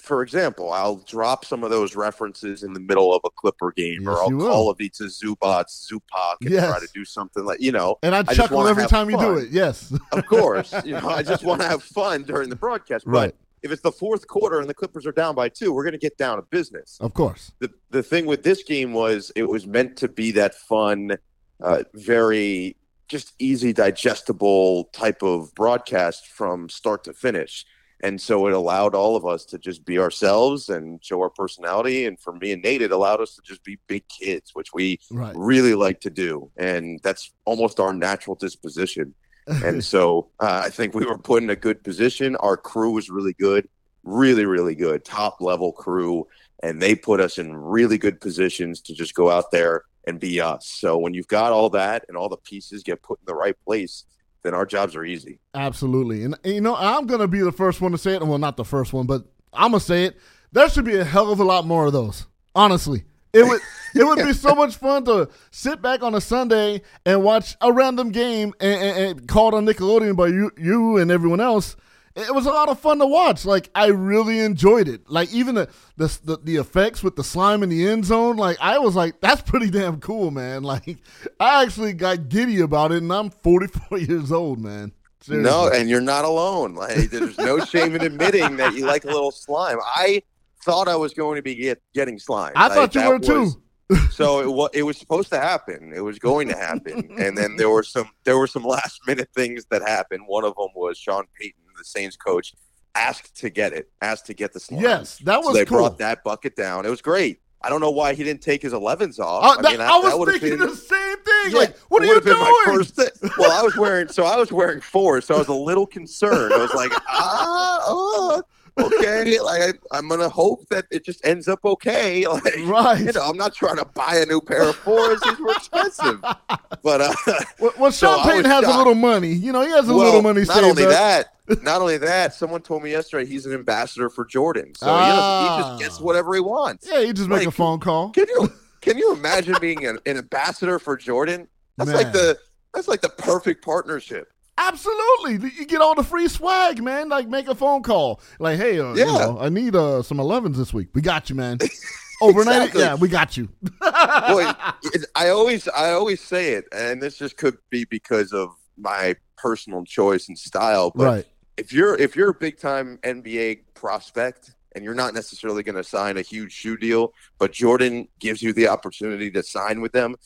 for 0.00 0.22
example 0.22 0.72
i'll 0.72 0.96
drop 0.96 1.44
some 1.44 1.62
of 1.62 1.70
those 1.70 1.94
references 1.94 2.62
in 2.62 2.72
the 2.72 2.80
middle 2.80 3.14
of 3.14 3.20
a 3.24 3.30
clipper 3.30 3.72
game 3.72 3.98
Yes, 4.02 4.08
or 4.08 4.22
i'll 4.22 4.30
call 4.30 4.70
a 4.70 4.74
to 4.76 4.88
zubots 5.04 5.88
Zubac 5.90 6.36
and 6.40 6.50
Yes. 6.50 6.68
try 6.68 6.78
to 6.80 6.88
do 6.94 7.04
something 7.04 7.44
like 7.44 7.60
you 7.60 7.72
know 7.72 7.98
And 8.02 8.14
I, 8.14 8.22
just 8.22 8.36
chuckle 8.36 8.66
every 8.66 8.86
time 8.86 9.10
you 9.10 9.18
do 9.18 9.34
it. 9.38 9.50
Yes. 9.50 9.92
of 10.12 10.26
course 10.26 10.72
you 10.84 10.92
know 10.92 11.08
i 11.08 11.22
just 11.22 11.44
want 11.48 11.60
to 11.60 11.68
have 11.68 11.82
fun 11.82 12.22
during 12.24 12.48
the 12.48 12.56
broadcast 12.56 13.04
but 13.04 13.12
Right. 13.12 13.34
if 13.62 13.70
it's 13.70 13.82
the 13.82 13.92
fourth 13.92 14.26
quarter 14.26 14.58
and 14.60 14.68
the 14.68 14.74
clippers 14.74 15.06
are 15.06 15.12
down 15.12 15.34
by 15.34 15.48
two 15.48 15.72
we're 15.72 15.84
going 15.84 15.92
to 15.92 15.98
get 15.98 16.16
down 16.16 16.36
to 16.36 16.42
business 16.42 16.96
Of 17.00 17.14
course. 17.14 17.52
the 17.60 17.70
the 17.90 18.02
thing 18.02 18.26
with 18.26 18.42
this 18.42 18.62
game 18.62 18.92
was 18.92 19.30
it 19.36 19.48
was 19.48 19.66
meant 19.66 19.96
to 19.98 20.08
be 20.08 20.30
that 20.32 20.54
fun, 20.54 21.16
uh, 21.62 21.82
very 21.94 22.76
just 23.08 23.32
easy 23.40 23.72
digestible 23.72 24.84
type 24.92 25.22
of 25.22 25.52
broadcast 25.56 26.28
from 26.28 26.68
start 26.68 27.02
to 27.04 27.12
finish. 27.12 27.66
And 28.02 28.20
so 28.20 28.46
it 28.46 28.54
allowed 28.54 28.94
all 28.94 29.14
of 29.16 29.26
us 29.26 29.44
to 29.46 29.58
just 29.58 29.84
be 29.84 29.98
ourselves 29.98 30.68
and 30.68 31.02
show 31.04 31.20
our 31.20 31.30
personality. 31.30 32.06
And 32.06 32.18
for 32.18 32.32
me 32.32 32.52
and 32.52 32.62
Nate, 32.62 32.82
it 32.82 32.92
allowed 32.92 33.20
us 33.20 33.34
to 33.36 33.42
just 33.42 33.62
be 33.64 33.78
big 33.88 34.04
kids, 34.08 34.50
which 34.54 34.68
we 34.72 34.98
Right. 35.10 35.34
really 35.36 35.74
like 35.74 36.00
to 36.02 36.10
do. 36.10 36.50
And 36.56 37.00
that's 37.02 37.32
almost 37.44 37.78
our 37.80 37.92
natural 37.92 38.36
disposition. 38.36 39.14
And 39.46 39.84
so 39.92 40.30
uh, 40.40 40.62
I 40.64 40.70
think 40.70 40.94
we 40.94 41.04
were 41.04 41.18
put 41.18 41.42
in 41.42 41.50
a 41.50 41.56
good 41.56 41.82
position. 41.84 42.36
Our 42.36 42.56
crew 42.56 42.92
was 42.92 43.10
really 43.10 43.34
good, 43.34 43.68
really, 44.02 44.46
really 44.46 44.74
good, 44.74 45.04
top 45.04 45.40
level 45.40 45.72
crew. 45.72 46.26
and 46.62 46.80
they 46.80 46.94
put 46.94 47.20
us 47.20 47.38
in 47.38 47.54
really 47.56 47.96
good 47.98 48.20
positions 48.20 48.80
to 48.82 48.94
just 48.94 49.14
go 49.14 49.30
out 49.30 49.50
there 49.50 49.82
and 50.06 50.18
be 50.20 50.40
us. 50.40 50.66
So 50.66 50.96
when 50.98 51.12
you've 51.14 51.26
got 51.28 51.52
all 51.52 51.70
that 51.70 52.04
and 52.08 52.16
all 52.16 52.28
the 52.28 52.36
pieces 52.38 52.82
get 52.82 53.02
put 53.02 53.18
in 53.20 53.24
the 53.26 53.34
right 53.34 53.56
place, 53.66 54.04
then 54.42 54.54
our 54.54 54.66
jobs 54.66 54.96
are 54.96 55.04
easy. 55.04 55.38
Absolutely. 55.54 56.24
And, 56.24 56.38
you 56.44 56.60
know, 56.60 56.76
I'm 56.76 57.06
going 57.06 57.20
to 57.20 57.28
be 57.28 57.40
the 57.40 57.52
first 57.52 57.80
one 57.80 57.92
to 57.92 57.98
say 57.98 58.14
it. 58.14 58.22
Well, 58.22 58.38
not 58.38 58.56
the 58.56 58.64
first 58.64 58.92
one, 58.92 59.06
but 59.06 59.24
I'm 59.52 59.72
going 59.72 59.80
to 59.80 59.86
say 59.86 60.04
it. 60.04 60.16
There 60.52 60.68
should 60.68 60.84
be 60.84 60.96
a 60.96 61.04
hell 61.04 61.30
of 61.30 61.40
a 61.40 61.44
lot 61.44 61.66
more 61.66 61.86
of 61.86 61.92
those. 61.92 62.26
Honestly. 62.54 63.04
It 63.32 63.44
would 63.44 63.60
it 63.94 64.04
would 64.04 64.24
be 64.24 64.32
so 64.32 64.56
much 64.56 64.74
fun 64.74 65.04
to 65.04 65.28
sit 65.52 65.80
back 65.80 66.02
on 66.02 66.16
a 66.16 66.20
Sunday 66.20 66.82
and 67.06 67.22
watch 67.22 67.56
a 67.60 67.72
random 67.72 68.10
game 68.10 68.52
and, 68.58 68.82
and, 68.82 68.98
and 68.98 69.28
called 69.28 69.54
on 69.54 69.66
Nickelodeon 69.66 70.16
by 70.16 70.26
you 70.26 70.50
you 70.58 70.96
and 70.96 71.12
everyone 71.12 71.40
else. 71.40 71.76
It 72.16 72.34
was 72.34 72.44
a 72.46 72.50
lot 72.50 72.68
of 72.68 72.78
fun 72.80 72.98
to 72.98 73.06
watch. 73.06 73.44
Like 73.44 73.70
I 73.74 73.86
really 73.86 74.40
enjoyed 74.40 74.88
it. 74.88 75.08
Like 75.08 75.32
even 75.32 75.54
the 75.54 75.68
the 75.96 76.18
the, 76.24 76.36
the 76.42 76.56
effects 76.56 77.02
with 77.02 77.16
the 77.16 77.22
slime 77.24 77.62
in 77.62 77.68
the 77.68 77.86
end 77.88 78.04
zone. 78.04 78.36
Like 78.36 78.56
I 78.60 78.78
was 78.78 78.96
like, 78.96 79.20
that's 79.20 79.42
pretty 79.42 79.70
damn 79.70 80.00
cool, 80.00 80.30
man. 80.30 80.62
Like 80.70 80.98
I 81.38 81.62
actually 81.64 81.92
got 81.92 82.28
giddy 82.28 82.60
about 82.60 82.92
it, 82.92 83.02
and 83.02 83.12
I'm 83.12 83.30
44 83.30 83.98
years 83.98 84.32
old, 84.32 84.58
man. 84.60 84.92
Seriously. 85.20 85.50
No, 85.50 85.68
and 85.68 85.88
you're 85.88 86.00
not 86.00 86.24
alone. 86.24 86.74
Like 86.74 87.10
there's 87.10 87.38
no 87.38 87.64
shame 87.64 87.94
in 87.94 88.02
admitting 88.02 88.56
that 88.56 88.74
you 88.74 88.86
like 88.86 89.04
a 89.04 89.08
little 89.08 89.30
slime. 89.30 89.78
I 89.84 90.22
thought 90.62 90.88
I 90.88 90.96
was 90.96 91.14
going 91.14 91.36
to 91.36 91.42
be 91.42 91.54
get, 91.54 91.82
getting 91.94 92.18
slime. 92.18 92.52
I 92.56 92.68
Like, 92.68 92.92
thought 92.92 92.94
you 92.94 93.08
were 93.08 93.18
too. 93.18 93.50
so 94.10 94.40
it 94.40 94.46
was 94.50 94.70
it 94.72 94.82
was 94.84 94.96
supposed 94.96 95.30
to 95.30 95.38
happen. 95.40 95.92
It 95.94 96.00
was 96.00 96.18
going 96.18 96.48
to 96.48 96.56
happen, 96.56 97.10
and 97.18 97.36
then 97.36 97.56
there 97.56 97.68
were 97.70 97.82
some 97.82 98.08
there 98.24 98.38
were 98.38 98.46
some 98.46 98.62
last 98.64 99.00
minute 99.06 99.28
things 99.34 99.64
that 99.70 99.82
happened. 99.82 100.22
One 100.26 100.44
of 100.44 100.54
them 100.56 100.68
was 100.76 100.96
Sean 100.96 101.24
Payton, 101.38 101.59
the 101.80 101.84
Saints 101.84 102.16
coach, 102.16 102.54
asked 102.94 103.36
to 103.40 103.50
get 103.50 103.72
it, 103.72 103.90
asked 104.02 104.26
to 104.26 104.34
get 104.34 104.52
the 104.52 104.60
slime. 104.60 104.82
Yes, 104.82 105.18
that 105.24 105.42
so 105.42 105.48
was 105.48 105.56
they 105.56 105.64
cool. 105.64 105.78
brought 105.78 105.98
that 105.98 106.22
bucket 106.22 106.54
down. 106.56 106.86
It 106.86 106.90
was 106.90 107.02
great. 107.02 107.40
I 107.62 107.68
don't 107.68 107.80
know 107.82 107.90
why 107.90 108.14
he 108.14 108.24
didn't 108.24 108.40
take 108.40 108.62
his 108.62 108.72
11s 108.72 109.18
off. 109.18 109.58
Uh, 109.58 109.62
that- 109.62 109.72
mean, 109.72 109.80
I 109.82 109.98
was 109.98 110.14
would've 110.18 110.40
thinking 110.40 110.58
been- 110.60 110.68
the 110.70 110.76
same 110.76 111.16
thing. 111.18 111.50
yeah, 111.52 111.58
like, 111.58 111.76
what 111.88 112.02
are 112.02 112.06
you 112.06 112.20
doing? 112.20 112.38
My 112.38 112.62
first 112.64 112.96
thi- 112.96 113.28
well, 113.38 113.52
I 113.52 113.62
was 113.62 113.76
wearing 113.76 114.08
so 114.08 114.24
I 114.24 114.36
was 114.36 114.50
wearing 114.50 114.80
four, 114.80 115.20
so 115.20 115.34
I 115.34 115.38
was 115.38 115.48
a 115.48 115.52
little 115.54 115.86
concerned. 115.86 116.52
I 116.54 116.56
was 116.58 116.72
like, 116.72 116.90
ah, 117.08 117.80
oh, 117.86 118.42
okay. 118.78 119.38
Like 119.40 119.60
I, 119.62 119.72
I'm 119.98 120.08
gonna 120.08 120.28
hope 120.30 120.66
that 120.70 120.86
it 120.90 121.04
just 121.04 121.24
ends 121.26 121.48
up 121.48 121.60
okay. 121.64 122.24
Like, 122.26 122.44
Right. 122.64 123.00
You 123.04 123.12
know, 123.12 123.22
I'm 123.28 123.36
not 123.36 123.54
trying 123.54 123.76
to 123.76 123.84
buy 123.84 124.16
a 124.16 124.26
new 124.26 124.40
pair 124.40 124.62
of 124.68 124.76
fours; 124.76 125.20
these 125.22 125.38
were 125.38 125.52
expensive. 125.52 126.22
But 126.82 127.02
uh, 127.02 127.14
Well, 127.58 127.72
well 127.78 127.92
so 127.92 128.06
Sean 128.16 128.20
I 128.20 128.22
Payton 128.22 128.42
was 128.44 128.64
has 128.64 128.74
a 128.74 128.78
little 128.78 128.94
money. 128.94 129.32
You 129.34 129.52
know, 129.52 129.60
he 129.60 129.68
has 129.70 129.86
a 129.86 129.92
well, 129.92 130.06
little 130.06 130.22
money 130.22 130.44
not 130.44 130.64
only 130.64 130.84
up. 130.84 130.90
that, 130.90 131.34
not 131.62 131.80
only 131.80 131.98
that, 131.98 132.34
someone 132.34 132.60
told 132.62 132.82
me 132.82 132.90
yesterday 132.90 133.28
he's 133.28 133.46
an 133.46 133.52
ambassador 133.52 134.08
for 134.10 134.24
Jordan, 134.24 134.74
so 134.74 134.96
he, 134.98 135.04
he 135.04 135.48
just 135.62 135.78
gets 135.80 136.00
Ah. 136.00 136.04
whatever 136.04 136.34
he 136.34 136.40
wants. 136.40 136.88
Yeah, 136.90 137.02
he 137.04 137.12
just 137.12 137.28
make 137.28 137.46
a 137.46 137.50
phone 137.50 137.80
call. 137.80 138.10
Can 138.10 138.26
you 138.28 138.52
can 138.80 138.96
you 138.98 139.12
imagine 139.12 139.56
being 139.60 139.84
an, 139.86 139.98
an 140.06 140.16
ambassador 140.18 140.78
for 140.78 140.96
Jordan? 140.96 141.48
That's 141.76 141.92
like 141.92 142.12
the 142.12 142.38
that's 142.74 142.88
like 142.88 143.00
the 143.00 143.08
perfect 143.08 143.64
partnership. 143.64 144.32
Absolutely, 144.58 145.50
you 145.58 145.64
get 145.64 145.80
all 145.80 145.94
the 145.94 146.02
free 146.04 146.28
swag, 146.28 146.82
man. 146.82 147.08
Like, 147.08 147.26
make 147.28 147.48
a 147.48 147.54
phone 147.54 147.82
call. 147.82 148.20
Like, 148.38 148.58
hey, 148.58 148.78
uh, 148.78 148.92
you 148.92 148.98
Yeah. 149.06 149.06
know, 149.16 149.38
I 149.40 149.48
need 149.48 149.74
uh, 149.74 150.02
some 150.02 150.18
11s 150.18 150.54
this 150.56 150.74
week. 150.74 150.88
We 150.92 151.00
got 151.00 151.30
you, 151.30 151.36
man. 151.36 151.58
Overnight, 152.22 152.56
Exactly. 152.68 152.80
yeah, 152.82 152.94
we 152.96 153.08
got 153.08 153.38
you. 153.38 153.48
well, 153.80 154.54
it, 154.82 155.06
I 155.16 155.30
always 155.30 155.66
I 155.68 155.92
always 155.92 156.20
say 156.20 156.52
it, 156.52 156.66
and 156.72 157.00
this 157.02 157.16
just 157.16 157.38
could 157.38 157.56
be 157.70 157.84
because 157.86 158.34
of 158.34 158.50
my 158.76 159.16
personal 159.38 159.84
choice 159.86 160.28
and 160.28 160.38
style. 160.38 160.92
But 160.94 161.04
right. 161.04 161.26
If 161.60 161.72
you're 161.74 161.94
if 161.96 162.16
you're 162.16 162.30
a 162.30 162.34
big 162.34 162.58
time 162.58 162.98
NBA 163.02 163.60
prospect 163.74 164.54
and 164.74 164.82
you're 164.82 164.94
not 164.94 165.12
necessarily 165.12 165.62
going 165.62 165.76
to 165.76 165.84
sign 165.84 166.16
a 166.16 166.22
huge 166.22 166.52
shoe 166.52 166.76
deal, 166.76 167.12
but 167.38 167.52
Jordan 167.52 168.08
gives 168.18 168.42
you 168.42 168.52
the 168.52 168.68
opportunity 168.68 169.30
to 169.30 169.42
sign 169.42 169.80
with 169.80 169.92
them, 169.92 170.16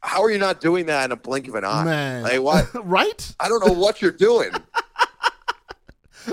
how 0.00 0.22
are 0.22 0.30
you 0.30 0.38
not 0.38 0.60
doing 0.60 0.86
that 0.86 1.06
in 1.06 1.12
a 1.12 1.16
blink 1.16 1.48
of 1.48 1.54
an 1.54 1.64
eye? 1.64 1.84
Man. 1.84 2.22
Like 2.22 2.42
what? 2.42 2.68
right? 2.86 3.34
I 3.40 3.48
don't 3.48 3.66
know 3.66 3.72
what 3.72 4.02
you're 4.02 4.12
doing. 4.12 4.50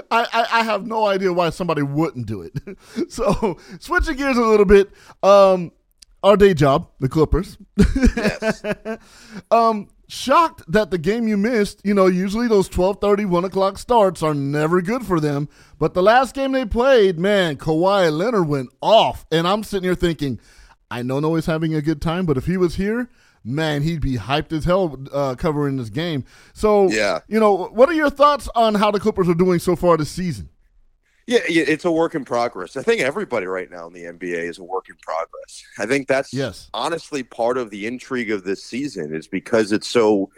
I, 0.09 0.27
I, 0.33 0.47
I 0.59 0.63
have 0.63 0.85
no 0.85 1.05
idea 1.05 1.31
why 1.31 1.49
somebody 1.49 1.81
wouldn't 1.81 2.25
do 2.25 2.41
it. 2.41 2.53
so 3.11 3.57
switching 3.79 4.17
gears 4.17 4.37
a 4.37 4.41
little 4.41 4.65
bit, 4.65 4.89
um, 5.23 5.71
our 6.23 6.37
day 6.37 6.53
job, 6.53 6.89
the 6.99 7.09
Clippers. 7.09 7.57
Yes. 8.15 8.63
um, 9.49 9.87
shocked 10.11 10.61
that 10.67 10.91
the 10.91 10.97
game 10.97 11.25
you 11.27 11.37
missed, 11.37 11.79
you 11.85 11.93
know, 11.93 12.07
usually 12.07 12.47
those 12.47 12.67
12:30, 12.67 13.25
1 13.25 13.45
o'clock 13.45 13.77
starts 13.77 14.21
are 14.21 14.33
never 14.33 14.81
good 14.81 15.05
for 15.05 15.21
them. 15.21 15.47
But 15.79 15.93
the 15.93 16.03
last 16.03 16.35
game 16.35 16.51
they 16.51 16.65
played, 16.65 17.17
man, 17.17 17.55
Kawhi 17.55 18.11
Leonard 18.11 18.47
went 18.49 18.69
off. 18.81 19.25
And 19.31 19.47
I'm 19.47 19.63
sitting 19.63 19.85
here 19.85 19.95
thinking, 19.95 20.39
I 20.89 21.01
know 21.01 21.21
Noah's 21.21 21.45
having 21.45 21.73
a 21.73 21.81
good 21.81 22.01
time, 22.01 22.25
but 22.25 22.37
if 22.37 22.45
he 22.45 22.57
was 22.57 22.75
here, 22.75 23.09
man, 23.45 23.83
he'd 23.83 24.01
be 24.01 24.17
hyped 24.17 24.51
as 24.51 24.65
hell 24.65 24.99
uh, 25.13 25.35
covering 25.35 25.77
this 25.77 25.89
game. 25.89 26.25
So, 26.53 26.89
Yeah. 26.89 27.19
you 27.29 27.39
know, 27.39 27.67
what 27.71 27.87
are 27.87 27.93
your 27.93 28.09
thoughts 28.09 28.49
on 28.53 28.75
how 28.75 28.91
the 28.91 28.99
Clippers 28.99 29.29
are 29.29 29.33
doing 29.33 29.59
so 29.59 29.77
far 29.77 29.95
this 29.95 30.09
season? 30.11 30.49
Yeah, 31.31 31.39
it's 31.47 31.85
a 31.85 31.91
work 31.91 32.15
in 32.15 32.25
progress. 32.25 32.75
I 32.77 32.83
think 32.83 33.01
everybody 33.01 33.45
right 33.45 33.69
now 33.71 33.87
in 33.87 33.93
the 33.93 34.03
NBA 34.03 34.49
is 34.49 34.57
a 34.59 34.63
work 34.63 34.87
in 34.89 34.95
progress. 35.01 35.63
I 35.79 35.85
think 35.85 36.07
that's 36.07 36.33
Yes. 36.33 36.69
honestly 36.73 37.23
part 37.23 37.57
of 37.57 37.69
the 37.69 37.87
intrigue 37.87 38.31
of 38.31 38.43
this 38.43 38.63
season 38.63 39.13
is 39.15 39.27
because 39.27 39.71
it's 39.71 39.87
so 39.87 40.29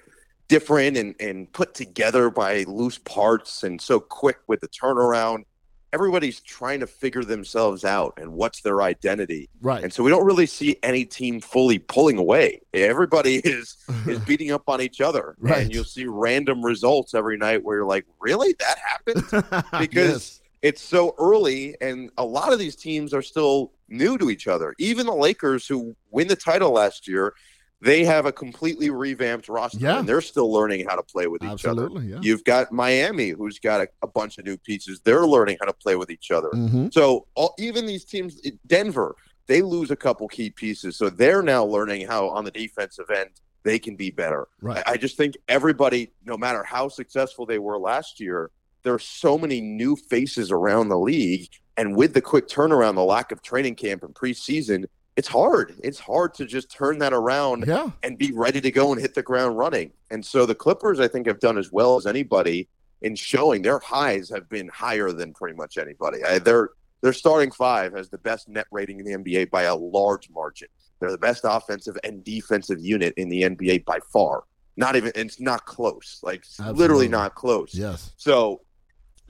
different 0.50 0.98
and, 0.98 1.16
and 1.20 1.52
put 1.54 1.74
together 1.74 2.30
by 2.30 2.64
loose 2.68 2.98
parts 3.00 3.64
and 3.64 3.82
so 3.82 4.00
quick 4.00 4.38
with 4.48 4.62
the 4.62 4.68
turnaround. 4.68 5.46
Everybody's 5.94 6.40
trying 6.40 6.80
to 6.80 6.88
figure 6.88 7.24
themselves 7.24 7.86
out 7.86 8.14
and 8.18 8.34
what's 8.34 8.62
their 8.62 8.82
identity. 8.82 9.48
Right. 9.62 9.84
And 9.84 9.94
so 9.94 10.04
we 10.04 10.10
don't 10.10 10.26
really 10.26 10.48
see 10.48 10.78
any 10.82 11.06
team 11.06 11.40
fully 11.40 11.78
pulling 11.78 12.18
away. 12.18 12.62
Everybody 12.74 13.36
is 13.44 13.78
is 14.08 14.18
beating 14.28 14.52
up 14.52 14.64
on 14.68 14.82
each 14.82 15.02
other. 15.02 15.36
Right. 15.40 15.62
And 15.64 15.74
you'll 15.74 15.84
see 15.84 16.06
random 16.08 16.64
results 16.66 17.14
every 17.14 17.38
night 17.38 17.64
where 17.64 17.78
you're 17.78 17.86
like, 17.86 18.06
really? 18.20 18.56
That 18.60 18.78
happened? 18.80 19.64
because 19.80 20.40
Yes. 20.40 20.40
It's 20.64 20.82
so 20.82 21.14
early 21.20 21.76
and 21.82 22.10
a 22.18 22.26
lot 22.26 22.52
of 22.54 22.58
these 22.58 22.76
teams 22.76 23.14
are 23.14 23.22
still 23.22 23.74
new 23.90 24.18
to 24.18 24.30
each 24.32 24.48
other 24.48 24.74
even 24.80 25.06
the 25.06 25.14
lakers 25.14 25.68
who 25.68 25.96
win 26.10 26.28
the 26.28 26.36
title 26.36 26.72
last 26.72 27.08
year 27.08 27.34
they 27.82 28.06
have 28.06 28.26
a 28.26 28.32
completely 28.32 28.90
revamped 28.90 29.50
roster 29.50 29.78
Yeah. 29.80 30.00
and 30.00 30.08
they're 30.08 30.22
still 30.22 30.52
learning 30.52 30.86
how 30.88 30.96
to 30.96 31.04
play 31.04 31.28
with 31.28 31.44
each 31.44 31.66
other 31.66 31.84
Absolutely, 31.84 32.08
yeah. 32.08 32.20
you've 32.22 32.44
got 32.46 32.72
miami 32.72 33.30
who's 33.30 33.60
got 33.60 33.82
a, 33.82 33.88
a 34.02 34.08
bunch 34.08 34.38
of 34.40 34.46
new 34.46 34.58
pieces 34.58 35.02
they're 35.04 35.28
learning 35.28 35.58
how 35.60 35.68
to 35.68 35.74
play 35.74 35.96
with 35.98 36.10
each 36.10 36.32
other 36.32 36.50
Mhm. 36.50 36.94
so 36.94 37.28
all, 37.36 37.54
even 37.60 37.86
these 37.86 38.06
teams 38.06 38.42
denver 38.66 39.16
they 39.48 39.62
lose 39.62 39.92
a 39.92 39.96
couple 39.98 40.28
key 40.30 40.50
pieces 40.50 40.96
so 40.96 41.10
they're 41.10 41.44
now 41.44 41.64
learning 41.66 42.08
how 42.08 42.30
on 42.30 42.46
the 42.46 42.52
defensive 42.52 43.10
end 43.10 43.30
they 43.64 43.78
can 43.80 43.96
be 43.98 44.10
better 44.12 44.48
Right. 44.62 44.82
I, 44.88 44.94
I 44.94 44.98
just 44.98 45.18
think 45.18 45.36
everybody 45.50 46.12
no 46.26 46.38
matter 46.38 46.64
how 46.64 46.88
successful 46.88 47.46
they 47.46 47.60
were 47.60 47.78
last 47.78 48.20
year 48.22 48.50
there 48.84 48.94
are 48.94 49.00
so 49.00 49.38
many 49.38 49.62
new 49.62 49.96
faces 49.96 50.52
around 50.52 50.90
the 50.90 50.98
league 51.00 51.50
and 51.78 51.96
with 51.96 52.14
the 52.14 52.22
quick 52.22 52.48
turnaround 52.48 52.96
the 52.96 53.04
lack 53.04 53.32
of 53.32 53.42
training 53.42 53.76
camp 53.76 54.04
and 54.04 54.14
preseason 54.14 54.86
it's 55.16 55.28
hard. 55.28 55.76
It's 55.84 56.00
hard 56.00 56.34
to 56.36 56.46
just 56.46 56.72
turn 56.72 56.98
that 56.98 57.14
around 57.14 57.66
Yeah. 57.68 57.92
and 58.02 58.18
be 58.18 58.32
ready 58.34 58.60
to 58.62 58.72
go 58.72 58.92
and 58.92 59.00
hit 59.00 59.14
the 59.14 59.22
ground 59.22 59.60
running. 59.60 59.92
And 60.10 60.26
so 60.26 60.48
the 60.48 60.56
clippers 60.56 61.00
i 61.00 61.08
think 61.08 61.28
have 61.28 61.40
done 61.40 61.58
as 61.60 61.72
well 61.72 61.98
as 61.98 62.08
anybody 62.08 62.68
in 63.04 63.16
showing 63.16 63.62
their 63.62 63.78
highs 63.78 64.28
have 64.30 64.50
been 64.50 64.70
higher 64.70 65.12
than 65.12 65.32
pretty 65.34 65.56
much 65.56 65.78
anybody. 65.78 66.24
I, 66.24 66.40
their 66.40 66.72
their 67.02 67.14
starting 67.14 67.52
five 67.52 67.94
has 67.94 68.10
the 68.10 68.18
best 68.18 68.50
net 68.50 68.66
rating 68.72 69.00
in 69.00 69.06
the 69.06 69.12
nba 69.24 69.52
by 69.52 69.64
a 69.64 69.76
large 69.76 70.32
margin. 70.32 70.68
They're 71.00 71.12
the 71.12 71.18
best 71.20 71.42
offensive 71.44 71.96
and 72.04 72.24
defensive 72.24 72.80
unit 72.82 73.14
in 73.16 73.30
the 73.30 73.44
nba 73.44 73.86
by 73.86 74.00
far. 74.12 74.46
Not 74.78 74.96
even 74.96 75.12
it's 75.14 75.40
not 75.40 75.66
close. 75.68 76.22
Like 76.24 76.40
Absolutely. 76.40 76.80
literally 76.80 77.08
not 77.08 77.36
close. 77.36 77.76
Yes. 77.76 78.14
so 78.18 78.62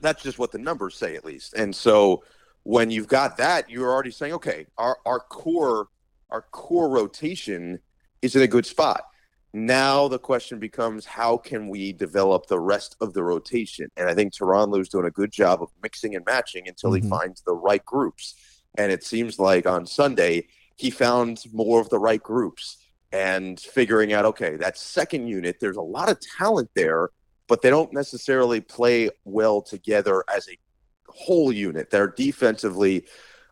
that's 0.00 0.22
just 0.22 0.38
what 0.38 0.52
the 0.52 0.58
numbers 0.58 0.94
say, 0.96 1.16
at 1.16 1.24
least. 1.24 1.54
And 1.54 1.74
so 1.74 2.24
when 2.62 2.90
you've 2.90 3.08
got 3.08 3.36
that, 3.38 3.68
you're 3.70 3.90
already 3.90 4.10
saying, 4.10 4.32
okay, 4.34 4.66
our, 4.78 4.98
our 5.06 5.20
core 5.20 5.88
our 6.30 6.42
core 6.50 6.88
rotation 6.88 7.78
is 8.22 8.34
in 8.34 8.42
a 8.42 8.46
good 8.48 8.66
spot. 8.66 9.04
Now 9.52 10.08
the 10.08 10.18
question 10.18 10.58
becomes 10.58 11.06
how 11.06 11.36
can 11.36 11.68
we 11.68 11.92
develop 11.92 12.46
the 12.46 12.58
rest 12.58 12.96
of 13.00 13.12
the 13.12 13.22
rotation? 13.22 13.88
And 13.96 14.08
I 14.08 14.14
think 14.14 14.34
Toronto's 14.34 14.88
doing 14.88 15.04
a 15.06 15.12
good 15.12 15.30
job 15.30 15.62
of 15.62 15.70
mixing 15.80 16.16
and 16.16 16.24
matching 16.24 16.66
until 16.66 16.90
Mhm. 16.90 17.02
he 17.02 17.08
finds 17.08 17.42
the 17.42 17.54
right 17.54 17.84
groups. 17.84 18.34
And 18.76 18.90
it 18.90 19.04
seems 19.04 19.38
like 19.38 19.64
on 19.66 19.86
Sunday 19.86 20.48
he 20.74 20.90
found 20.90 21.44
more 21.52 21.80
of 21.80 21.88
the 21.90 22.00
right 22.00 22.20
groups 22.22 22.78
and 23.12 23.60
figuring 23.60 24.12
out 24.12 24.24
okay, 24.24 24.56
that 24.56 24.76
second 24.76 25.28
unit, 25.28 25.60
there's 25.60 25.76
a 25.76 25.80
lot 25.82 26.10
of 26.10 26.18
talent 26.18 26.68
there, 26.74 27.10
but 27.48 27.62
they 27.62 27.70
don't 27.70 27.92
necessarily 27.92 28.60
play 28.60 29.10
well 29.24 29.62
together 29.62 30.24
as 30.34 30.48
a 30.48 30.58
whole 31.08 31.52
unit. 31.52 31.90
They're 31.90 32.08
defensively 32.08 33.06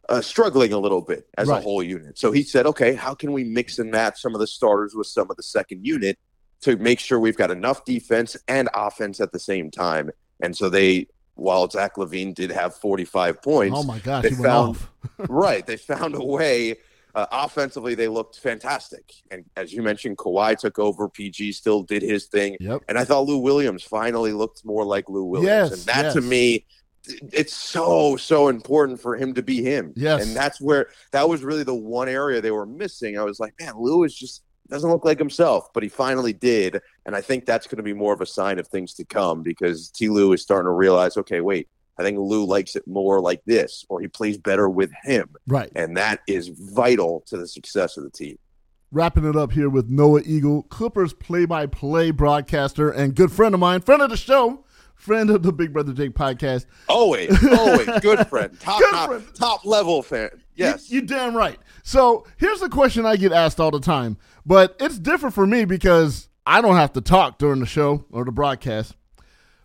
uh, 0.08 0.20
struggling 0.20 0.72
a 0.72 0.78
little 0.78 1.00
bit 1.00 1.28
as 1.38 1.48
a 1.48 1.60
whole 1.60 1.82
unit. 1.82 2.18
So 2.18 2.32
he 2.32 2.42
said, 2.42 2.66
okay, 2.66 2.94
how 2.94 3.14
can 3.14 3.32
we 3.32 3.44
mix 3.44 3.78
and 3.78 3.90
match 3.90 4.20
some 4.20 4.34
of 4.34 4.40
the 4.40 4.46
starters 4.46 4.94
with 4.94 5.06
some 5.06 5.30
of 5.30 5.36
the 5.36 5.42
second 5.42 5.86
unit 5.86 6.18
to 6.62 6.76
make 6.76 6.98
sure 6.98 7.18
we've 7.18 7.36
got 7.36 7.50
enough 7.50 7.84
defense 7.84 8.36
and 8.48 8.68
offense 8.74 9.20
at 9.20 9.32
the 9.32 9.38
same 9.38 9.70
time? 9.70 10.10
And 10.40 10.56
so 10.56 10.68
they 10.68 11.06
while 11.34 11.68
Zach 11.68 11.96
LaVine 11.96 12.34
did 12.34 12.50
have 12.50 12.74
45 12.74 13.42
points. 13.42 13.78
Oh 13.78 13.82
my 13.84 13.98
gosh, 13.98 14.22
they 14.22 14.30
he 14.30 14.34
went 14.34 14.44
found 14.44 14.76
off. 14.76 14.90
right. 15.28 15.66
They 15.66 15.76
found 15.76 16.14
a 16.14 16.22
way. 16.22 16.76
Uh, 17.14 17.26
offensively, 17.30 17.94
they 17.94 18.08
looked 18.08 18.38
fantastic, 18.38 19.12
and 19.30 19.44
as 19.56 19.72
you 19.72 19.82
mentioned, 19.82 20.16
Kawhi 20.16 20.56
took 20.56 20.78
over. 20.78 21.08
PG 21.08 21.52
still 21.52 21.82
did 21.82 22.00
his 22.02 22.26
thing, 22.26 22.56
Yep. 22.60 22.82
and 22.88 22.98
I 22.98 23.04
thought 23.04 23.26
Lou 23.26 23.38
Williams 23.38 23.82
finally 23.82 24.32
looked 24.32 24.64
more 24.64 24.84
like 24.84 25.08
Lou 25.10 25.24
Williams, 25.24 25.70
Yes, 25.70 25.72
and 25.72 25.80
that 25.82 26.12
to 26.14 26.20
me, 26.22 26.64
it's 27.32 27.52
so 27.52 28.16
so 28.16 28.48
important 28.48 28.98
for 29.00 29.16
him 29.16 29.34
to 29.34 29.42
be 29.42 29.62
him. 29.62 29.92
Yes. 29.96 30.26
and 30.26 30.34
that's 30.36 30.60
where 30.60 30.88
that 31.10 31.28
was 31.28 31.42
really 31.42 31.64
the 31.64 31.74
one 31.74 32.08
area 32.08 32.40
they 32.40 32.50
were 32.52 32.64
missing. 32.64 33.18
I 33.18 33.24
was 33.24 33.38
like, 33.40 33.54
man, 33.60 33.74
Lou 33.76 34.04
is 34.04 34.14
just 34.14 34.44
doesn't 34.68 34.88
look 34.88 35.04
like 35.04 35.18
himself, 35.18 35.68
but 35.74 35.82
he 35.82 35.88
finally 35.90 36.32
did, 36.32 36.80
and 37.04 37.14
I 37.14 37.20
think 37.20 37.44
that's 37.44 37.66
going 37.66 37.76
to 37.76 37.82
be 37.82 37.92
more 37.92 38.14
of 38.14 38.22
a 38.22 38.26
sign 38.26 38.58
of 38.58 38.68
things 38.68 38.94
to 38.94 39.04
come 39.04 39.42
because 39.42 39.90
T. 39.90 40.08
Lue 40.08 40.32
is 40.32 40.40
starting 40.40 40.64
to 40.66 40.70
realize, 40.72 41.16
okay, 41.18 41.42
wait. 41.42 41.68
I 41.98 42.02
think 42.02 42.18
Lou 42.18 42.44
likes 42.46 42.74
it 42.76 42.86
more 42.86 43.20
like 43.20 43.42
this, 43.44 43.84
or 43.88 44.00
he 44.00 44.08
plays 44.08 44.38
better 44.38 44.68
with 44.68 44.90
him. 45.04 45.28
Right. 45.46 45.70
And 45.76 45.96
that 45.96 46.20
is 46.26 46.48
vital 46.48 47.22
to 47.26 47.36
the 47.36 47.46
success 47.46 47.96
of 47.96 48.04
the 48.04 48.10
team. 48.10 48.38
Wrapping 48.90 49.24
it 49.24 49.36
up 49.36 49.52
here 49.52 49.68
with 49.70 49.88
Noah 49.88 50.20
Eagle, 50.24 50.64
Clippers 50.64 51.12
play-by-play 51.14 52.10
broadcaster 52.10 52.90
and 52.90 53.14
good 53.14 53.32
friend 53.32 53.54
of 53.54 53.60
mine, 53.60 53.80
friend 53.80 54.02
of 54.02 54.10
the 54.10 54.16
show, 54.16 54.64
friend 54.94 55.30
of 55.30 55.42
the 55.42 55.52
Big 55.52 55.72
Brother 55.72 55.92
Jake 55.92 56.12
podcast. 56.14 56.66
Always, 56.88 57.30
always 57.58 57.88
good 58.00 58.26
friend, 58.28 58.54
top 58.60 58.80
Good 58.80 58.90
top, 58.90 59.08
friend. 59.08 59.24
top 59.34 59.64
level 59.64 60.02
fan. 60.02 60.30
Yes, 60.54 60.90
You, 60.90 61.00
you 61.00 61.06
damn 61.06 61.34
right. 61.34 61.58
So 61.82 62.26
here's 62.36 62.60
the 62.60 62.68
question 62.68 63.06
I 63.06 63.16
get 63.16 63.32
asked 63.32 63.58
all 63.60 63.70
the 63.70 63.80
time, 63.80 64.18
but 64.44 64.76
it's 64.78 64.98
different 64.98 65.34
for 65.34 65.46
me 65.46 65.64
because 65.64 66.28
I 66.44 66.60
don't 66.60 66.76
have 66.76 66.92
to 66.94 67.00
talk 67.00 67.38
during 67.38 67.60
the 67.60 67.66
show 67.66 68.04
or 68.10 68.24
the 68.24 68.32
broadcast. 68.32 68.94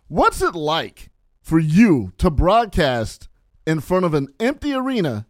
What's 0.08 0.40
it 0.40 0.54
like 0.54 1.10
for 1.48 1.58
you 1.58 2.12
to 2.18 2.30
broadcast 2.30 3.28
in 3.66 3.80
front 3.80 4.04
of 4.04 4.12
an 4.14 4.28
empty 4.38 4.74
arena 4.74 5.26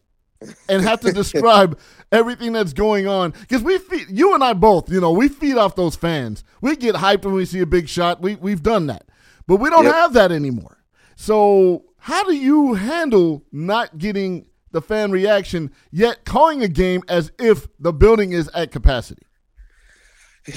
and 0.69 0.83
have 0.83 1.01
to 1.01 1.13
describe 1.13 1.79
everything 2.11 2.53
that's 2.53 2.73
going 2.73 3.07
on? 3.07 3.31
Because 3.31 3.63
we 3.63 3.79
feed, 3.79 4.07
you 4.11 4.35
and 4.35 4.43
I 4.43 4.53
both, 4.53 4.91
you 4.91 5.01
know, 5.01 5.13
we 5.13 5.29
feed 5.29 5.57
off 5.57 5.77
those 5.77 5.95
fans. 5.97 6.43
We 6.61 6.75
get 6.77 6.97
hyped 6.97 7.25
when 7.25 7.35
we 7.35 7.45
see 7.45 7.61
a 7.61 7.67
big 7.67 7.89
shot. 7.89 8.21
We 8.21 8.35
we've 8.37 8.63
done 8.63 8.87
that, 8.89 9.09
but 9.47 9.57
we 9.57 9.71
don't 9.71 9.85
Yep. 9.85 9.95
have 9.95 10.13
that 10.15 10.33
anymore. 10.33 10.79
So 11.17 11.85
how 11.99 12.25
do 12.25 12.35
you 12.35 12.75
handle 12.75 13.45
not 13.53 13.99
getting 13.99 14.47
the 14.73 14.83
fan 14.83 15.11
reaction 15.13 15.71
yet 15.91 16.25
calling 16.25 16.63
a 16.63 16.69
game 16.69 17.03
as 17.09 17.31
if 17.39 17.69
the 17.79 17.93
building 17.93 18.33
is 18.33 18.49
at 18.55 18.71
capacity? 18.73 19.23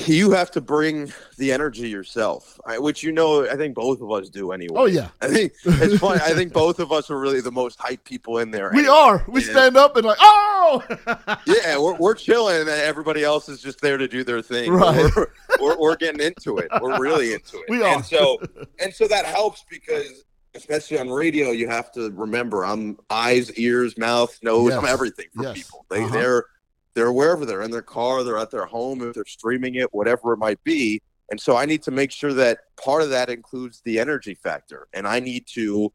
You 0.08 0.32
have 0.32 0.52
to 0.52 0.62
bring 0.62 1.12
the 1.38 1.52
energy 1.52 1.90
yourself, 1.90 2.60
which 2.78 3.04
you 3.04 3.12
know. 3.12 3.48
I 3.50 3.56
think 3.56 3.76
both 3.76 4.02
of 4.02 4.12
us 4.12 4.30
do 4.30 4.52
anyway. 4.52 4.76
Oh 4.80 4.86
yeah, 4.86 5.10
I 5.22 5.28
think 5.28 5.54
it's 5.66 5.98
funny. 6.00 6.22
I 6.24 6.34
think 6.34 6.54
both 6.66 6.80
of 6.80 6.92
us 6.92 7.10
are 7.10 7.20
really 7.20 7.42
the 7.42 7.52
most 7.52 7.80
hype 7.80 8.04
people 8.04 8.38
in 8.38 8.52
there. 8.52 8.70
we 8.74 8.80
anyway. 8.80 8.94
are. 8.94 9.26
We 9.28 9.44
Yeah. 9.44 9.52
stand 9.52 9.78
up 9.78 9.98
and 9.98 10.06
like, 10.06 10.18
oh, 10.22 10.84
Yeah, 11.46 11.78
we're, 11.78 11.96
we're 11.96 12.16
chilling, 12.16 12.62
and 12.62 12.70
everybody 12.70 13.24
else 13.24 13.50
is 13.50 13.62
just 13.62 13.82
there 13.82 13.98
to 13.98 14.08
do 14.08 14.24
their 14.24 14.42
thing. 14.42 14.72
Right. 14.72 15.12
We're, 15.16 15.28
we're, 15.60 15.78
we're 15.80 15.96
getting 15.98 16.22
into 16.26 16.58
it. 16.60 16.70
We're 16.82 17.00
really 17.00 17.34
into 17.34 17.58
it. 17.58 17.66
We 17.70 17.82
are. 17.84 17.96
And 17.96 18.06
so, 18.06 18.40
and 18.80 18.94
so 18.94 19.08
that 19.08 19.26
helps 19.26 19.66
because, 19.70 20.24
especially 20.56 21.00
on 21.00 21.10
radio, 21.10 21.52
you 21.52 21.68
have 21.68 21.92
to 21.94 22.12
remember 22.12 22.66
I'm 22.66 22.98
eyes, 23.10 23.52
ears, 23.54 23.98
mouth, 23.98 24.38
nose. 24.44 24.74
I'm 24.74 24.86
everything 24.86 25.26
for 25.36 25.44
Yes. 25.44 25.58
people. 25.58 25.86
They 25.90 26.04
Uh-huh. 26.04 26.14
they're 26.14 26.46
they're 26.94 27.12
wherever 27.12 27.46
they're 27.46 27.62
in 27.62 27.72
their 27.72 27.82
car, 27.82 28.24
they're 28.24 28.38
at 28.38 28.52
their 28.52 28.66
home, 28.66 29.02
if 29.02 29.14
they're 29.16 29.26
streaming 29.26 29.76
it, 29.76 29.94
whatever 29.94 30.34
it 30.34 30.38
might 30.38 30.64
be. 30.64 31.02
And 31.30 31.40
so 31.40 31.56
I 31.56 31.66
need 31.66 31.84
to 31.84 31.92
make 31.92 32.12
sure 32.12 32.34
that 32.34 32.60
part 32.76 33.02
of 33.02 33.10
that 33.12 33.30
includes 33.30 33.82
the 33.86 34.00
energy 34.00 34.34
factor, 34.36 34.88
and 34.94 35.08
I 35.08 35.20
need 35.22 35.48
to 35.54 35.94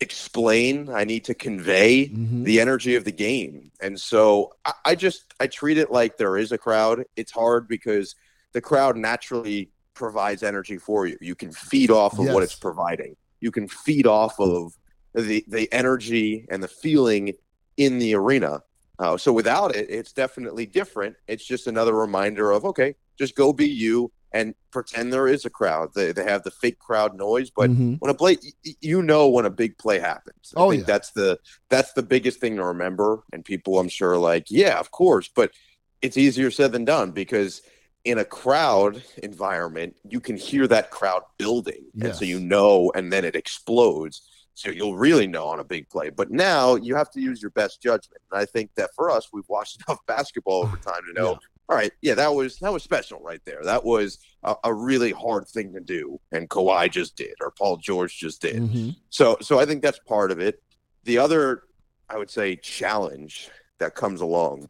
explain. 0.00 0.90
I 0.90 1.04
need 1.04 1.24
to 1.24 1.34
convey 1.34 2.08
Mhm. 2.08 2.44
the 2.44 2.60
energy 2.60 2.96
of 2.96 3.04
the 3.04 3.12
game. 3.12 3.70
And 3.80 3.98
so 3.98 4.52
I, 4.64 4.72
I 4.84 4.94
just 4.94 5.32
I 5.40 5.46
treat 5.46 5.78
it 5.78 5.90
like 5.90 6.16
there 6.18 6.36
is 6.36 6.52
a 6.52 6.58
crowd. 6.58 7.04
It's 7.16 7.32
hard 7.32 7.66
because 7.66 8.14
the 8.52 8.60
crowd 8.60 8.96
naturally 8.96 9.70
provides 9.94 10.42
energy 10.42 10.76
for 10.76 11.06
you. 11.06 11.16
You 11.20 11.34
can 11.34 11.50
feed 11.52 11.90
off 11.90 12.18
of 12.18 12.26
what 12.34 12.42
it's 12.42 12.54
providing. 12.54 13.16
You 13.40 13.50
can 13.50 13.68
feed 13.68 14.06
off 14.06 14.38
of 14.38 14.76
the 15.14 15.44
the 15.48 15.72
energy 15.72 16.46
and 16.50 16.62
the 16.62 16.68
feeling 16.68 17.32
in 17.78 17.98
the 17.98 18.14
arena. 18.14 18.62
Uh, 18.98 19.16
so 19.16 19.32
without 19.32 19.74
it, 19.76 19.90
it's 19.90 20.12
definitely 20.12 20.66
different. 20.66 21.16
It's 21.28 21.44
just 21.44 21.66
another 21.66 21.94
reminder 21.94 22.50
of 22.50 22.64
okay, 22.64 22.94
just 23.18 23.34
go 23.36 23.52
be 23.52 23.68
you 23.68 24.12
and 24.32 24.54
pretend 24.70 25.12
there 25.12 25.28
is 25.28 25.44
a 25.44 25.50
crowd. 25.50 25.90
They 25.94 26.12
they 26.12 26.24
have 26.24 26.42
the 26.42 26.50
fake 26.50 26.78
crowd 26.78 27.16
noise, 27.16 27.50
but 27.50 27.70
Mhm. 27.70 27.98
when 28.00 28.10
a 28.10 28.14
play, 28.14 28.38
you 28.80 29.02
know 29.02 29.28
when 29.28 29.44
a 29.46 29.50
big 29.50 29.78
play 29.78 29.98
happens. 29.98 30.52
I 30.56 30.60
Oh, 30.60 30.70
think 30.70 30.82
yeah. 30.82 30.86
that's 30.86 31.10
the 31.12 31.38
that's 31.68 31.92
the 31.92 32.02
biggest 32.02 32.40
thing 32.40 32.56
to 32.56 32.64
remember. 32.64 33.22
And 33.32 33.44
people, 33.44 33.78
I'm 33.78 33.88
sure, 33.88 34.12
are 34.12 34.18
like, 34.18 34.46
yeah, 34.50 34.78
of 34.78 34.90
course, 34.90 35.28
but 35.34 35.52
it's 36.02 36.16
easier 36.16 36.50
said 36.50 36.72
than 36.72 36.84
done 36.84 37.12
because 37.12 37.62
in 38.04 38.18
a 38.18 38.24
crowd 38.24 39.02
environment, 39.22 39.96
you 40.08 40.20
can 40.20 40.36
hear 40.36 40.66
that 40.68 40.90
crowd 40.90 41.22
building, 41.38 41.84
and 42.00 42.14
so 42.14 42.24
you 42.24 42.40
know, 42.40 42.92
and 42.94 43.12
then 43.12 43.24
it 43.24 43.36
explodes. 43.36 44.22
So 44.56 44.70
you'll 44.70 44.96
really 44.96 45.26
know 45.26 45.46
on 45.48 45.60
a 45.60 45.64
big 45.64 45.86
play. 45.90 46.08
But 46.08 46.30
now 46.30 46.76
you 46.76 46.94
have 46.96 47.10
to 47.10 47.20
use 47.20 47.42
your 47.42 47.50
best 47.50 47.82
judgment. 47.82 48.22
And 48.32 48.40
I 48.40 48.46
think 48.46 48.70
that 48.76 48.94
for 48.94 49.10
us, 49.10 49.28
we've 49.30 49.48
watched 49.48 49.82
enough 49.88 49.98
basketball 50.06 50.62
over 50.64 50.78
time 50.78 51.02
to 51.06 51.12
know. 51.12 51.32
Yeah. 51.32 51.38
All 51.68 51.76
right, 51.76 51.90
yeah, 52.00 52.14
that 52.14 52.32
was 52.32 52.58
that 52.60 52.72
was 52.72 52.84
special 52.84 53.18
right 53.20 53.40
there. 53.44 53.60
That 53.64 53.84
was 53.84 54.18
a, 54.44 54.54
a 54.64 54.72
really 54.72 55.10
hard 55.10 55.48
thing 55.48 55.72
to 55.74 55.80
do, 55.80 56.20
and 56.30 56.48
Kawhi 56.48 56.88
just 56.88 57.16
did, 57.16 57.34
or 57.40 57.50
Paul 57.50 57.76
George 57.78 58.16
just 58.16 58.40
did. 58.40 58.62
Mhm. 58.62 58.94
So, 59.10 59.36
so 59.42 59.58
I 59.58 59.66
think 59.66 59.82
that's 59.82 59.98
part 60.06 60.30
of 60.30 60.38
it. 60.38 60.62
The 61.02 61.18
other, 61.18 61.64
I 62.08 62.18
would 62.18 62.30
say, 62.30 62.54
challenge 62.54 63.50
that 63.78 63.96
comes 63.96 64.20
along 64.20 64.68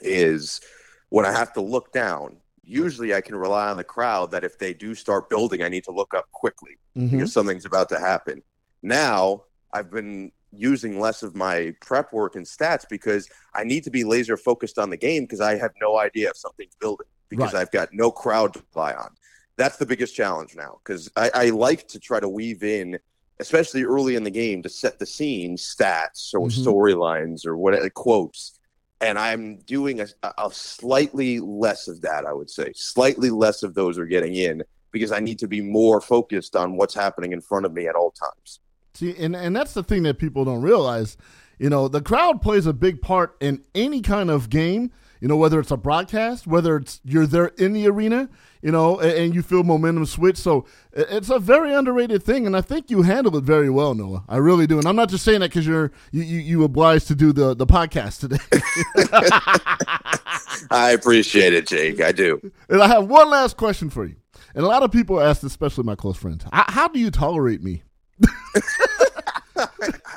is 0.00 0.60
when 1.08 1.26
I 1.26 1.32
have 1.32 1.52
to 1.54 1.60
look 1.60 1.92
down. 1.92 2.36
Usually, 2.62 3.12
I 3.12 3.20
can 3.20 3.34
rely 3.34 3.68
on 3.68 3.76
the 3.76 3.82
crowd 3.82 4.30
that 4.30 4.44
if 4.44 4.56
they 4.56 4.72
do 4.72 4.94
start 4.94 5.28
building, 5.30 5.62
I 5.64 5.68
need 5.68 5.82
to 5.84 5.90
look 5.90 6.14
up 6.14 6.30
quickly 6.30 6.78
Mhm. 6.96 7.10
because 7.10 7.32
something's 7.32 7.64
about 7.64 7.88
to 7.88 7.98
happen. 7.98 8.40
Now, 8.82 9.44
I've 9.72 9.90
been 9.90 10.32
using 10.52 10.98
less 10.98 11.22
of 11.22 11.36
my 11.36 11.72
prep 11.80 12.12
work 12.12 12.34
and 12.34 12.44
stats 12.44 12.84
because 12.88 13.28
I 13.54 13.62
need 13.64 13.84
to 13.84 13.90
be 13.90 14.02
laser 14.04 14.36
focused 14.36 14.78
on 14.78 14.90
the 14.90 14.96
game 14.96 15.24
because 15.24 15.40
I 15.40 15.56
have 15.56 15.72
no 15.80 15.98
idea 15.98 16.30
if 16.30 16.36
something's 16.36 16.74
building 16.80 17.06
because 17.28 17.54
Right. 17.54 17.60
I've 17.60 17.70
got 17.70 17.90
no 17.92 18.10
crowd 18.10 18.54
to 18.54 18.62
rely 18.74 18.92
on. 18.94 19.10
That's 19.56 19.76
the 19.76 19.86
biggest 19.86 20.14
challenge 20.16 20.56
now 20.56 20.80
because 20.82 21.08
I, 21.16 21.30
I 21.34 21.50
like 21.50 21.86
to 21.88 22.00
try 22.00 22.18
to 22.18 22.28
weave 22.28 22.64
in, 22.64 22.98
especially 23.38 23.84
early 23.84 24.16
in 24.16 24.24
the 24.24 24.30
game, 24.30 24.62
to 24.62 24.68
set 24.68 24.98
the 24.98 25.06
scene 25.06 25.56
stats 25.56 26.34
or 26.34 26.48
Mhm. 26.48 26.64
storylines 26.64 27.46
or 27.46 27.56
what 27.56 27.94
quotes. 27.94 28.58
And 29.02 29.18
I'm 29.18 29.58
doing 29.60 30.00
a, 30.00 30.06
a 30.36 30.50
slightly 30.52 31.38
less 31.38 31.86
of 31.86 32.00
that, 32.00 32.26
I 32.26 32.32
would 32.32 32.50
say. 32.50 32.72
Slightly 32.74 33.30
less 33.30 33.62
of 33.62 33.74
those 33.74 33.98
are 33.98 34.06
getting 34.06 34.34
in 34.34 34.62
because 34.90 35.12
I 35.12 35.20
need 35.20 35.38
to 35.38 35.48
be 35.48 35.60
more 35.60 36.00
focused 36.00 36.56
on 36.56 36.76
what's 36.76 36.94
happening 36.94 37.32
in 37.32 37.40
front 37.40 37.64
of 37.66 37.72
me 37.72 37.86
at 37.86 37.94
all 37.94 38.10
times. 38.10 38.60
See, 38.94 39.14
and, 39.16 39.36
and 39.36 39.54
that's 39.54 39.74
the 39.74 39.82
thing 39.82 40.02
that 40.04 40.18
people 40.18 40.44
don't 40.44 40.62
realize. 40.62 41.16
You 41.58 41.68
know, 41.68 41.88
the 41.88 42.00
crowd 42.00 42.40
plays 42.40 42.66
a 42.66 42.72
big 42.72 43.02
part 43.02 43.36
in 43.40 43.62
any 43.74 44.00
kind 44.00 44.30
of 44.30 44.50
game. 44.50 44.90
You 45.20 45.28
know, 45.28 45.36
whether 45.36 45.60
it's 45.60 45.70
a 45.70 45.76
broadcast, 45.76 46.46
whether 46.46 46.76
it's 46.76 47.00
you're 47.04 47.26
there 47.26 47.48
in 47.58 47.74
the 47.74 47.86
arena, 47.86 48.30
you 48.62 48.72
know, 48.72 48.98
and, 48.98 49.12
and 49.12 49.34
you 49.34 49.42
feel 49.42 49.62
momentum 49.62 50.06
switch. 50.06 50.38
So 50.38 50.64
it's 50.94 51.28
a 51.28 51.38
very 51.38 51.74
underrated 51.74 52.22
thing, 52.22 52.46
and 52.46 52.56
I 52.56 52.62
think 52.62 52.90
you 52.90 53.02
handle 53.02 53.36
it 53.36 53.44
very 53.44 53.68
well, 53.68 53.94
Noah. 53.94 54.24
I 54.30 54.38
really 54.38 54.66
do, 54.66 54.78
and 54.78 54.88
I'm 54.88 54.96
not 54.96 55.10
just 55.10 55.22
saying 55.22 55.40
that 55.40 55.50
because 55.50 55.66
you're 55.66 55.92
you, 56.10 56.22
you 56.22 56.38
you 56.38 56.64
obliged 56.64 57.06
to 57.08 57.14
do 57.14 57.34
the 57.34 57.54
the 57.54 57.66
podcast 57.66 58.20
today. 58.20 58.38
I 60.70 60.92
appreciate 60.92 61.52
it, 61.52 61.66
Jake. 61.66 62.00
I 62.00 62.12
do. 62.12 62.40
and 62.70 62.82
I 62.82 62.88
have 62.88 63.06
one 63.06 63.28
last 63.28 63.58
question 63.58 63.90
for 63.90 64.06
you. 64.06 64.16
And 64.54 64.64
a 64.64 64.68
lot 64.68 64.82
of 64.82 64.90
people 64.90 65.20
ask, 65.20 65.42
especially 65.42 65.84
my 65.84 65.94
close 65.94 66.16
friends, 66.16 66.44
how, 66.52 66.64
how 66.68 66.88
do 66.88 66.98
you 66.98 67.10
tolerate 67.10 67.62
me? 67.62 67.82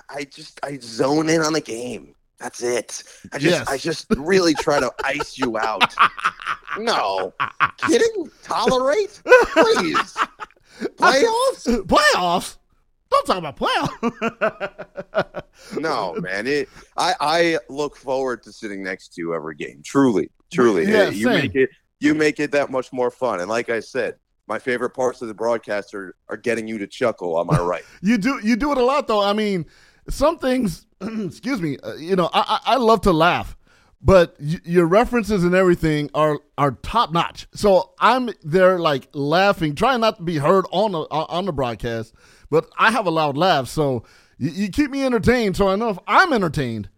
I 0.10 0.26
just 0.30 0.60
I 0.64 0.78
zone 0.82 1.30
in 1.30 1.42
on 1.42 1.54
the 1.54 1.62
game. 1.62 2.16
That's 2.40 2.62
it. 2.62 3.04
I 3.32 3.40
just 3.40 3.60
Yes. 3.60 3.68
I 3.68 3.78
just 3.78 4.06
really 4.18 4.54
try 4.54 4.80
to 4.80 4.92
ice 5.04 5.38
you 5.38 5.58
out. 5.58 5.94
No, 6.80 7.34
kidding? 7.78 8.30
Tolerate? 8.44 9.22
Please. 9.26 10.18
Playoffs? 10.98 11.86
Playoffs? 11.86 12.58
Don't 13.12 13.28
talk 13.28 13.38
about 13.38 13.58
playoffs. 13.58 15.44
No, 15.80 16.16
man. 16.20 16.48
It. 16.48 16.68
I 16.98 17.14
I 17.20 17.60
look 17.70 17.96
forward 17.96 18.42
to 18.44 18.52
sitting 18.52 18.84
next 18.84 19.14
to 19.14 19.22
you 19.22 19.36
every 19.36 19.56
game. 19.56 19.82
Truly, 19.84 20.30
truly. 20.52 20.86
Yeah, 20.92 21.10
you 21.10 21.26
same. 21.28 21.42
make 21.42 21.56
it 21.56 21.70
you 22.00 22.16
make 22.16 22.40
it 22.40 22.52
that 22.52 22.72
much 22.72 22.92
more 22.92 23.12
fun. 23.12 23.40
And 23.40 23.50
like 23.50 23.70
I 23.70 23.80
said, 23.80 24.16
my 24.48 24.60
favorite 24.60 24.92
parts 24.92 25.22
of 25.22 25.28
the 25.28 25.34
broadcast 25.34 25.94
are, 25.94 26.16
are 26.30 26.38
getting 26.38 26.68
you 26.68 26.78
to 26.80 26.88
chuckle. 26.88 27.40
Am 27.40 27.50
I 27.50 27.60
right? 27.62 27.84
You 28.02 28.18
do 28.18 28.40
you 28.44 28.56
do 28.56 28.72
it 28.72 28.78
a 28.78 28.84
lot 28.84 29.08
though. 29.08 29.24
I 29.24 29.34
mean, 29.34 29.66
some 30.10 30.38
things. 30.38 30.86
excuse 31.02 31.62
me. 31.62 31.78
Uh, 31.80 31.96
you 31.96 32.16
know, 32.16 32.30
I, 32.34 32.60
I 32.66 32.74
I 32.74 32.78
love 32.78 33.02
to 33.02 33.12
laugh, 33.14 33.56
but 34.02 34.36
y- 34.40 34.60
your 34.64 34.86
references 34.86 35.44
and 35.44 35.54
everything 35.56 36.10
are 36.14 36.40
are 36.58 36.72
top 36.84 37.12
notch. 37.12 37.48
So 37.54 37.94
I'm 38.00 38.30
there 38.44 38.80
like 38.80 39.08
laughing, 39.14 39.76
trying 39.76 40.02
not 40.02 40.18
to 40.18 40.24
be 40.24 40.38
heard 40.38 40.66
on 40.72 40.92
the 40.94 41.00
on 41.10 41.46
the 41.46 41.54
broadcast, 41.54 42.14
but 42.50 42.70
I 42.78 42.92
have 42.92 43.06
a 43.06 43.12
loud 43.12 43.38
laugh. 43.38 43.68
So 43.68 44.04
you, 44.38 44.50
you 44.50 44.70
keep 44.70 44.92
me 44.92 45.04
entertained. 45.06 45.56
So 45.58 45.68
I 45.68 45.76
know 45.76 45.90
if 45.90 46.00
I'm 46.08 46.34
entertained, 46.34 46.90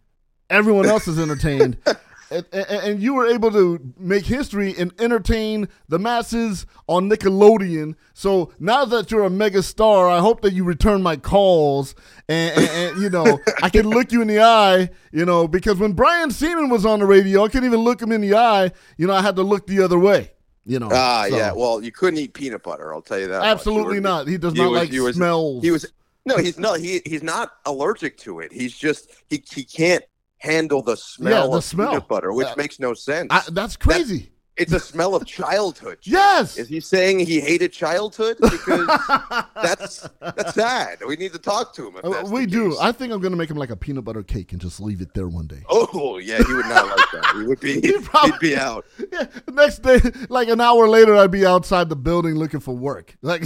everyone 0.50 0.86
else 0.88 1.08
is 1.08 1.20
entertained. 1.20 1.78
And, 2.32 2.46
and, 2.52 2.66
and 2.70 3.00
you 3.02 3.14
were 3.14 3.28
able 3.28 3.52
to 3.52 3.80
make 3.98 4.26
history 4.26 4.74
and 4.78 4.92
entertain 5.00 5.68
the 5.88 6.00
masses 6.00 6.66
on 6.88 7.10
Nickelodeon. 7.10 7.96
So 8.14 8.52
now 8.60 8.84
that 8.86 9.12
you're 9.12 9.24
a 9.24 9.30
mega 9.30 9.62
star, 9.62 10.10
I 10.10 10.20
hope 10.20 10.42
that 10.42 10.54
you 10.54 10.64
return 10.64 11.04
my 11.04 11.18
calls 11.18 11.94
and, 12.28 12.58
and, 12.58 12.70
and, 12.70 13.02
you 13.02 13.10
know 13.10 13.40
I 13.62 13.70
can 13.70 13.88
look 13.90 14.12
you 14.12 14.22
in 14.22 14.28
the 14.28 14.42
eye. 14.42 14.90
You 15.12 15.26
know 15.26 15.48
because 15.48 15.78
when 15.78 15.94
Brian 15.94 16.30
Sieman 16.30 16.70
was 16.72 16.86
on 16.86 17.00
the 17.00 17.06
radio, 17.06 17.44
I 17.44 17.50
couldn't 17.50 17.66
even 17.68 17.82
look 17.82 18.02
him 18.02 18.12
in 18.12 18.22
the 18.22 18.36
eye. 18.36 18.72
You 18.98 19.08
know 19.08 19.14
I 19.14 19.22
had 19.22 19.36
to 19.36 19.44
look 19.44 19.68
the 19.68 19.82
other 19.84 20.00
way. 20.00 20.32
You 20.66 20.80
know. 20.80 20.90
Ah, 20.92 21.28
so- 21.30 21.38
yeah. 21.38 21.52
Well, 21.54 21.84
you 21.84 21.92
couldn't 21.92 22.18
eat 22.20 22.34
peanut 22.34 22.64
butter. 22.64 22.92
I'll 22.92 23.02
tell 23.04 23.20
you 23.20 23.28
that. 23.28 23.44
Absolutely 23.44 23.98
were- 23.98 24.02
not. 24.02 24.28
He 24.28 24.38
does 24.40 24.54
he 24.54 24.60
not 24.60 24.72
was- 24.72 24.80
like 24.80 24.90
he 24.90 25.00
was- 25.00 25.16
smells. 25.16 25.64
He 25.64 25.70
was 25.70 25.86
no. 26.26 26.38
He's 26.38 26.58
not. 26.58 26.80
He 26.80 27.02
he's 27.06 27.22
not 27.22 27.52
allergic 27.66 28.18
to 28.20 28.40
it. 28.40 28.52
He's 28.52 28.76
just 28.76 29.12
he 29.28 29.44
he 29.54 29.64
can't 29.64 30.04
handle 30.46 30.82
the 30.82 30.96
smell 30.96 31.52
the 31.52 31.58
of 31.58 31.64
smell. 31.64 31.90
peanut 31.90 32.08
butter, 32.08 32.32
which 32.32 32.48
Uh, 32.48 32.54
makes 32.58 32.80
no 32.80 32.94
sense. 32.94 33.28
I, 33.32 33.42
that's 33.52 33.76
crazy. 33.76 34.32
It's 34.58 34.72
a 34.72 34.80
smell 34.80 35.16
of 35.16 35.26
childhood. 35.26 35.98
yes. 36.04 36.58
Is 36.58 36.68
he 36.70 36.80
saying 36.80 37.20
he 37.20 37.40
hated 37.42 37.74
childhood? 37.74 38.38
Because 38.40 38.88
that's 39.56 40.08
that's 40.22 40.54
sad. 40.54 41.00
We 41.06 41.16
need 41.18 41.34
to 41.34 41.40
talk 41.40 41.74
to 41.76 41.88
him. 41.90 41.98
Uh, 42.04 42.24
we 42.30 42.46
do. 42.46 42.70
case. 42.70 42.80
I 42.80 42.92
think 42.92 43.12
I'm 43.12 43.20
gonna 43.20 43.36
make 43.36 43.50
him 43.50 43.58
like 43.58 43.70
a 43.70 43.76
peanut 43.76 44.06
butter 44.06 44.24
cake 44.24 44.52
and 44.54 44.62
just 44.62 44.80
leave 44.80 45.02
it 45.02 45.14
there 45.14 45.28
one 45.28 45.48
day. 45.48 45.64
Oh 45.70 46.18
yeah, 46.20 46.38
he 46.46 46.54
would 46.54 46.66
not 46.68 46.88
like 46.88 47.06
that. 47.14 47.34
He 47.36 47.44
would 47.44 47.60
be. 47.60 47.82
he 47.82 47.98
probably, 48.00 48.32
He'd, 48.32 48.40
be 48.40 48.56
out. 48.56 48.86
Yeah, 49.12 49.28
next 49.52 49.80
day, 49.84 50.00
like 50.30 50.48
an 50.50 50.60
hour 50.62 50.88
later, 50.88 51.16
I'd 51.16 51.32
be 51.32 51.46
outside 51.46 51.90
the 51.90 51.96
building 51.96 52.36
looking 52.36 52.60
for 52.60 52.76
work. 52.76 53.16
Like, 53.22 53.44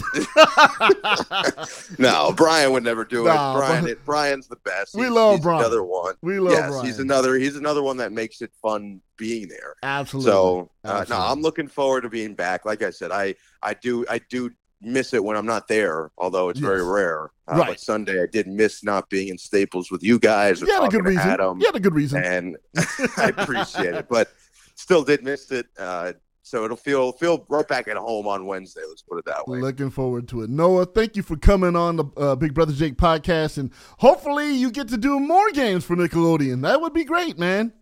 No, 1.97 2.33
Brian 2.35 2.71
would 2.71 2.83
never 2.83 3.03
do 3.03 3.25
Nah, 3.25 3.53
it. 3.55 3.57
Brian, 3.59 3.87
it, 3.87 4.05
Brian's 4.05 4.47
the 4.47 4.55
best. 4.57 4.95
We 4.95 5.01
He's- 5.03 5.13
love 5.13 5.35
he's 5.35 5.43
Brian. 5.43 5.59
Another 5.61 5.83
one. 5.83 6.15
We 6.21 6.39
love 6.39 6.53
yes, 6.53 6.69
Brian. 6.69 6.85
he's 6.85 6.99
another. 6.99 7.35
He's 7.35 7.55
another 7.55 7.83
one 7.83 7.97
that 7.97 8.11
makes 8.11 8.41
it 8.41 8.51
fun 8.61 9.01
being 9.19 9.47
there. 9.49 9.75
absolutely. 9.83 10.31
So 10.31 10.71
uh, 10.83 11.05
no, 11.09 11.17
I'm 11.17 11.41
looking 11.41 11.67
forward 11.67 12.01
to 12.01 12.09
being 12.09 12.33
back. 12.33 12.65
Like 12.65 12.81
I 12.81 12.89
said, 12.89 13.11
I 13.11 13.35
I 13.61 13.75
do 13.75 14.05
I 14.09 14.19
do 14.29 14.49
miss 14.81 15.13
it 15.13 15.21
when 15.23 15.35
I'm 15.35 15.45
not 15.45 15.67
there, 15.67 16.09
although 16.17 16.49
it's 16.49 16.59
very 16.59 16.83
rare. 16.83 17.25
Uh, 17.47 17.57
Right. 17.57 17.67
But 17.69 17.79
Sunday 17.79 18.23
I 18.23 18.27
did 18.31 18.47
miss 18.47 18.83
not 18.83 19.09
being 19.09 19.27
in 19.27 19.37
Staples 19.37 19.91
with 19.91 20.01
you 20.03 20.17
guys. 20.19 20.63
Or 20.63 20.67
you 20.67 20.73
had 20.73 20.83
a 20.83 20.87
good 20.87 21.03
reason. 21.05 21.29
Adam, 21.29 21.59
You 21.59 21.65
had 21.65 21.75
a 21.75 21.79
good 21.79 21.93
reason. 21.95 22.23
and 22.23 22.57
I 23.17 23.33
appreciate 23.37 23.93
it, 23.95 24.07
but 24.09 24.29
still 24.75 25.03
did 25.03 25.23
miss 25.23 25.51
it. 25.51 25.65
Uh, 25.77 26.13
so 26.43 26.63
it'll 26.65 26.77
feel 26.77 27.11
feel 27.11 27.45
right 27.49 27.67
back 27.67 27.87
at 27.89 27.97
home 27.97 28.27
on 28.27 28.45
Wednesday. 28.45 28.81
Let's 28.87 29.01
put 29.03 29.17
it 29.19 29.25
that 29.25 29.47
way. 29.47 29.59
Looking 29.59 29.89
forward 29.91 30.27
to 30.29 30.41
it. 30.43 30.49
Noah, 30.49 30.85
thank 30.85 31.15
you 31.17 31.21
for 31.23 31.35
coming 31.37 31.75
on 31.75 31.97
the 31.97 32.05
uh, 32.17 32.35
Big 32.35 32.53
Brother 32.55 32.73
Jake 32.73 32.95
podcast, 32.95 33.57
and 33.59 33.71
hopefully 33.99 34.53
you 34.55 34.71
get 34.71 34.87
to 34.87 34.97
do 34.97 35.19
more 35.19 35.51
games 35.51 35.83
for 35.85 35.95
Nickelodeon. 35.95 36.61
That 36.61 36.81
would 36.81 36.93
be 36.93 37.03
great, 37.03 37.37
man. 37.37 37.73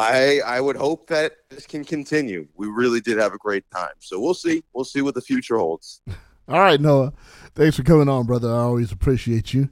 I 0.00 0.40
I 0.44 0.60
would 0.60 0.76
hope 0.76 1.06
that 1.08 1.32
this 1.50 1.66
can 1.66 1.84
continue. 1.84 2.48
We 2.56 2.68
really 2.68 3.00
did 3.00 3.18
have 3.18 3.34
a 3.34 3.38
great 3.38 3.70
time. 3.70 3.94
So 3.98 4.18
we'll 4.18 4.34
see. 4.34 4.64
We'll 4.72 4.84
see 4.84 5.02
what 5.02 5.14
the 5.14 5.20
future 5.20 5.58
holds. 5.58 6.00
All 6.48 6.58
right, 6.58 6.80
Noah. 6.80 7.12
Thanks 7.54 7.76
for 7.76 7.84
coming 7.84 8.08
on, 8.08 8.26
brother. 8.26 8.48
I 8.48 8.58
always 8.58 8.90
appreciate 8.90 9.54
you. 9.54 9.70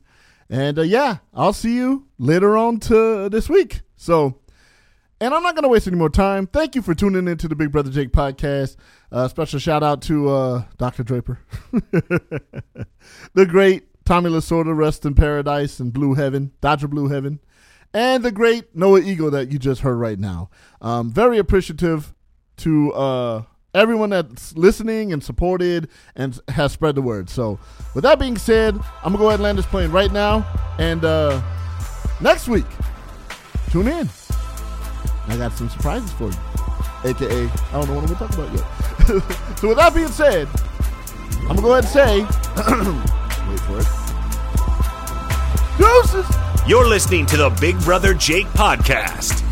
And 0.51 0.79
uh, 0.79 0.83
yeah, 0.83 1.19
I'll 1.35 1.53
see 1.53 1.75
you 1.75 2.07
later 2.19 2.57
on 2.57 2.79
to 2.81 3.29
this 3.29 3.49
week. 3.49 3.81
So, 3.97 4.39
and 5.21 5.35
I'm 5.35 5.43
not 5.43 5.55
going 5.55 5.65
to 5.65 5.69
waste 5.69 5.89
any 5.89 5.97
more 5.97 6.09
time. 6.09 6.47
Thank 6.47 6.75
you 6.75 6.83
for 6.83 6.95
tuning 6.95 7.27
into 7.27 7.49
the 7.49 7.57
Big 7.57 7.73
Brother 7.73 7.91
Jake 7.91 8.13
podcast. 8.13 8.77
Uh, 9.11 9.27
special 9.27 9.59
shout 9.59 9.83
out 9.83 10.03
to 10.03 10.29
uh, 10.29 10.65
Dr. 10.77 11.03
Draper, 11.03 11.41
the 11.73 13.47
great 13.47 14.05
Tommy 14.05 14.31
Lasorda, 14.31 14.77
rest 14.77 15.05
in 15.05 15.15
paradise 15.15 15.81
and 15.81 15.93
blue 15.93 16.15
heaven, 16.15 16.53
Dodger 16.61 16.89
blue 16.89 17.09
heaven, 17.09 17.41
and 17.95 18.23
the 18.23 18.31
great 18.31 18.75
Noah 18.75 19.01
Eagle 19.01 19.31
that 19.31 19.51
you 19.51 19.59
just 19.59 19.81
heard 19.81 19.97
right 19.97 20.19
now. 20.19 20.51
Um, 20.81 21.11
very 21.11 21.39
appreciative 21.39 22.15
to 22.59 22.93
uh, 22.93 23.43
everyone 23.75 24.11
that's 24.11 24.57
listening 24.57 25.13
and 25.13 25.23
supported 25.23 25.89
and 26.17 26.39
has 26.49 26.73
spread 26.73 26.95
the 26.95 27.03
word. 27.03 27.31
So, 27.31 27.59
with 27.95 28.03
that 28.03 28.19
being 28.19 28.37
said, 28.37 28.75
I'm 28.75 29.13
gonna 29.13 29.19
go 29.19 29.29
ahead 29.29 29.35
and 29.35 29.45
land 29.45 29.59
this 29.59 29.67
plane 29.67 29.91
right 29.91 30.13
now. 30.13 30.47
And 30.79 31.05
uh, 31.05 31.43
next 32.21 32.49
week, 32.49 32.67
tune 33.71 33.89
in. 33.89 34.09
I 35.29 35.37
got 35.37 35.53
some 35.53 35.69
surprises 35.69 36.11
for 36.13 36.31
you, 36.31 37.11
aka 37.11 37.45
I 37.45 37.73
don't 37.73 37.89
know 37.89 37.95
what 37.95 38.05
I'm 38.05 38.15
gonna 38.15 38.17
talk 38.17 38.35
about 38.35 38.53
yet. 38.55 39.59
so, 39.59 39.69
with 39.69 39.79
that 39.79 39.95
being 39.95 40.09
said, 40.09 40.49
I'm 41.49 41.57
gonna 41.57 41.63
go 41.63 41.73
ahead 41.75 41.85
and 41.85 41.93
say, 41.93 42.21
wait 43.49 43.61
for 43.61 43.81
it. 43.81 44.08
Deuces. 45.79 46.27
You're 46.67 46.87
listening 46.87 47.25
to 47.27 47.37
the 47.37 47.51
Big 47.61 47.79
Brother 47.81 48.13
Jake 48.13 48.47
podcast. 48.49 49.48